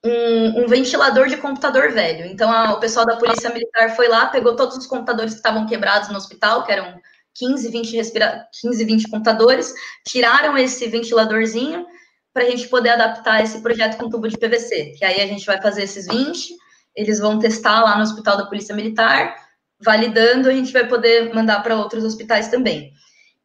um, 0.05 0.62
um, 0.62 0.66
ventilador 0.66 1.28
de 1.28 1.36
computador 1.36 1.92
velho. 1.92 2.26
Então, 2.26 2.51
a, 2.51 2.72
o 2.72 2.80
pessoal 2.80 3.05
da 3.05 3.16
Polícia 3.16 3.51
Militar 3.51 3.94
foi 3.94 4.09
lá, 4.09 4.26
pegou 4.26 4.57
todos 4.57 4.76
os 4.76 4.86
computadores 4.86 5.32
que 5.32 5.38
estavam 5.38 5.66
quebrados 5.66 6.09
no 6.09 6.16
hospital, 6.16 6.64
que 6.64 6.72
eram 6.72 6.98
15, 7.34 7.68
20, 7.70 7.96
respira 7.96 8.48
15, 8.61 8.84
20 8.84 9.11
computadores, 9.11 9.72
tiraram 10.07 10.57
esse 10.57 10.86
ventiladorzinho 10.88 11.86
para 12.32 12.44
a 12.44 12.51
gente 12.51 12.68
poder 12.68 12.90
adaptar 12.90 13.42
esse 13.42 13.61
projeto 13.61 13.98
com 13.98 14.09
tubo 14.09 14.28
de 14.28 14.38
PVC. 14.38 14.94
Que 14.96 15.05
aí 15.05 15.20
a 15.20 15.26
gente 15.26 15.44
vai 15.44 15.61
fazer 15.61 15.82
esses 15.82 16.07
20, 16.07 16.55
eles 16.96 17.18
vão 17.18 17.38
testar 17.38 17.82
lá 17.82 17.96
no 17.96 18.03
Hospital 18.03 18.36
da 18.36 18.46
Polícia 18.46 18.74
Militar, 18.74 19.34
validando, 19.82 20.48
a 20.48 20.53
gente 20.53 20.72
vai 20.72 20.86
poder 20.86 21.32
mandar 21.34 21.62
para 21.62 21.76
outros 21.76 22.05
hospitais 22.05 22.48
também. 22.48 22.92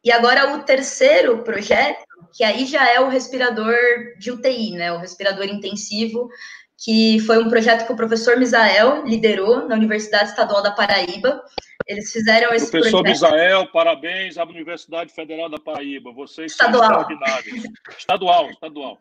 E 0.04 0.12
agora 0.12 0.54
o 0.54 0.62
terceiro 0.62 1.42
projeto 1.42 2.05
que 2.32 2.44
aí 2.44 2.66
já 2.66 2.88
é 2.88 3.00
o 3.00 3.08
respirador 3.08 3.74
de 4.18 4.30
UTI, 4.30 4.72
né? 4.72 4.92
O 4.92 4.98
respirador 4.98 5.44
intensivo, 5.44 6.28
que 6.76 7.18
foi 7.20 7.42
um 7.42 7.48
projeto 7.48 7.86
que 7.86 7.92
o 7.92 7.96
professor 7.96 8.36
Misael 8.36 9.04
liderou 9.04 9.66
na 9.66 9.74
Universidade 9.74 10.30
Estadual 10.30 10.62
da 10.62 10.72
Paraíba. 10.72 11.42
Eles 11.86 12.12
fizeram 12.12 12.52
esse 12.52 12.70
professor 12.70 13.02
projeto. 13.02 13.30
Misael, 13.30 13.66
parabéns 13.68 14.36
à 14.36 14.44
Universidade 14.44 15.12
Federal 15.12 15.48
da 15.48 15.58
Paraíba. 15.58 16.12
Vocês 16.12 16.52
estadual. 16.52 16.82
são 16.82 17.00
extraordinários. 17.00 17.64
Estadual, 17.96 18.50
estadual. 18.50 18.98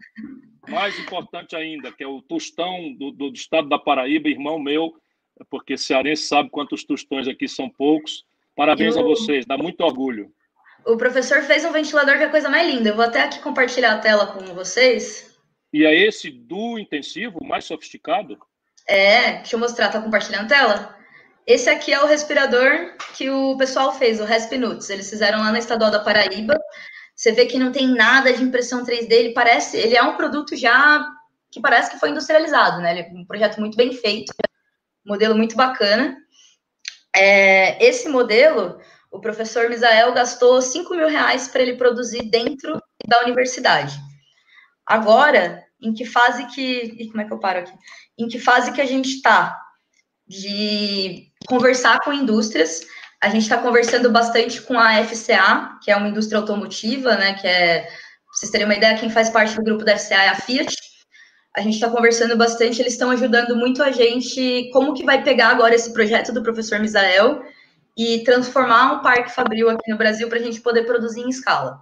Mais 0.70 0.98
importante 1.00 1.56
ainda, 1.56 1.92
que 1.92 2.04
é 2.04 2.08
o 2.08 2.22
Tostão 2.22 2.94
do, 2.94 3.12
do 3.12 3.34
estado 3.34 3.68
da 3.68 3.80
Paraíba, 3.80 4.30
irmão 4.30 4.60
meu, 4.60 4.94
porque 5.50 5.78
cearense 5.78 6.24
sabe 6.24 6.50
quantos 6.50 6.84
tostões 6.84 7.28
aqui 7.28 7.48
são 7.48 7.70
poucos. 7.70 8.24
Parabéns 8.56 8.96
a 8.96 9.02
vocês, 9.02 9.46
dá 9.46 9.58
muito 9.58 9.82
orgulho. 9.82 10.32
O 10.86 10.98
professor 10.98 11.42
fez 11.42 11.66
um 11.66 11.72
ventilador 11.72 12.18
que 12.18 12.24
é 12.24 12.28
a 12.28 12.32
coisa 12.32 12.50
mais 12.50 12.68
linda. 12.68 12.90
Eu 12.90 12.96
vou 12.96 13.06
até 13.06 13.24
aqui 13.24 13.40
compartilhar 13.40 13.94
a 13.94 14.00
tela 14.00 14.28
com 14.28 14.54
vocês. 14.54 15.36
E 15.74 15.84
é 15.84 15.94
esse 15.94 16.30
do 16.30 16.78
intensivo, 16.78 17.44
mais 17.44 17.66
sofisticado? 17.66 18.38
É, 18.88 19.38
deixa 19.38 19.56
eu 19.56 19.60
mostrar, 19.60 19.90
tá 19.90 20.00
compartilhando 20.00 20.46
a 20.46 20.48
tela? 20.48 20.96
Esse 21.46 21.70
aqui 21.70 21.92
é 21.92 22.02
o 22.02 22.08
respirador 22.08 22.96
que 23.16 23.30
o 23.30 23.58
pessoal 23.58 23.94
fez, 23.94 24.20
o 24.20 24.26
Respinuts. 24.26 24.90
Eles 24.90 25.10
fizeram 25.10 25.40
lá 25.40 25.52
na 25.52 25.60
Estadual 25.60 25.92
da 25.92 26.00
Paraíba. 26.00 26.60
Você 27.16 27.32
vê 27.32 27.46
que 27.46 27.60
não 27.60 27.72
tem 27.72 27.88
nada 27.88 28.34
de 28.34 28.44
impressão 28.44 28.84
3D, 28.84 29.12
ele 29.12 29.34
parece, 29.34 29.78
ele 29.78 29.96
é 29.96 30.04
um 30.04 30.16
produto 30.16 30.56
já 30.56 31.08
que 31.52 31.62
parece 31.62 31.92
que 31.92 32.00
foi 32.00 32.10
industrializado, 32.10 32.82
né? 32.82 32.92
Ele 32.92 33.02
é 33.02 33.12
um 33.14 33.26
projeto 33.26 33.60
muito 33.60 33.78
bem 33.78 33.94
feito, 33.94 34.34
modelo 35.06 35.36
muito 35.36 35.56
bacana. 35.56 36.18
É, 37.16 37.84
esse 37.84 38.10
modelo, 38.10 38.80
o 39.16 39.22
professor 39.22 39.70
Misael 39.70 40.14
gastou 40.14 40.62
5 40.62 40.94
mil 40.94 41.08
reais 41.08 41.48
para 41.48 41.62
ele 41.62 41.78
produzir 41.78 42.24
dentro 42.24 42.82
da 43.08 43.22
universidade. 43.22 43.98
Agora, 44.86 45.64
em 45.82 45.94
que 45.94 46.06
fase 46.06 46.46
que. 46.48 46.96
E 47.00 47.08
como 47.08 47.22
é 47.22 47.26
que 47.26 47.34
eu 47.34 47.40
paro 47.40 47.60
aqui? 47.60 47.74
Em 48.18 48.28
que 48.28 48.40
fase 48.40 48.72
que 48.72 48.82
a 48.82 48.86
gente 48.86 49.10
está 49.16 49.58
de 50.28 51.28
conversar 51.48 52.00
com 52.02 52.14
indústrias? 52.14 52.82
A 53.22 53.30
gente 53.30 53.44
está 53.44 53.58
conversando 53.58 54.12
bastante 54.12 54.62
com 54.62 54.78
a 54.78 55.04
FCA, 55.04 55.78
que 55.82 55.90
é 55.90 55.96
uma 55.96 56.10
indústria 56.10 56.40
automotiva, 56.40 57.16
né? 57.16 57.34
Que 57.36 57.48
é, 57.48 57.88
vocês 58.34 58.52
terem 58.52 58.66
uma 58.66 58.76
ideia, 58.76 58.98
quem 58.98 59.10
faz 59.10 59.30
parte 59.30 59.56
do 59.56 59.64
grupo 59.64 59.86
da 59.86 59.98
FCA 59.98 60.24
é 60.24 60.30
a 60.30 60.36
Fiat. 60.36 60.76
A 61.56 61.62
gente 61.62 61.76
está 61.76 61.90
conversando 61.90 62.36
bastante, 62.36 62.82
eles 62.82 62.94
estão 62.94 63.10
ajudando 63.12 63.56
muito 63.56 63.82
a 63.82 63.92
gente. 63.92 64.70
Como 64.74 64.94
que 64.94 65.06
vai 65.06 65.24
pegar 65.24 65.50
agora 65.50 65.74
esse 65.74 65.94
projeto 65.94 66.34
do 66.34 66.44
professor 66.44 66.80
Misael 66.80 67.42
e 67.98 68.24
transformar 68.24 68.94
um 68.94 69.02
parque 69.02 69.32
fabril 69.32 69.70
aqui 69.70 69.90
no 69.90 69.98
Brasil 69.98 70.28
para 70.28 70.40
a 70.40 70.42
gente 70.42 70.62
poder 70.62 70.84
produzir 70.86 71.22
em 71.22 71.30
escala. 71.30 71.80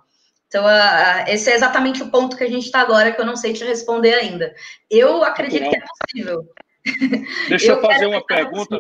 Então, 0.48 0.66
uh, 0.66 1.28
esse 1.28 1.50
é 1.50 1.56
exatamente 1.56 2.04
o 2.04 2.12
ponto 2.12 2.38
que 2.38 2.44
a 2.44 2.50
gente 2.50 2.66
está 2.66 2.82
agora, 2.82 3.12
que 3.12 3.20
eu 3.20 3.26
não 3.26 3.36
sei 3.36 3.54
te 3.54 3.64
responder 3.64 4.14
ainda. 4.14 4.54
Eu 4.90 5.24
acredito 5.24 5.68
que 5.68 5.76
é 5.76 5.82
possível. 5.82 6.48
Deixa 7.50 7.72
eu, 7.72 7.76
eu 7.78 7.82
fazer 7.82 8.06
uma 8.06 8.24
pergunta. 8.24 8.80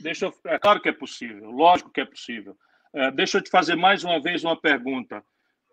Deixa 0.00 0.26
eu, 0.26 0.34
é 0.46 0.58
claro 0.58 0.80
que 0.80 0.88
é 0.88 0.92
possível, 0.92 1.50
lógico 1.50 1.90
que 1.90 2.00
é 2.00 2.04
possível. 2.04 2.56
É, 2.94 3.10
deixa 3.10 3.36
eu 3.38 3.42
te 3.42 3.50
fazer 3.50 3.76
mais 3.76 4.04
uma 4.04 4.20
vez 4.20 4.42
uma 4.42 4.58
pergunta. 4.58 5.22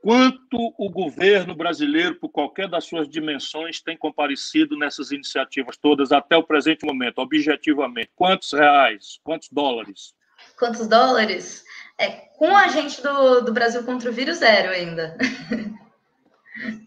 Quanto 0.01 0.73
o 0.77 0.89
governo 0.89 1.55
brasileiro, 1.55 2.15
por 2.15 2.27
qualquer 2.27 2.67
das 2.67 2.83
suas 2.83 3.07
dimensões, 3.07 3.79
tem 3.79 3.95
comparecido 3.95 4.77
nessas 4.77 5.11
iniciativas 5.11 5.77
todas 5.77 6.11
até 6.11 6.35
o 6.35 6.43
presente 6.43 6.85
momento, 6.85 7.19
objetivamente? 7.19 8.11
Quantos 8.13 8.51
reais? 8.51 9.21
Quantos 9.23 9.47
dólares? 9.49 10.13
Quantos 10.57 10.87
dólares? 10.87 11.63
É, 11.97 12.09
com 12.37 12.55
a 12.55 12.67
gente 12.67 13.01
do, 13.01 13.41
do 13.41 13.53
Brasil 13.53 13.83
contra 13.83 14.09
o 14.09 14.13
vírus, 14.13 14.37
zero 14.37 14.71
ainda. 14.71 15.17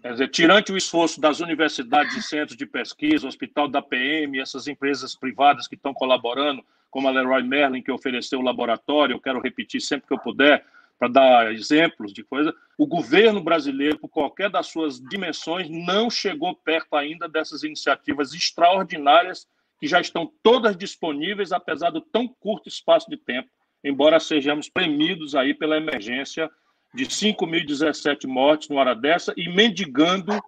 Quer 0.00 0.12
dizer, 0.12 0.28
tirante 0.28 0.72
o 0.72 0.76
esforço 0.76 1.20
das 1.20 1.40
universidades 1.40 2.16
e 2.16 2.22
centros 2.22 2.56
de 2.56 2.66
pesquisa, 2.66 3.26
Hospital 3.26 3.68
da 3.68 3.82
PM, 3.82 4.38
essas 4.38 4.68
empresas 4.68 5.16
privadas 5.16 5.66
que 5.66 5.74
estão 5.74 5.92
colaborando, 5.92 6.64
como 6.88 7.08
a 7.08 7.10
Leroy 7.10 7.42
Merlin, 7.42 7.82
que 7.82 7.90
ofereceu 7.90 8.38
o 8.38 8.42
laboratório, 8.42 9.14
eu 9.14 9.20
quero 9.20 9.40
repetir 9.40 9.80
sempre 9.80 10.06
que 10.06 10.14
eu 10.14 10.18
puder, 10.18 10.64
para 10.98 11.08
dar 11.08 11.52
exemplos 11.52 12.12
de 12.12 12.22
coisa, 12.22 12.54
o 12.78 12.86
governo 12.86 13.42
brasileiro, 13.42 13.98
por 13.98 14.08
qualquer 14.08 14.48
das 14.48 14.68
suas 14.68 14.98
dimensões, 14.98 15.68
não 15.68 16.08
chegou 16.08 16.54
perto 16.54 16.96
ainda 16.96 17.28
dessas 17.28 17.62
iniciativas 17.62 18.32
extraordinárias 18.32 19.46
que 19.78 19.86
já 19.86 20.00
estão 20.00 20.30
todas 20.42 20.76
disponíveis, 20.76 21.52
apesar 21.52 21.90
do 21.90 22.00
tão 22.00 22.26
curto 22.28 22.68
espaço 22.68 23.08
de 23.10 23.16
tempo 23.16 23.48
embora 23.86 24.18
sejamos 24.18 24.68
premidos 24.68 25.34
aí 25.34 25.54
pela 25.54 25.76
emergência 25.76 26.50
de 26.92 27.06
5.017 27.06 28.26
mortes 28.26 28.68
no 28.68 28.76
hora 28.76 28.94
dessa 28.94 29.32
e 29.36 29.48
mendigando 29.48 30.38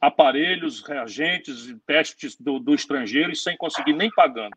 aparelhos, 0.00 0.82
reagentes, 0.82 1.72
testes 1.86 2.36
do, 2.38 2.58
do 2.58 2.74
estrangeiro 2.74 3.30
e 3.30 3.36
sem 3.36 3.56
conseguir 3.56 3.92
nem 3.92 4.10
pagando. 4.10 4.56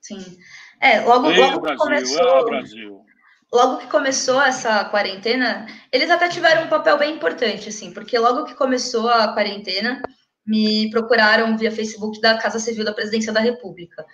Sim. 0.00 0.38
É, 0.80 1.00
logo, 1.00 1.30
Ei, 1.30 1.38
logo 1.38 1.60
Brasil, 1.60 1.78
começou... 1.78 2.38
Ah, 2.38 2.44
Brasil. 2.44 3.04
logo 3.52 3.76
que 3.78 3.86
começou 3.88 4.40
essa 4.40 4.86
quarentena, 4.86 5.66
eles 5.92 6.08
até 6.08 6.28
tiveram 6.30 6.64
um 6.64 6.68
papel 6.68 6.96
bem 6.96 7.16
importante, 7.16 7.68
assim, 7.68 7.92
porque 7.92 8.18
logo 8.18 8.46
que 8.46 8.54
começou 8.54 9.10
a 9.10 9.34
quarentena, 9.34 10.00
me 10.46 10.90
procuraram 10.90 11.56
via 11.56 11.70
Facebook 11.70 12.20
da 12.20 12.38
Casa 12.38 12.58
Civil 12.58 12.84
da 12.84 12.92
Presidência 12.92 13.32
da 13.32 13.40
República. 13.40 14.04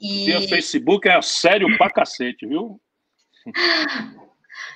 E... 0.00 0.26
Via 0.26 0.48
Facebook 0.48 1.08
é 1.08 1.20
sério 1.22 1.76
pra 1.76 1.90
cacete, 1.90 2.46
viu? 2.46 2.80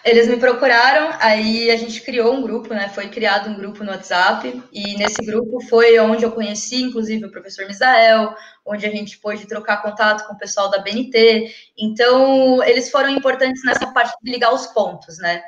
Eles 0.05 0.29
me 0.29 0.37
procuraram, 0.37 1.11
aí 1.21 1.71
a 1.71 1.77
gente 1.77 2.01
criou 2.01 2.35
um 2.35 2.43
grupo, 2.43 2.73
né? 2.73 2.89
Foi 2.89 3.09
criado 3.09 3.51
um 3.51 3.57
grupo 3.57 3.83
no 3.85 3.91
WhatsApp, 3.91 4.63
e 4.73 4.97
nesse 4.97 5.23
grupo 5.25 5.61
foi 5.69 5.99
onde 5.99 6.25
eu 6.25 6.33
conheci, 6.33 6.83
inclusive, 6.83 7.25
o 7.25 7.31
professor 7.31 7.67
Misael, 7.67 8.35
onde 8.65 8.87
a 8.87 8.91
gente 8.91 9.19
pôde 9.19 9.47
trocar 9.47 9.83
contato 9.83 10.27
com 10.27 10.35
o 10.35 10.39
pessoal 10.39 10.71
da 10.71 10.79
BNT. 10.79 11.53
Então, 11.77 12.63
eles 12.65 12.91
foram 12.91 13.11
importantes 13.11 13.63
nessa 13.65 13.93
parte 13.93 14.15
de 14.23 14.31
ligar 14.31 14.55
os 14.55 14.67
pontos, 14.69 15.19
né? 15.19 15.43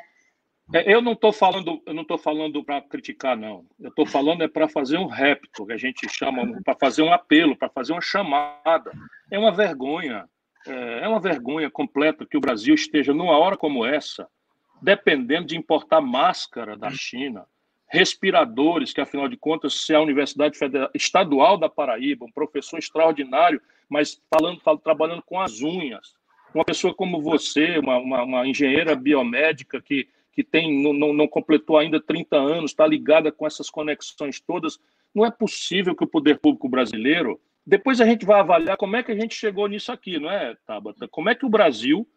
É, 0.73 0.93
eu 0.93 1.01
não 1.01 1.13
estou 1.13 1.33
falando, 1.33 1.81
eu 1.85 1.93
não 1.93 2.03
estou 2.03 2.17
falando 2.17 2.63
para 2.63 2.81
criticar, 2.81 3.35
não. 3.35 3.65
Eu 3.79 3.89
estou 3.89 4.05
falando 4.05 4.41
é 4.43 4.47
para 4.47 4.69
fazer 4.69 4.97
um 4.97 5.05
repto, 5.05 5.65
que 5.65 5.73
a 5.73 5.77
gente 5.77 6.07
chama, 6.09 6.61
para 6.63 6.75
fazer 6.75 7.01
um 7.01 7.11
apelo, 7.11 7.55
para 7.55 7.69
fazer 7.69 7.91
uma 7.91 8.01
chamada. 8.01 8.91
É 9.29 9.37
uma 9.37 9.51
vergonha, 9.51 10.25
é, 10.65 10.99
é 11.03 11.07
uma 11.07 11.19
vergonha 11.19 11.69
completa 11.69 12.25
que 12.25 12.37
o 12.37 12.41
Brasil 12.41 12.73
esteja 12.73 13.13
numa 13.13 13.37
hora 13.37 13.57
como 13.57 13.85
essa, 13.85 14.27
dependendo 14.81 15.47
de 15.47 15.57
importar 15.57 15.99
máscara 15.99 16.77
da 16.77 16.89
China, 16.89 17.45
respiradores, 17.87 18.93
que 18.93 19.01
afinal 19.01 19.27
de 19.27 19.35
contas, 19.35 19.85
se 19.85 19.93
a 19.93 19.99
Universidade 19.99 20.57
Federal, 20.57 20.89
Estadual 20.93 21.57
da 21.57 21.67
Paraíba, 21.67 22.25
um 22.25 22.31
professor 22.31 22.79
extraordinário, 22.79 23.61
mas 23.89 24.21
falando, 24.33 24.61
trabalhando 24.81 25.21
com 25.23 25.39
as 25.39 25.61
unhas, 25.61 26.13
uma 26.55 26.63
pessoa 26.63 26.93
como 26.93 27.21
você, 27.21 27.77
uma, 27.77 27.97
uma, 27.97 28.23
uma 28.23 28.47
engenheira 28.47 28.95
biomédica 28.95 29.81
que 29.81 30.07
que 30.31 30.43
tem 30.43 30.81
não, 30.81 31.13
não, 31.13 31.27
completou 31.27 31.77
ainda 31.77 31.99
30 31.99 32.35
anos, 32.37 32.71
está 32.71 32.87
ligada 32.87 33.31
com 33.31 33.45
essas 33.45 33.69
conexões 33.69 34.39
todas. 34.39 34.79
Não 35.13 35.25
é 35.25 35.31
possível 35.31 35.95
que 35.95 36.03
o 36.03 36.07
poder 36.07 36.39
público 36.39 36.69
brasileiro. 36.69 37.39
Depois 37.65 37.99
a 38.01 38.05
gente 38.05 38.25
vai 38.25 38.39
avaliar 38.39 38.77
como 38.77 38.95
é 38.95 39.03
que 39.03 39.11
a 39.11 39.15
gente 39.15 39.35
chegou 39.35 39.67
nisso 39.67 39.91
aqui, 39.91 40.19
não 40.19 40.31
é, 40.31 40.55
Tabata? 40.65 41.07
Como 41.07 41.29
é 41.29 41.35
que 41.35 41.45
o 41.45 41.49
Brasil, 41.49 42.07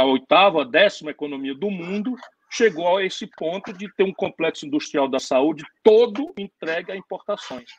a 0.00 0.04
oitava, 0.04 0.62
a 0.62 0.64
décima 0.64 1.10
economia 1.10 1.54
do 1.54 1.70
mundo, 1.70 2.14
chegou 2.50 2.96
a 2.96 3.04
esse 3.04 3.26
ponto 3.26 3.72
de 3.72 3.92
ter 3.94 4.04
um 4.04 4.12
complexo 4.12 4.66
industrial 4.66 5.08
da 5.08 5.18
saúde 5.18 5.64
todo 5.82 6.32
entregue 6.38 6.92
a 6.92 6.96
importações. 6.96 7.70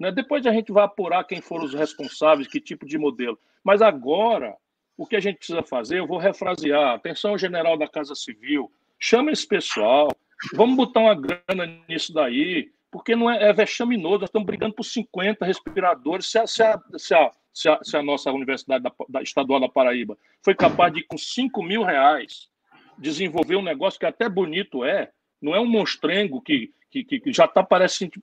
Né? 0.00 0.10
Depois 0.10 0.46
a 0.46 0.52
gente 0.52 0.72
vai 0.72 0.84
apurar 0.84 1.24
quem 1.24 1.40
foram 1.40 1.64
os 1.64 1.74
responsáveis, 1.74 2.48
que 2.48 2.60
tipo 2.60 2.86
de 2.86 2.96
modelo. 2.96 3.38
Mas 3.62 3.82
agora, 3.82 4.56
o 4.96 5.06
que 5.06 5.16
a 5.16 5.20
gente 5.20 5.38
precisa 5.38 5.62
fazer, 5.62 5.98
eu 5.98 6.06
vou 6.06 6.18
refrasear, 6.18 6.94
atenção 6.94 7.36
general 7.36 7.76
da 7.76 7.88
Casa 7.88 8.14
Civil, 8.14 8.70
Chama 9.06 9.32
esse 9.32 9.46
pessoal, 9.46 10.08
vamos 10.54 10.76
botar 10.76 11.00
uma 11.00 11.14
grana 11.14 11.66
nisso 11.86 12.10
daí, 12.10 12.70
porque 12.90 13.14
não 13.14 13.30
é, 13.30 13.50
é 13.50 13.52
vexaminoso, 13.52 14.20
nós 14.20 14.30
estamos 14.30 14.46
brigando 14.46 14.74
por 14.74 14.82
50 14.82 15.44
respiradores. 15.44 16.30
Se 16.30 16.38
a, 16.38 16.46
se 16.46 16.62
a, 16.62 16.80
se 16.96 17.14
a, 17.14 17.30
se 17.52 17.68
a, 17.68 17.78
se 17.82 17.96
a 17.98 18.02
nossa 18.02 18.32
Universidade 18.32 18.82
da, 18.82 18.90
da, 19.06 19.20
Estadual 19.20 19.60
da 19.60 19.68
Paraíba 19.68 20.16
foi 20.42 20.54
capaz 20.54 20.90
de, 20.90 21.02
com 21.02 21.18
5 21.18 21.62
mil 21.62 21.82
reais, 21.82 22.48
desenvolver 22.96 23.56
um 23.56 23.62
negócio 23.62 24.00
que 24.00 24.06
até 24.06 24.26
bonito 24.26 24.82
é, 24.86 25.10
não 25.38 25.54
é 25.54 25.60
um 25.60 25.68
monstrengo 25.68 26.40
que, 26.40 26.72
que, 26.90 27.04
que 27.04 27.30
já 27.30 27.44
está 27.44 27.60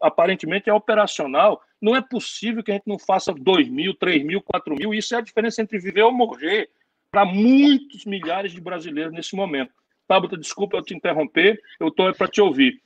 aparentemente 0.01 0.67
é 0.67 0.73
operacional. 0.73 1.61
Não 1.79 1.95
é 1.95 2.01
possível 2.01 2.63
que 2.63 2.71
a 2.71 2.73
gente 2.73 2.88
não 2.88 2.97
faça 2.97 3.32
2 3.32 3.69
mil, 3.69 3.93
3 3.93 4.23
mil, 4.23 4.41
4 4.41 4.75
mil. 4.75 4.95
Isso 4.95 5.13
é 5.13 5.19
a 5.19 5.21
diferença 5.21 5.61
entre 5.61 5.77
viver 5.77 6.01
ou 6.01 6.11
morrer 6.11 6.71
para 7.11 7.23
muitos 7.23 8.03
milhares 8.03 8.51
de 8.51 8.59
brasileiros 8.59 9.13
nesse 9.13 9.36
momento. 9.36 9.79
Tabata, 10.08 10.38
desculpa 10.38 10.78
eu 10.78 10.84
te 10.84 10.95
interromper, 10.95 11.62
eu 11.80 11.88
estou 11.88 12.14
para 12.14 12.28
te 12.28 12.41
ouvir. 12.41 12.82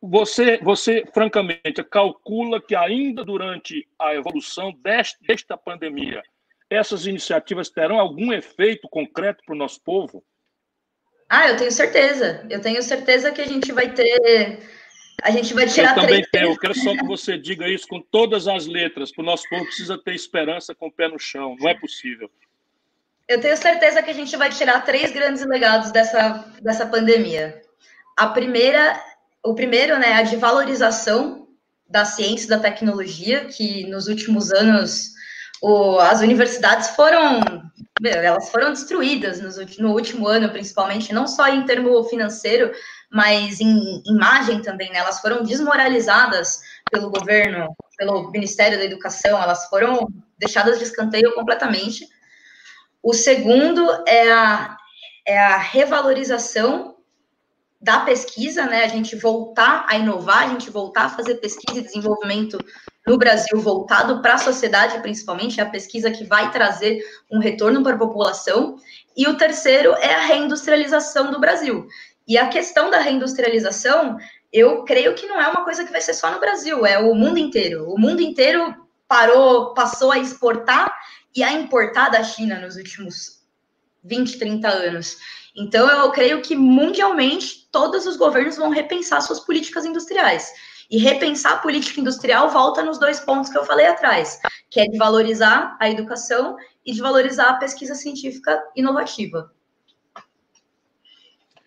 Você, 0.00 0.58
você, 0.58 1.04
francamente, 1.12 1.82
calcula 1.90 2.60
que 2.60 2.76
ainda 2.76 3.24
durante 3.24 3.88
a 3.98 4.14
evolução 4.14 4.72
desta, 4.72 5.56
pandemia, 5.56 6.22
essas 6.70 7.06
iniciativas 7.06 7.70
terão 7.70 7.98
algum 7.98 8.32
efeito 8.32 8.88
concreto 8.88 9.42
para 9.44 9.54
o 9.54 9.58
nosso 9.58 9.80
povo? 9.82 10.24
Ah, 11.28 11.48
eu 11.48 11.56
tenho 11.56 11.72
certeza. 11.72 12.46
Eu 12.48 12.60
tenho 12.60 12.80
certeza 12.82 13.32
que 13.32 13.40
a 13.40 13.46
gente 13.46 13.72
vai 13.72 13.92
ter. 13.92 14.60
A 15.22 15.30
gente 15.30 15.54
vai 15.54 15.66
tirar 15.66 15.90
Eu 15.90 16.02
também 16.02 16.22
três... 16.22 16.30
tenho. 16.30 16.52
Eu 16.52 16.58
quero 16.58 16.74
só 16.74 16.94
que 16.94 17.04
você 17.04 17.36
diga 17.36 17.66
isso 17.66 17.88
com 17.88 18.00
todas 18.00 18.46
as 18.46 18.66
letras, 18.66 19.10
porque 19.10 19.22
o 19.22 19.24
nosso 19.24 19.48
povo 19.48 19.64
precisa 19.64 19.98
ter 19.98 20.14
esperança 20.14 20.74
com 20.74 20.86
o 20.86 20.92
pé 20.92 21.08
no 21.08 21.18
chão. 21.18 21.56
Não 21.58 21.68
é 21.68 21.74
possível. 21.74 22.30
Eu 23.28 23.40
tenho 23.40 23.56
certeza 23.56 24.02
que 24.02 24.10
a 24.10 24.14
gente 24.14 24.36
vai 24.36 24.50
tirar 24.50 24.84
três 24.84 25.10
grandes 25.10 25.44
legados 25.44 25.90
dessa, 25.90 26.44
dessa 26.62 26.86
pandemia. 26.86 27.60
A 28.16 28.28
primeira, 28.28 29.00
o 29.44 29.54
primeiro, 29.54 29.98
né, 29.98 30.10
é 30.10 30.14
a 30.14 30.22
de 30.22 30.36
valorização 30.36 31.48
da 31.88 32.04
ciência 32.04 32.46
e 32.46 32.50
da 32.50 32.58
tecnologia, 32.58 33.44
que 33.46 33.86
nos 33.88 34.06
últimos 34.06 34.52
anos 34.52 35.10
o, 35.60 35.98
as 35.98 36.20
universidades 36.20 36.90
foram, 36.90 37.40
elas 38.04 38.48
foram 38.50 38.70
destruídas 38.70 39.40
no, 39.78 39.92
último 39.92 40.28
ano, 40.28 40.50
principalmente, 40.50 41.12
não 41.12 41.26
só 41.26 41.48
em 41.48 41.64
termo 41.64 42.02
financeiro, 42.04 42.72
mas 43.10 43.60
em 43.60 44.02
imagem 44.06 44.62
também, 44.62 44.90
né? 44.90 44.98
Elas 44.98 45.20
foram 45.20 45.42
desmoralizadas 45.42 46.60
pelo 46.90 47.10
governo, 47.10 47.74
pelo 47.96 48.30
Ministério 48.30 48.78
da 48.78 48.84
Educação, 48.84 49.42
elas 49.42 49.66
foram 49.68 50.08
deixadas 50.38 50.78
de 50.78 50.84
escanteio 50.84 51.34
completamente. 51.34 52.06
O 53.06 53.14
segundo 53.14 53.88
é 54.04 54.32
a, 54.32 54.76
é 55.24 55.38
a 55.38 55.58
revalorização 55.58 56.96
da 57.80 58.00
pesquisa, 58.00 58.66
né? 58.66 58.82
A 58.82 58.88
gente 58.88 59.14
voltar 59.14 59.86
a 59.88 59.96
inovar, 59.96 60.42
a 60.42 60.48
gente 60.48 60.70
voltar 60.70 61.04
a 61.04 61.10
fazer 61.10 61.36
pesquisa 61.36 61.78
e 61.78 61.84
desenvolvimento 61.84 62.58
no 63.06 63.16
Brasil 63.16 63.60
voltado 63.60 64.20
para 64.20 64.34
a 64.34 64.38
sociedade, 64.38 65.00
principalmente, 65.02 65.60
é 65.60 65.62
a 65.62 65.70
pesquisa 65.70 66.10
que 66.10 66.24
vai 66.24 66.50
trazer 66.50 67.00
um 67.30 67.38
retorno 67.38 67.80
para 67.80 67.94
a 67.94 67.98
população. 67.98 68.76
E 69.16 69.28
o 69.28 69.36
terceiro 69.36 69.94
é 70.00 70.12
a 70.12 70.26
reindustrialização 70.26 71.30
do 71.30 71.38
Brasil. 71.38 71.86
E 72.26 72.36
a 72.36 72.48
questão 72.48 72.90
da 72.90 72.98
reindustrialização, 72.98 74.16
eu 74.52 74.82
creio 74.82 75.14
que 75.14 75.28
não 75.28 75.40
é 75.40 75.46
uma 75.46 75.62
coisa 75.62 75.84
que 75.84 75.92
vai 75.92 76.00
ser 76.00 76.14
só 76.14 76.28
no 76.32 76.40
Brasil, 76.40 76.84
é 76.84 76.98
o 76.98 77.14
mundo 77.14 77.38
inteiro. 77.38 77.88
O 77.88 77.96
mundo 77.96 78.20
inteiro 78.20 78.74
parou, 79.06 79.74
passou 79.74 80.10
a 80.10 80.18
exportar 80.18 80.92
e 81.36 81.42
a 81.42 81.52
importar 81.52 82.08
da 82.08 82.24
China 82.24 82.58
nos 82.58 82.76
últimos 82.76 83.46
20, 84.02 84.38
30 84.38 84.68
anos. 84.68 85.18
Então, 85.54 85.88
eu 85.88 86.10
creio 86.10 86.40
que 86.40 86.56
mundialmente 86.56 87.68
todos 87.70 88.06
os 88.06 88.16
governos 88.16 88.56
vão 88.56 88.70
repensar 88.70 89.20
suas 89.20 89.40
políticas 89.40 89.84
industriais. 89.84 90.50
E 90.90 90.98
repensar 90.98 91.54
a 91.54 91.58
política 91.58 92.00
industrial 92.00 92.48
volta 92.48 92.82
nos 92.82 92.98
dois 92.98 93.18
pontos 93.20 93.50
que 93.50 93.58
eu 93.58 93.64
falei 93.64 93.86
atrás, 93.86 94.40
que 94.70 94.80
é 94.80 94.86
de 94.86 94.96
valorizar 94.96 95.76
a 95.80 95.90
educação 95.90 96.56
e 96.84 96.92
de 96.92 97.00
valorizar 97.00 97.50
a 97.50 97.56
pesquisa 97.56 97.94
científica 97.94 98.62
inovativa. 98.76 99.52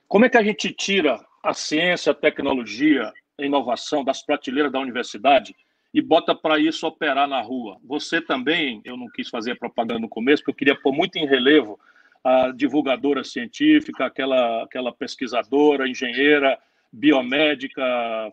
Como 0.08 0.26
é 0.26 0.30
que 0.30 0.38
a 0.38 0.44
gente 0.44 0.72
tira 0.74 1.20
a 1.44 1.54
ciência, 1.54 2.12
a 2.12 2.16
tecnologia, 2.16 3.12
a 3.38 3.44
inovação 3.44 4.04
das 4.04 4.24
prateleiras 4.24 4.72
da 4.72 4.80
universidade 4.80 5.54
e 5.94 6.02
bota 6.02 6.36
para 6.36 6.60
isso 6.60 6.86
operar 6.86 7.28
na 7.28 7.42
rua. 7.42 7.78
Você 7.84 8.22
também, 8.22 8.82
eu 8.86 8.96
não 8.96 9.08
quis 9.10 9.30
fazer 9.30 9.58
propaganda 9.58 10.00
no 10.00 10.10
começo, 10.10 10.44
porque 10.44 10.52
eu 10.52 10.56
queria 10.56 10.82
pôr 10.82 10.94
muito 10.94 11.18
em 11.18 11.26
relevo 11.26 11.80
a 12.24 12.52
divulgadora 12.52 13.24
científica, 13.24 14.06
aquela, 14.06 14.64
aquela 14.64 14.92
pesquisadora, 14.92 15.88
engenheira, 15.88 16.60
biomédica, 16.92 17.84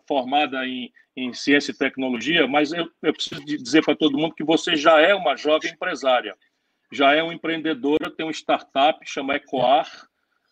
formada 0.07 0.67
em, 0.67 0.91
em 1.15 1.33
ciência 1.33 1.71
e 1.71 1.77
tecnologia, 1.77 2.47
mas 2.47 2.71
eu, 2.73 2.89
eu 3.01 3.13
preciso 3.13 3.43
dizer 3.45 3.83
para 3.83 3.95
todo 3.95 4.17
mundo 4.17 4.35
que 4.35 4.43
você 4.43 4.75
já 4.75 4.99
é 4.99 5.15
uma 5.15 5.35
jovem 5.35 5.71
empresária, 5.71 6.35
já 6.91 7.13
é 7.13 7.23
uma 7.23 7.33
empreendedora, 7.33 8.11
tem 8.15 8.25
um 8.25 8.31
startup, 8.31 8.99
chama 9.05 9.35
Ecoar, 9.35 9.89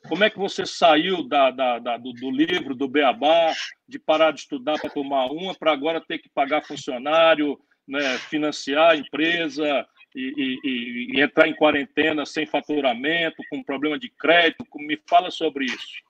como 0.08 0.24
é 0.24 0.30
que 0.30 0.38
você 0.38 0.66
saiu 0.66 1.28
da, 1.28 1.52
da, 1.52 1.80
da 1.80 1.98
do, 1.98 2.14
do, 2.14 2.32
livro, 2.32 2.76
do 2.76 2.88
Beabá, 2.88 3.54
de 3.88 4.00
parar 4.00 4.32
de 4.32 4.42
estudar 4.42 4.80
para 4.80 4.90
tomar 4.90 5.28
uma, 5.28 5.54
para 5.54 5.72
agora 5.72 6.02
ter 6.02 6.20
que 6.20 6.30
pagar 6.30 6.64
funcionário, 6.64 7.60
né, 7.88 8.18
financiar 8.30 8.92
a 8.92 8.96
empresa 8.96 9.86
e, 10.16 10.34
e, 10.64 11.18
e, 11.18 11.22
entrar 11.22 11.48
em 11.48 11.56
quarentena 11.56 12.26
sem 12.26 12.46
faturamento, 12.46 13.44
com 13.50 13.64
problema 13.64 14.00
de 14.00 14.10
crédito? 14.10 14.66
Me 14.76 15.00
fala 15.08 15.30
sobre 15.30 15.66
isso. 15.66 16.06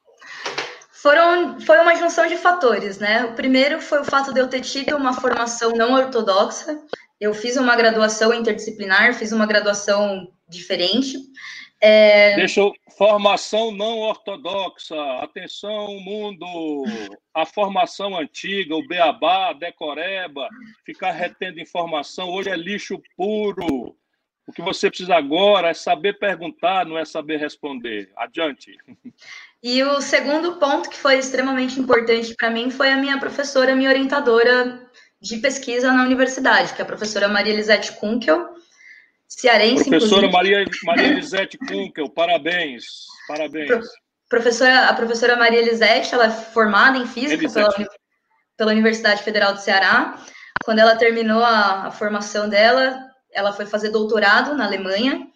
Foram, 0.91 1.59
foi 1.59 1.77
uma 1.79 1.95
junção 1.95 2.25
de 2.27 2.37
fatores, 2.37 2.97
né? 2.97 3.25
O 3.25 3.33
primeiro 3.33 3.79
foi 3.79 3.99
o 3.99 4.05
fato 4.05 4.33
de 4.33 4.39
eu 4.39 4.47
ter 4.47 4.61
tido 4.61 4.95
uma 4.95 5.13
formação 5.13 5.71
não 5.71 5.93
ortodoxa. 5.93 6.79
Eu 7.19 7.33
fiz 7.33 7.57
uma 7.57 7.75
graduação 7.75 8.33
interdisciplinar, 8.33 9.13
fiz 9.13 9.31
uma 9.31 9.45
graduação 9.45 10.31
diferente. 10.49 11.17
É... 11.81 12.35
Deixa 12.35 12.61
eu... 12.61 12.73
Formação 12.97 13.71
não 13.71 13.99
ortodoxa. 13.99 14.95
Atenção, 15.19 15.99
mundo. 15.99 16.83
A 17.33 17.45
formação 17.45 18.17
antiga, 18.17 18.75
o 18.75 18.87
beabá, 18.87 19.49
a 19.49 19.53
decoreba, 19.53 20.47
ficar 20.85 21.11
retendo 21.11 21.59
informação. 21.59 22.29
Hoje 22.29 22.49
é 22.49 22.55
lixo 22.55 23.01
puro. 23.17 23.95
O 24.47 24.53
que 24.53 24.61
você 24.61 24.89
precisa 24.89 25.15
agora 25.15 25.69
é 25.69 25.73
saber 25.73 26.19
perguntar, 26.19 26.85
não 26.85 26.97
é 26.97 27.03
saber 27.03 27.37
responder. 27.37 28.11
Adiante. 28.15 28.77
E 29.61 29.83
o 29.83 29.99
segundo 29.99 30.57
ponto 30.57 30.89
que 30.89 30.97
foi 30.97 31.17
extremamente 31.17 31.79
importante 31.79 32.35
para 32.35 32.51
mim 32.51 32.69
foi 32.69 32.91
a 32.91 32.97
minha 32.97 33.19
professora, 33.19 33.75
minha 33.75 33.89
orientadora 33.89 34.87
de 35.19 35.37
pesquisa 35.37 35.91
na 35.91 36.03
universidade, 36.03 36.73
que 36.73 36.81
é 36.81 36.83
a 36.83 36.87
professora 36.87 37.27
Maria 37.27 37.51
Elisete 37.51 37.93
Kunkel, 37.93 38.54
cearense. 39.27 39.89
Professora 39.89 40.29
Maria, 40.29 40.65
Maria 40.83 41.07
Elisete 41.07 41.57
Kunkel, 41.57 42.09
parabéns, 42.09 42.85
parabéns. 43.27 43.67
Pro, 43.67 43.81
professora, 44.29 44.87
a 44.87 44.93
professora 44.93 45.35
Maria 45.35 45.59
Elisete, 45.59 46.13
ela 46.13 46.27
é 46.27 46.31
formada 46.31 46.97
em 46.97 47.07
física 47.07 47.49
pela, 47.49 47.87
pela, 48.57 48.71
Universidade 48.71 49.23
Federal 49.23 49.53
do 49.53 49.59
Ceará. 49.59 50.19
Quando 50.63 50.79
ela 50.79 50.95
terminou 50.95 51.43
a, 51.43 51.87
a 51.87 51.91
formação 51.91 52.49
dela, 52.49 52.99
ela 53.31 53.53
foi 53.53 53.65
fazer 53.65 53.89
doutorado 53.89 54.55
na 54.55 54.65
Alemanha 54.65 55.27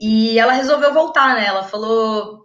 e 0.00 0.38
ela 0.38 0.52
resolveu 0.52 0.92
voltar, 0.92 1.34
né? 1.34 1.46
Ela 1.46 1.64
falou: 1.64 2.42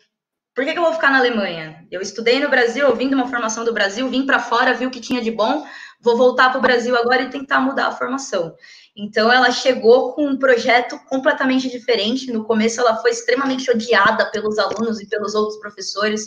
por 0.55 0.65
que, 0.65 0.73
que 0.73 0.79
eu 0.79 0.83
vou 0.83 0.93
ficar 0.93 1.11
na 1.11 1.19
Alemanha? 1.19 1.85
Eu 1.91 2.01
estudei 2.01 2.39
no 2.39 2.49
Brasil, 2.49 2.87
eu 2.87 2.95
vim 2.95 3.09
de 3.09 3.15
uma 3.15 3.27
formação 3.27 3.63
do 3.63 3.73
Brasil, 3.73 4.09
vim 4.09 4.25
para 4.25 4.39
fora, 4.39 4.73
vi 4.73 4.85
o 4.85 4.89
que 4.91 4.99
tinha 4.99 5.21
de 5.21 5.29
bom, 5.29 5.65
vou 6.01 6.17
voltar 6.17 6.49
para 6.49 6.57
o 6.57 6.61
Brasil 6.61 6.95
agora 6.95 7.21
e 7.21 7.29
tentar 7.29 7.59
mudar 7.59 7.87
a 7.87 7.91
formação. 7.91 8.55
Então, 8.97 9.31
ela 9.31 9.51
chegou 9.51 10.13
com 10.13 10.25
um 10.25 10.37
projeto 10.37 10.99
completamente 11.07 11.69
diferente. 11.69 12.31
No 12.31 12.43
começo, 12.43 12.81
ela 12.81 12.97
foi 12.97 13.11
extremamente 13.11 13.69
odiada 13.69 14.25
pelos 14.31 14.57
alunos 14.57 14.99
e 14.99 15.07
pelos 15.07 15.35
outros 15.35 15.59
professores, 15.59 16.25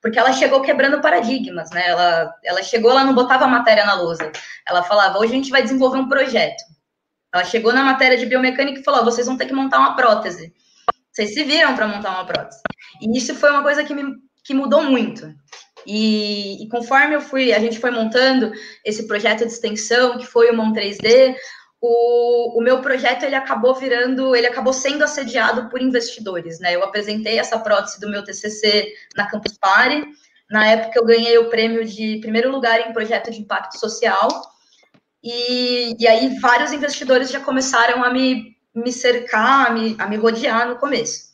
porque 0.00 0.18
ela 0.18 0.32
chegou 0.32 0.62
quebrando 0.62 1.00
paradigmas, 1.00 1.68
né? 1.70 1.88
Ela, 1.88 2.32
ela 2.44 2.62
chegou, 2.62 2.92
ela 2.92 3.04
não 3.04 3.14
botava 3.14 3.44
a 3.44 3.48
matéria 3.48 3.84
na 3.84 3.94
lousa. 3.94 4.30
Ela 4.68 4.84
falava, 4.84 5.18
hoje 5.18 5.32
a 5.32 5.36
gente 5.36 5.50
vai 5.50 5.62
desenvolver 5.62 5.98
um 5.98 6.08
projeto. 6.08 6.62
Ela 7.34 7.44
chegou 7.44 7.72
na 7.72 7.82
matéria 7.82 8.16
de 8.16 8.26
biomecânica 8.26 8.78
e 8.78 8.84
falou: 8.84 9.04
vocês 9.04 9.26
vão 9.26 9.36
ter 9.36 9.46
que 9.46 9.54
montar 9.54 9.78
uma 9.78 9.96
prótese. 9.96 10.52
Vocês 11.10 11.34
se 11.34 11.42
viram 11.42 11.74
para 11.74 11.88
montar 11.88 12.10
uma 12.10 12.24
prótese. 12.24 12.60
E 13.00 13.18
isso 13.18 13.34
foi 13.34 13.50
uma 13.50 13.62
coisa 13.62 13.82
que, 13.82 13.94
me, 13.94 14.14
que 14.44 14.54
mudou 14.54 14.84
muito. 14.84 15.34
E, 15.84 16.62
e, 16.62 16.68
conforme 16.68 17.16
eu 17.16 17.20
fui, 17.20 17.52
a 17.52 17.58
gente 17.58 17.80
foi 17.80 17.90
montando 17.90 18.52
esse 18.84 19.06
projeto 19.08 19.40
de 19.40 19.52
extensão, 19.52 20.16
que 20.16 20.26
foi 20.26 20.50
o 20.50 20.56
Mon 20.56 20.72
3D, 20.72 21.34
o, 21.84 22.60
o 22.60 22.62
meu 22.62 22.80
projeto 22.80 23.24
ele 23.24 23.34
acabou 23.34 23.74
virando, 23.74 24.36
ele 24.36 24.46
acabou 24.46 24.72
sendo 24.72 25.02
assediado 25.02 25.68
por 25.68 25.82
investidores, 25.82 26.60
né? 26.60 26.76
Eu 26.76 26.84
apresentei 26.84 27.40
essa 27.40 27.58
prótese 27.58 27.98
do 27.98 28.08
meu 28.08 28.22
TCC 28.22 28.94
na 29.16 29.28
Campus 29.28 29.58
Party. 29.58 30.04
Na 30.48 30.64
época 30.64 30.96
eu 30.96 31.04
ganhei 31.04 31.36
o 31.38 31.50
prêmio 31.50 31.84
de 31.84 32.18
primeiro 32.20 32.52
lugar 32.52 32.88
em 32.88 32.92
projeto 32.92 33.32
de 33.32 33.40
impacto 33.40 33.80
social 33.80 34.28
e, 35.20 35.96
e 35.98 36.06
aí 36.06 36.38
vários 36.38 36.72
investidores 36.72 37.30
já 37.30 37.40
começaram 37.40 38.04
a 38.04 38.10
me, 38.10 38.56
me 38.72 38.92
cercar, 38.92 39.66
a 39.66 39.70
me, 39.70 39.96
a 39.98 40.06
me 40.06 40.16
rodear 40.16 40.68
no 40.68 40.76
começo. 40.76 41.32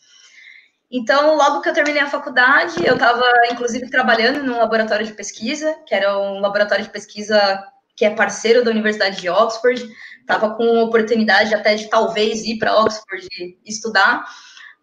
Então, 0.91 1.37
logo 1.37 1.61
que 1.61 1.69
eu 1.69 1.75
terminei 1.75 2.01
a 2.01 2.09
faculdade, 2.09 2.83
eu 2.83 2.95
estava, 2.95 3.23
inclusive, 3.53 3.91
trabalhando 3.91 4.43
num 4.43 4.57
laboratório 4.57 5.05
de 5.05 5.13
pesquisa, 5.13 5.77
que 5.87 5.95
era 5.95 6.19
um 6.19 6.41
laboratório 6.41 6.85
de 6.85 6.91
pesquisa 6.91 7.63
que 7.99 8.05
é 8.05 8.11
parceiro 8.11 8.63
da 8.65 8.71
Universidade 8.71 9.21
de 9.21 9.29
Oxford. 9.29 9.85
Estava 10.21 10.55
com 10.55 10.83
oportunidade 10.83 11.53
até 11.53 11.75
de 11.75 11.89
talvez 11.89 12.45
ir 12.45 12.59
para 12.59 12.79
Oxford 12.81 13.27
estudar, 13.67 14.25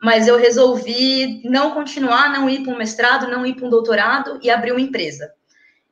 mas 0.01 0.27
eu 0.27 0.37
resolvi 0.37 1.41
não 1.45 1.71
continuar, 1.71 2.29
não 2.29 2.49
ir 2.49 2.61
para 2.61 2.73
um 2.73 2.77
mestrado, 2.77 3.29
não 3.29 3.45
ir 3.45 3.55
para 3.55 3.65
um 3.65 3.69
doutorado 3.69 4.37
e 4.43 4.49
abrir 4.49 4.71
uma 4.71 4.81
empresa 4.81 5.31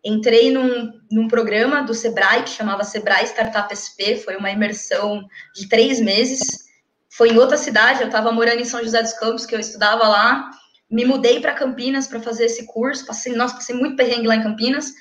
entrei 0.03 0.51
num, 0.51 0.99
num 1.09 1.27
programa 1.27 1.81
do 1.81 1.93
Sebrae, 1.93 2.43
que 2.43 2.49
chamava 2.49 2.83
Sebrae 2.83 3.23
Startup 3.25 3.71
SP, 3.71 4.19
foi 4.23 4.35
uma 4.35 4.51
imersão 4.51 5.25
de 5.55 5.69
três 5.69 6.01
meses, 6.01 6.65
foi 7.09 7.29
em 7.29 7.37
outra 7.37 7.55
cidade, 7.55 8.01
eu 8.01 8.07
estava 8.07 8.31
morando 8.31 8.59
em 8.59 8.65
São 8.65 8.83
José 8.83 9.01
dos 9.01 9.13
Campos, 9.13 9.45
que 9.45 9.55
eu 9.55 9.59
estudava 9.59 10.07
lá, 10.07 10.49
me 10.89 11.05
mudei 11.05 11.39
para 11.39 11.53
Campinas 11.53 12.05
para 12.05 12.19
fazer 12.19 12.45
esse 12.45 12.65
curso, 12.65 13.05
passei, 13.05 13.33
nossa, 13.33 13.55
passei 13.55 13.75
muito 13.75 13.95
perrengue 13.95 14.27
lá 14.27 14.35
em 14.35 14.43
Campinas, 14.43 14.93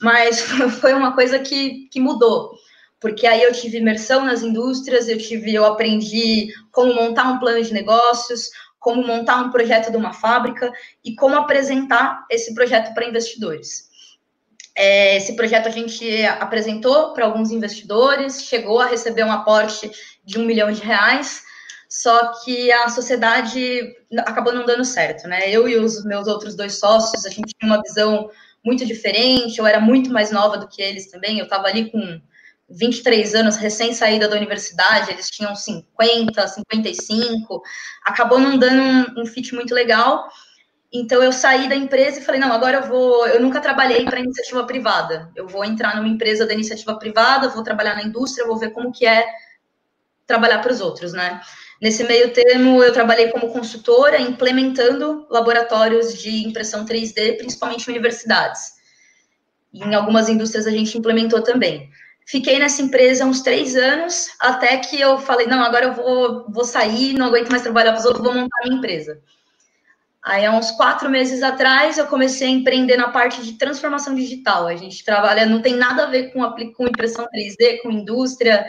mas 0.00 0.40
foi 0.80 0.94
uma 0.94 1.14
coisa 1.14 1.38
que, 1.38 1.88
que 1.90 2.00
mudou, 2.00 2.52
porque 3.00 3.26
aí 3.26 3.42
eu 3.42 3.52
tive 3.52 3.78
imersão 3.78 4.24
nas 4.24 4.42
indústrias, 4.42 5.08
eu 5.08 5.18
tive, 5.18 5.54
eu 5.54 5.64
aprendi 5.64 6.52
como 6.72 6.94
montar 6.94 7.24
um 7.24 7.38
plano 7.38 7.62
de 7.62 7.72
negócios, 7.72 8.50
como 8.78 9.04
montar 9.04 9.36
um 9.38 9.50
projeto 9.50 9.90
de 9.90 9.96
uma 9.96 10.12
fábrica 10.12 10.72
e 11.04 11.14
como 11.14 11.34
apresentar 11.36 12.24
esse 12.30 12.54
projeto 12.54 12.94
para 12.94 13.06
investidores. 13.06 13.86
É, 14.76 15.16
esse 15.16 15.34
projeto 15.34 15.66
a 15.66 15.70
gente 15.70 16.24
apresentou 16.24 17.12
para 17.12 17.24
alguns 17.24 17.50
investidores, 17.50 18.42
chegou 18.42 18.78
a 18.78 18.86
receber 18.86 19.24
um 19.24 19.32
aporte 19.32 19.90
de 20.24 20.38
um 20.38 20.44
milhão 20.44 20.70
de 20.70 20.82
reais, 20.82 21.42
só 21.88 22.32
que 22.44 22.70
a 22.70 22.88
sociedade 22.88 23.94
acabou 24.18 24.52
não 24.52 24.66
dando 24.66 24.84
certo, 24.84 25.26
né? 25.26 25.50
Eu 25.50 25.66
e 25.68 25.76
os 25.76 26.04
meus 26.04 26.26
outros 26.26 26.54
dois 26.54 26.78
sócios, 26.78 27.24
a 27.24 27.30
gente 27.30 27.54
tinha 27.58 27.72
uma 27.72 27.82
visão 27.82 28.28
muito 28.66 28.84
diferente, 28.84 29.58
eu 29.58 29.66
era 29.66 29.80
muito 29.80 30.12
mais 30.12 30.32
nova 30.32 30.58
do 30.58 30.66
que 30.66 30.82
eles 30.82 31.08
também, 31.08 31.38
eu 31.38 31.44
estava 31.44 31.68
ali 31.68 31.88
com 31.88 32.20
23 32.68 33.36
anos, 33.36 33.56
recém-saída 33.56 34.28
da 34.28 34.36
universidade, 34.36 35.12
eles 35.12 35.30
tinham 35.30 35.54
50, 35.54 36.48
55, 36.48 37.62
acabou 38.04 38.40
não 38.40 38.58
dando 38.58 38.82
um, 38.82 39.22
um 39.22 39.26
fit 39.26 39.54
muito 39.54 39.72
legal, 39.72 40.28
então 40.92 41.22
eu 41.22 41.32
saí 41.32 41.68
da 41.68 41.76
empresa 41.76 42.18
e 42.18 42.24
falei, 42.24 42.40
não, 42.40 42.52
agora 42.52 42.78
eu 42.78 42.88
vou, 42.88 43.26
eu 43.28 43.40
nunca 43.40 43.60
trabalhei 43.60 44.04
para 44.04 44.20
iniciativa 44.20 44.64
privada. 44.64 45.30
Eu 45.34 45.46
vou 45.46 45.64
entrar 45.64 45.96
numa 45.96 46.08
empresa 46.08 46.46
da 46.46 46.54
iniciativa 46.54 46.96
privada, 46.98 47.48
vou 47.48 47.62
trabalhar 47.62 47.96
na 47.96 48.02
indústria, 48.02 48.46
vou 48.46 48.56
ver 48.56 48.70
como 48.70 48.92
que 48.92 49.04
é 49.04 49.26
trabalhar 50.26 50.60
para 50.60 50.72
os 50.72 50.80
outros, 50.80 51.12
né? 51.12 51.40
Nesse 51.80 52.04
meio 52.04 52.32
termo, 52.32 52.82
eu 52.82 52.92
trabalhei 52.92 53.28
como 53.28 53.52
consultora, 53.52 54.20
implementando 54.20 55.26
laboratórios 55.30 56.16
de 56.18 56.46
impressão 56.46 56.86
3D, 56.86 57.36
principalmente 57.36 57.86
em 57.86 57.90
universidades. 57.90 58.76
Em 59.72 59.94
algumas 59.94 60.28
indústrias 60.28 60.66
a 60.66 60.70
gente 60.70 60.96
implementou 60.96 61.42
também. 61.42 61.90
Fiquei 62.26 62.58
nessa 62.58 62.82
empresa 62.82 63.24
uns 63.24 63.40
três 63.40 63.76
anos, 63.76 64.30
até 64.40 64.76
que 64.78 65.00
eu 65.00 65.18
falei, 65.18 65.46
não, 65.46 65.62
agora 65.62 65.86
eu 65.86 65.94
vou, 65.94 66.50
vou 66.50 66.64
sair, 66.64 67.12
não 67.12 67.26
aguento 67.26 67.50
mais 67.50 67.62
trabalhar 67.62 67.92
para 67.92 68.00
os 68.00 68.06
outros, 68.06 68.24
vou 68.24 68.34
montar 68.34 68.64
minha 68.64 68.78
empresa. 68.78 69.20
Aí, 70.24 70.44
há 70.44 70.50
uns 70.50 70.72
quatro 70.72 71.08
meses 71.08 71.40
atrás, 71.40 71.98
eu 71.98 72.06
comecei 72.08 72.48
a 72.48 72.50
empreender 72.50 72.96
na 72.96 73.10
parte 73.10 73.44
de 73.44 73.52
transformação 73.52 74.12
digital. 74.12 74.66
A 74.66 74.74
gente 74.74 75.04
trabalha, 75.04 75.46
não 75.46 75.62
tem 75.62 75.76
nada 75.76 76.02
a 76.02 76.10
ver 76.10 76.32
com, 76.32 76.40
com 76.72 76.88
impressão 76.88 77.26
3D, 77.26 77.80
com 77.80 77.92
indústria. 77.92 78.66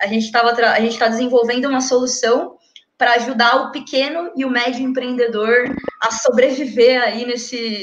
A 0.00 0.06
gente 0.06 0.24
está 0.24 1.08
desenvolvendo 1.08 1.68
uma 1.68 1.80
solução 1.80 2.56
para 2.96 3.14
ajudar 3.14 3.56
o 3.56 3.72
pequeno 3.72 4.32
e 4.36 4.44
o 4.44 4.50
médio 4.50 4.82
empreendedor 4.82 5.74
a 6.00 6.10
sobreviver 6.10 7.02
aí 7.02 7.24
nesse, 7.26 7.82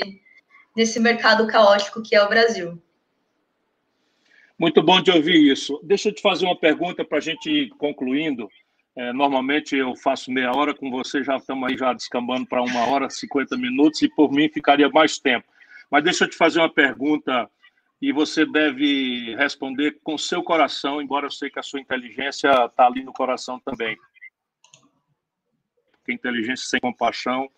nesse 0.76 0.99
mercado 0.99 1.47
caótico 1.47 2.01
que 2.01 2.15
é 2.15 2.24
o 2.24 2.30
Brasil. 2.30 2.82
Muito 4.59 4.82
bom 4.82 4.99
de 5.01 5.11
ouvir 5.11 5.51
isso. 5.51 5.80
Deixa 5.84 6.09
eu 6.09 6.13
te 6.13 6.22
fazer 6.22 6.45
uma 6.45 6.57
pergunta 6.57 7.05
para 7.05 7.20
a 7.20 7.22
gente 7.22 7.49
ir 7.49 7.70
concluindo. 7.78 8.49
É, 8.95 9.13
normalmente 9.13 9.76
eu 9.76 9.95
faço 9.95 10.32
meia 10.32 10.51
hora, 10.51 10.74
com 10.74 10.89
você 10.89 11.24
já 11.24 11.38
estamos 11.38 11.70
aí 11.70 11.78
já 11.78 11.93
descambando 11.93 12.47
para 12.47 12.63
uma 12.63 12.88
hora, 12.88 13.07
50 13.09 13.55
minutos, 13.55 14.01
e 14.01 14.09
por 14.09 14.32
mim 14.32 14.49
ficaria 14.49 14.89
mais 14.89 15.20
tempo. 15.20 15.45
Mas 15.91 16.03
deixa 16.03 16.24
eu 16.24 16.30
te 16.30 16.36
fazer 16.36 16.59
uma 16.59 16.74
pergunta 16.74 17.47
e 18.01 18.11
você 18.11 18.45
deve 18.45 19.35
responder 19.35 19.99
com 20.03 20.17
seu 20.17 20.43
coração, 20.43 21.01
embora 21.01 21.25
eu 21.25 21.31
sei 21.31 21.49
que 21.49 21.59
a 21.59 21.63
sua 21.63 21.79
inteligência 21.79 22.49
está 22.65 22.85
ali 22.85 23.03
no 23.03 23.11
coração 23.11 23.59
também. 23.59 23.97
Porque 25.91 26.13
inteligência 26.13 26.67
sem 26.67 26.79
compaixão 26.79 27.49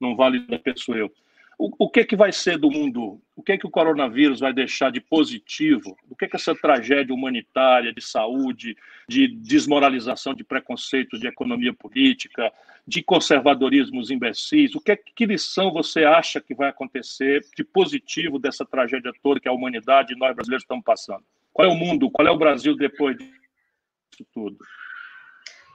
não 0.00 0.14
vale 0.14 0.46
da 0.46 0.58
pessoa 0.58 0.98
eu. 0.98 1.12
O, 1.58 1.86
o 1.86 1.90
que, 1.90 2.04
que 2.04 2.14
vai 2.14 2.30
ser 2.30 2.56
do 2.56 2.70
mundo? 2.70 3.20
O 3.34 3.42
que, 3.42 3.58
que 3.58 3.66
o 3.66 3.70
coronavírus 3.70 4.38
vai 4.38 4.52
deixar 4.52 4.92
de 4.92 5.00
positivo? 5.00 5.96
O 6.08 6.14
que, 6.14 6.28
que 6.28 6.36
essa 6.36 6.54
tragédia 6.54 7.12
humanitária, 7.12 7.92
de 7.92 8.00
saúde, 8.00 8.76
de 9.08 9.26
desmoralização, 9.26 10.34
de 10.34 10.44
preconceito, 10.44 11.18
de 11.18 11.26
economia 11.26 11.74
política, 11.74 12.52
de 12.86 13.02
conservadorismos 13.02 14.08
imbecis, 14.08 14.76
o 14.76 14.80
que, 14.80 14.96
que 14.96 15.26
lição 15.26 15.72
você 15.72 16.04
acha 16.04 16.40
que 16.40 16.54
vai 16.54 16.68
acontecer 16.68 17.44
de 17.56 17.64
positivo 17.64 18.38
dessa 18.38 18.64
tragédia 18.64 19.12
toda 19.20 19.40
que 19.40 19.48
a 19.48 19.52
humanidade 19.52 20.14
e 20.14 20.16
nós 20.16 20.36
brasileiros 20.36 20.62
estamos 20.62 20.84
passando? 20.84 21.24
Qual 21.52 21.68
é 21.68 21.70
o 21.70 21.74
mundo? 21.74 22.08
Qual 22.08 22.26
é 22.26 22.30
o 22.30 22.38
Brasil 22.38 22.76
depois 22.76 23.16
disso 23.18 24.24
tudo? 24.32 24.56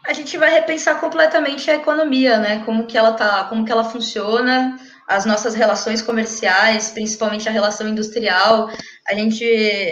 A 0.06 0.14
gente 0.14 0.38
vai 0.38 0.50
repensar 0.50 1.00
completamente 1.00 1.70
a 1.70 1.76
economia, 1.76 2.38
né? 2.38 2.64
Como 2.66 2.88
que 2.88 2.98
ela 2.98 3.14
tá, 3.14 3.46
como 3.46 3.64
que 3.64 3.72
ela 3.72 3.86
funciona 3.86 4.78
as 5.08 5.26
nossas 5.26 5.54
relações 5.54 6.02
comerciais, 6.02 6.92
principalmente 6.92 7.48
a 7.48 7.52
relação 7.52 7.88
industrial, 7.88 8.70
a 9.08 9.14
gente, 9.14 9.44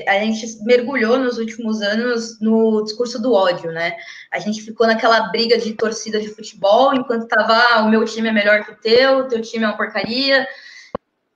a 0.07 0.19
gente 0.19 0.63
mergulhou 0.63 1.19
nos 1.19 1.37
últimos 1.37 1.81
anos 1.81 2.39
no 2.39 2.83
discurso 2.83 3.21
do 3.21 3.33
ódio, 3.33 3.71
né? 3.71 3.95
A 4.31 4.39
gente 4.39 4.61
ficou 4.61 4.87
naquela 4.87 5.29
briga 5.29 5.57
de 5.57 5.73
torcida 5.73 6.19
de 6.19 6.29
futebol, 6.29 6.93
enquanto 6.93 7.27
tava, 7.27 7.53
ah, 7.53 7.83
o 7.83 7.89
meu 7.89 8.05
time 8.05 8.29
é 8.29 8.31
melhor 8.31 8.63
que 8.63 8.71
o 8.71 8.77
teu, 8.77 9.17
o 9.19 9.27
teu 9.27 9.41
time 9.41 9.65
é 9.65 9.67
uma 9.67 9.77
porcaria. 9.77 10.47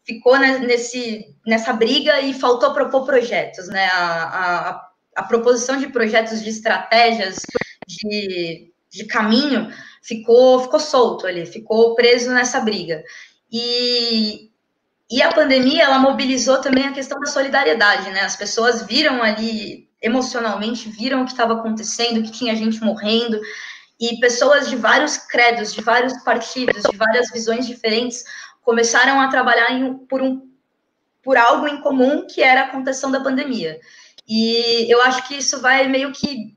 Ficou 0.06 0.38
nesse, 0.38 1.36
nessa 1.46 1.74
briga 1.74 2.22
e 2.22 2.34
faltou 2.34 2.74
propor 2.74 3.06
projetos, 3.06 3.68
né? 3.68 3.88
A, 3.88 4.70
a, 4.70 4.90
a 5.16 5.24
proposição 5.24 5.78
de 5.78 5.88
projetos 5.88 6.42
de 6.42 6.50
estratégias 6.50 7.38
de, 7.88 8.72
de 8.90 9.06
caminho 9.06 9.70
ficou, 10.02 10.62
ficou 10.62 10.80
solto 10.80 11.28
ali, 11.28 11.46
ficou 11.46 11.96
preso 11.96 12.32
nessa 12.32 12.62
briga. 12.62 13.04
E, 13.58 14.52
e 15.10 15.22
a 15.22 15.32
pandemia, 15.32 15.84
ela 15.84 15.98
mobilizou 15.98 16.60
também 16.60 16.88
a 16.88 16.92
questão 16.92 17.18
da 17.22 17.28
solidariedade, 17.28 18.10
né? 18.10 18.20
As 18.20 18.36
pessoas 18.36 18.86
viram 18.86 19.24
ali, 19.24 19.88
emocionalmente, 20.02 20.90
viram 20.90 21.22
o 21.22 21.26
que 21.26 21.32
estava 21.32 21.54
acontecendo, 21.54 22.22
que 22.22 22.34
tinha 22.34 22.54
gente 22.54 22.84
morrendo, 22.84 23.40
e 23.98 24.20
pessoas 24.20 24.70
de 24.70 24.76
vários 24.76 25.16
credos, 25.16 25.74
de 25.74 25.82
vários 25.82 26.22
partidos, 26.22 26.84
de 26.84 26.98
várias 26.98 27.32
visões 27.32 27.66
diferentes, 27.66 28.26
começaram 28.62 29.22
a 29.22 29.30
trabalhar 29.30 29.72
em, 29.72 29.94
por, 30.00 30.22
um, 30.22 30.52
por 31.24 31.38
algo 31.38 31.66
em 31.66 31.80
comum, 31.80 32.28
que 32.28 32.42
era 32.42 32.64
a 32.64 32.70
contenção 32.72 33.10
da 33.10 33.22
pandemia. 33.22 33.80
E 34.28 34.86
eu 34.92 35.02
acho 35.02 35.26
que 35.30 35.36
isso 35.36 35.62
vai 35.62 35.88
meio 35.88 36.12
que 36.12 36.54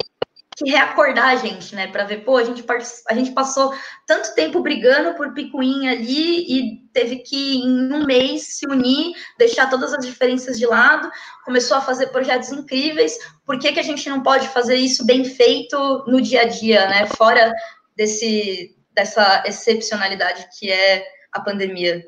que 0.59 0.71
reacordar 0.71 1.29
a 1.29 1.37
gente, 1.37 1.75
né? 1.75 1.87
Para 1.87 2.03
ver, 2.03 2.25
pô, 2.25 2.37
a 2.37 2.43
gente, 2.43 2.65
a 3.09 3.15
gente 3.15 3.31
passou 3.31 3.73
tanto 4.05 4.35
tempo 4.35 4.61
brigando 4.61 5.15
por 5.15 5.33
picuinha 5.33 5.93
ali 5.93 6.41
e 6.49 6.79
teve 6.93 7.19
que, 7.19 7.59
em 7.59 7.93
um 7.93 8.05
mês, 8.05 8.57
se 8.57 8.67
unir, 8.69 9.15
deixar 9.39 9.71
todas 9.71 9.95
as 9.95 10.05
diferenças 10.05 10.59
de 10.59 10.67
lado, 10.67 11.09
começou 11.45 11.77
a 11.77 11.81
fazer 11.81 12.09
projetos 12.09 12.51
incríveis. 12.51 13.17
Por 13.47 13.57
que, 13.59 13.73
que 13.73 13.79
a 13.79 13.85
gente 13.85 14.11
não 14.11 14.21
pode 14.21 14.49
fazer 14.49 14.75
isso 14.75 15.07
bem 15.07 15.25
feito 15.25 16.05
no 16.09 16.21
dia 16.21 16.43
a 16.43 16.49
dia, 16.49 16.89
né? 16.89 17.07
Fora 17.07 17.55
desse, 17.97 18.77
dessa 18.93 19.45
excepcionalidade 19.47 20.49
que 20.59 20.73
é 20.73 21.07
a 21.31 21.41
pandemia. 21.41 22.05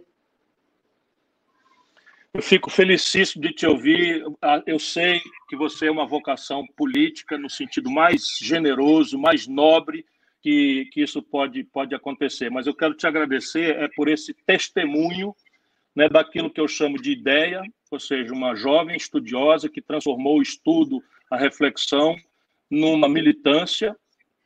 Eu 2.33 2.43
fico 2.43 2.71
felicíssimo 2.71 3.43
de 3.43 3.53
te 3.53 3.67
ouvir. 3.67 4.25
Ah, 4.41 4.63
eu 4.65 4.79
sei 4.79 5.21
que 5.49 5.57
você 5.57 5.89
é 5.89 5.91
uma 5.91 6.07
vocação 6.07 6.65
política 6.77 7.37
no 7.37 7.51
sentido 7.51 7.91
mais 7.91 8.39
generoso, 8.41 9.19
mais 9.19 9.49
nobre 9.49 10.07
que, 10.41 10.87
que 10.93 11.03
isso 11.03 11.21
pode, 11.21 11.65
pode 11.65 11.93
acontecer. 11.93 12.49
Mas 12.49 12.69
eu 12.69 12.75
quero 12.75 12.95
te 12.95 13.05
agradecer 13.05 13.77
é 13.77 13.89
por 13.89 14.09
esse 14.09 14.33
testemunho 14.47 15.35
né, 15.95 16.09
daquilo 16.09 16.51
que 16.51 16.61
eu 16.61 16.69
chamo 16.69 17.03
de 17.03 17.11
ideia, 17.11 17.63
ou 17.91 17.99
seja, 17.99 18.33
uma 18.33 18.55
jovem 18.55 18.97
estudiosa 18.97 19.69
que 19.69 19.83
transformou 19.83 20.39
o 20.39 20.43
estudo, 20.43 21.03
a 21.29 21.37
reflexão, 21.37 22.15
numa 22.71 23.09
militância 23.09 23.97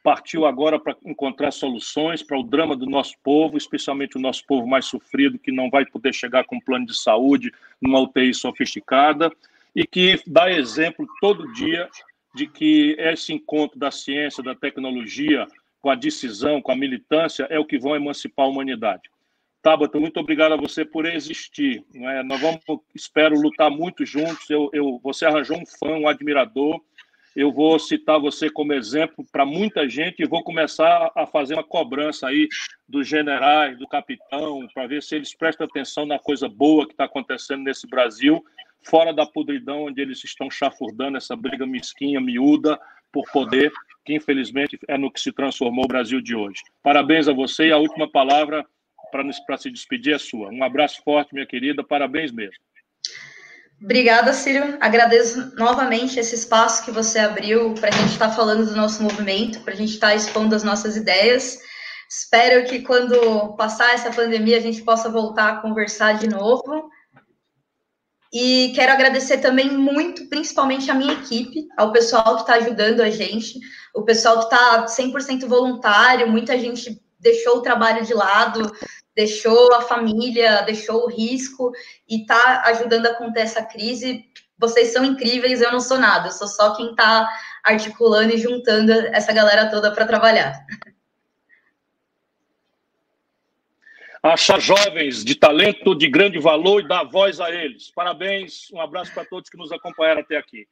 partiu 0.05 0.45
agora 0.45 0.79
para 0.79 0.95
encontrar 1.03 1.51
soluções 1.51 2.23
para 2.23 2.39
o 2.39 2.43
drama 2.43 2.77
do 2.77 2.85
nosso 2.85 3.15
povo, 3.23 3.57
especialmente 3.57 4.19
o 4.19 4.21
nosso 4.21 4.47
povo 4.47 4.67
mais 4.67 4.85
sofrido, 4.85 5.39
que 5.39 5.51
não 5.51 5.71
vai 5.71 5.87
poder 5.87 6.13
chegar 6.13 6.45
com 6.45 6.57
um 6.57 6.61
plano 6.61 6.85
de 6.85 6.95
saúde 6.95 7.51
numa 7.81 8.01
UTI 8.01 8.35
sofisticada, 8.35 9.33
e 9.75 9.87
que 9.87 10.21
dá 10.27 10.53
exemplo 10.53 11.07
todo 11.23 11.51
dia 11.55 11.89
de 12.35 12.47
que 12.47 12.95
esse 12.99 13.33
encontro 13.33 13.79
da 13.79 13.91
ciência, 13.91 14.45
da 14.45 14.55
tecnologia, 14.55 15.47
com 15.81 15.89
a 15.89 15.95
decisão, 15.95 16.61
com 16.61 16.71
a 16.71 16.77
militância, 16.77 17.47
é 17.49 17.59
o 17.59 17.65
que 17.65 17.79
vão 17.79 17.97
emancipar 17.97 18.45
a 18.45 18.49
humanidade. 18.51 19.11
Tabata, 19.63 19.99
muito 19.99 20.21
obrigado 20.21 20.53
a 20.53 20.59
você 20.59 20.85
por 20.85 21.07
existir. 21.07 21.83
É? 21.95 22.23
Nós 22.23 22.39
vamos, 22.43 22.61
espero, 22.95 23.41
lutar 23.41 23.71
muito 23.71 24.05
juntos. 24.05 24.51
Eu, 24.51 24.69
eu, 24.75 25.01
você 25.03 25.25
arranjou 25.25 25.57
um 25.57 25.65
fã, 25.65 25.97
um 25.97 26.07
admirador, 26.07 26.79
eu 27.35 27.53
vou 27.53 27.79
citar 27.79 28.21
você 28.21 28.49
como 28.49 28.73
exemplo 28.73 29.25
para 29.33 29.45
muita 29.45 29.89
gente 29.89 30.23
e 30.23 30.27
vou 30.27 30.43
começar 30.43 31.11
a 31.15 31.27
fazer 31.27 31.55
uma 31.55 31.65
cobrança 31.65 32.29
aí 32.29 32.49
dos 32.89 33.09
generais, 33.09 33.77
do 33.79 33.89
capitão, 33.89 34.67
para 34.73 34.87
ver 34.87 35.03
se 35.03 35.17
eles 35.17 35.35
prestam 35.35 35.67
atenção 35.67 36.07
na 36.07 36.19
coisa 36.19 36.49
boa 36.49 36.87
que 36.87 36.93
está 36.93 37.05
acontecendo 37.05 37.65
nesse 37.65 37.89
Brasil, 37.89 38.45
fora 38.83 39.13
da 39.13 39.27
podridão 39.27 39.85
onde 39.87 40.01
eles 40.01 40.23
estão 40.23 40.51
chafurdando 40.51 41.17
essa 41.17 41.35
briga 41.35 41.67
mesquinha, 41.67 42.21
miúda, 42.21 42.79
por 43.13 43.25
poder, 43.33 43.73
que 44.05 44.15
infelizmente 44.15 44.79
é 44.87 44.99
no 44.99 45.11
que 45.11 45.21
se 45.21 45.33
transformou 45.33 45.85
o 45.85 45.89
Brasil 45.89 46.21
de 46.21 46.35
hoje. 46.37 46.63
Parabéns 46.83 47.29
a 47.29 47.33
você 47.33 47.69
e 47.69 47.73
a 47.73 47.79
última 47.79 48.11
palavra 48.11 48.65
para 49.47 49.57
se 49.57 49.71
despedir 49.71 50.15
é 50.15 50.19
sua. 50.19 50.51
Um 50.51 50.65
abraço 50.65 51.01
forte, 51.05 51.33
minha 51.33 51.47
querida, 51.47 51.85
parabéns 51.85 52.33
mesmo. 52.33 52.59
Obrigada, 53.83 54.33
Círio. 54.33 54.79
Agradeço 54.81 55.55
novamente 55.57 56.19
esse 56.19 56.35
espaço 56.35 56.85
que 56.85 56.91
você 56.91 57.19
abriu 57.19 57.75
para 57.75 57.89
a 57.89 57.93
gente 57.93 58.13
estar 58.13 58.29
tá 58.29 58.35
falando 58.35 58.67
do 58.67 58.77
nosso 58.77 59.03
movimento, 59.03 59.61
para 59.61 59.75
a 59.75 59.77
gente 59.77 59.93
estar 59.93 60.09
tá 60.09 60.15
expondo 60.15 60.55
as 60.55 60.63
nossas 60.63 60.97
ideias. 60.97 61.59
Espero 62.09 62.65
que 62.67 62.81
quando 62.81 63.55
passar 63.57 63.93
essa 63.95 64.11
pandemia 64.11 64.57
a 64.57 64.61
gente 64.61 64.83
possa 64.83 65.09
voltar 65.11 65.53
a 65.53 65.57
conversar 65.61 66.19
de 66.19 66.29
novo. 66.29 66.91
E 68.33 68.73
quero 68.75 68.93
agradecer 68.93 69.39
também 69.39 69.71
muito, 69.71 70.29
principalmente 70.29 70.91
a 70.91 70.95
minha 70.95 71.13
equipe, 71.13 71.69
ao 71.77 71.93
pessoal 71.93 72.35
que 72.35 72.41
está 72.43 72.55
ajudando 72.55 73.01
a 73.01 73.09
gente, 73.09 73.61
o 73.95 74.03
pessoal 74.03 74.39
que 74.39 74.53
está 74.53 74.87
100% 74.87 75.47
voluntário, 75.47 76.29
muita 76.29 76.59
gente 76.59 77.01
deixou 77.21 77.59
o 77.59 77.63
trabalho 77.63 78.05
de 78.05 78.13
lado, 78.13 78.73
deixou 79.15 79.73
a 79.75 79.81
família, 79.81 80.63
deixou 80.63 81.05
o 81.05 81.09
risco 81.09 81.73
e 82.09 82.23
está 82.23 82.63
ajudando 82.67 83.07
a 83.07 83.15
conter 83.15 83.43
essa 83.43 83.65
crise. 83.65 84.25
Vocês 84.59 84.93
são 84.93 85.05
incríveis, 85.05 85.61
eu 85.61 85.73
não 85.73 85.81
sou 85.81 85.99
nada, 85.99 86.29
eu 86.29 86.33
sou 86.33 86.49
só 86.49 86.75
quem 86.77 86.91
está 86.91 87.29
articulando 87.63 88.35
e 88.35 88.39
juntando 88.39 88.93
essa 88.93 89.33
galera 89.33 89.71
toda 89.71 89.93
para 89.93 90.07
trabalhar. 90.07 90.65
Achar 94.23 94.59
jovens 94.59 95.23
de 95.23 95.35
talento, 95.35 95.95
de 95.95 96.09
grande 96.09 96.39
valor 96.39 96.81
e 96.81 96.89
dar 96.89 97.05
voz 97.05 97.41
a 97.41 97.51
eles. 97.51 97.91
Parabéns, 97.91 98.71
um 98.73 98.81
abraço 98.81 99.13
para 99.13 99.25
todos 99.25 99.51
que 99.51 99.57
nos 99.59 99.71
acompanharam 99.71 100.23
até 100.23 100.39
aqui. 100.39 100.67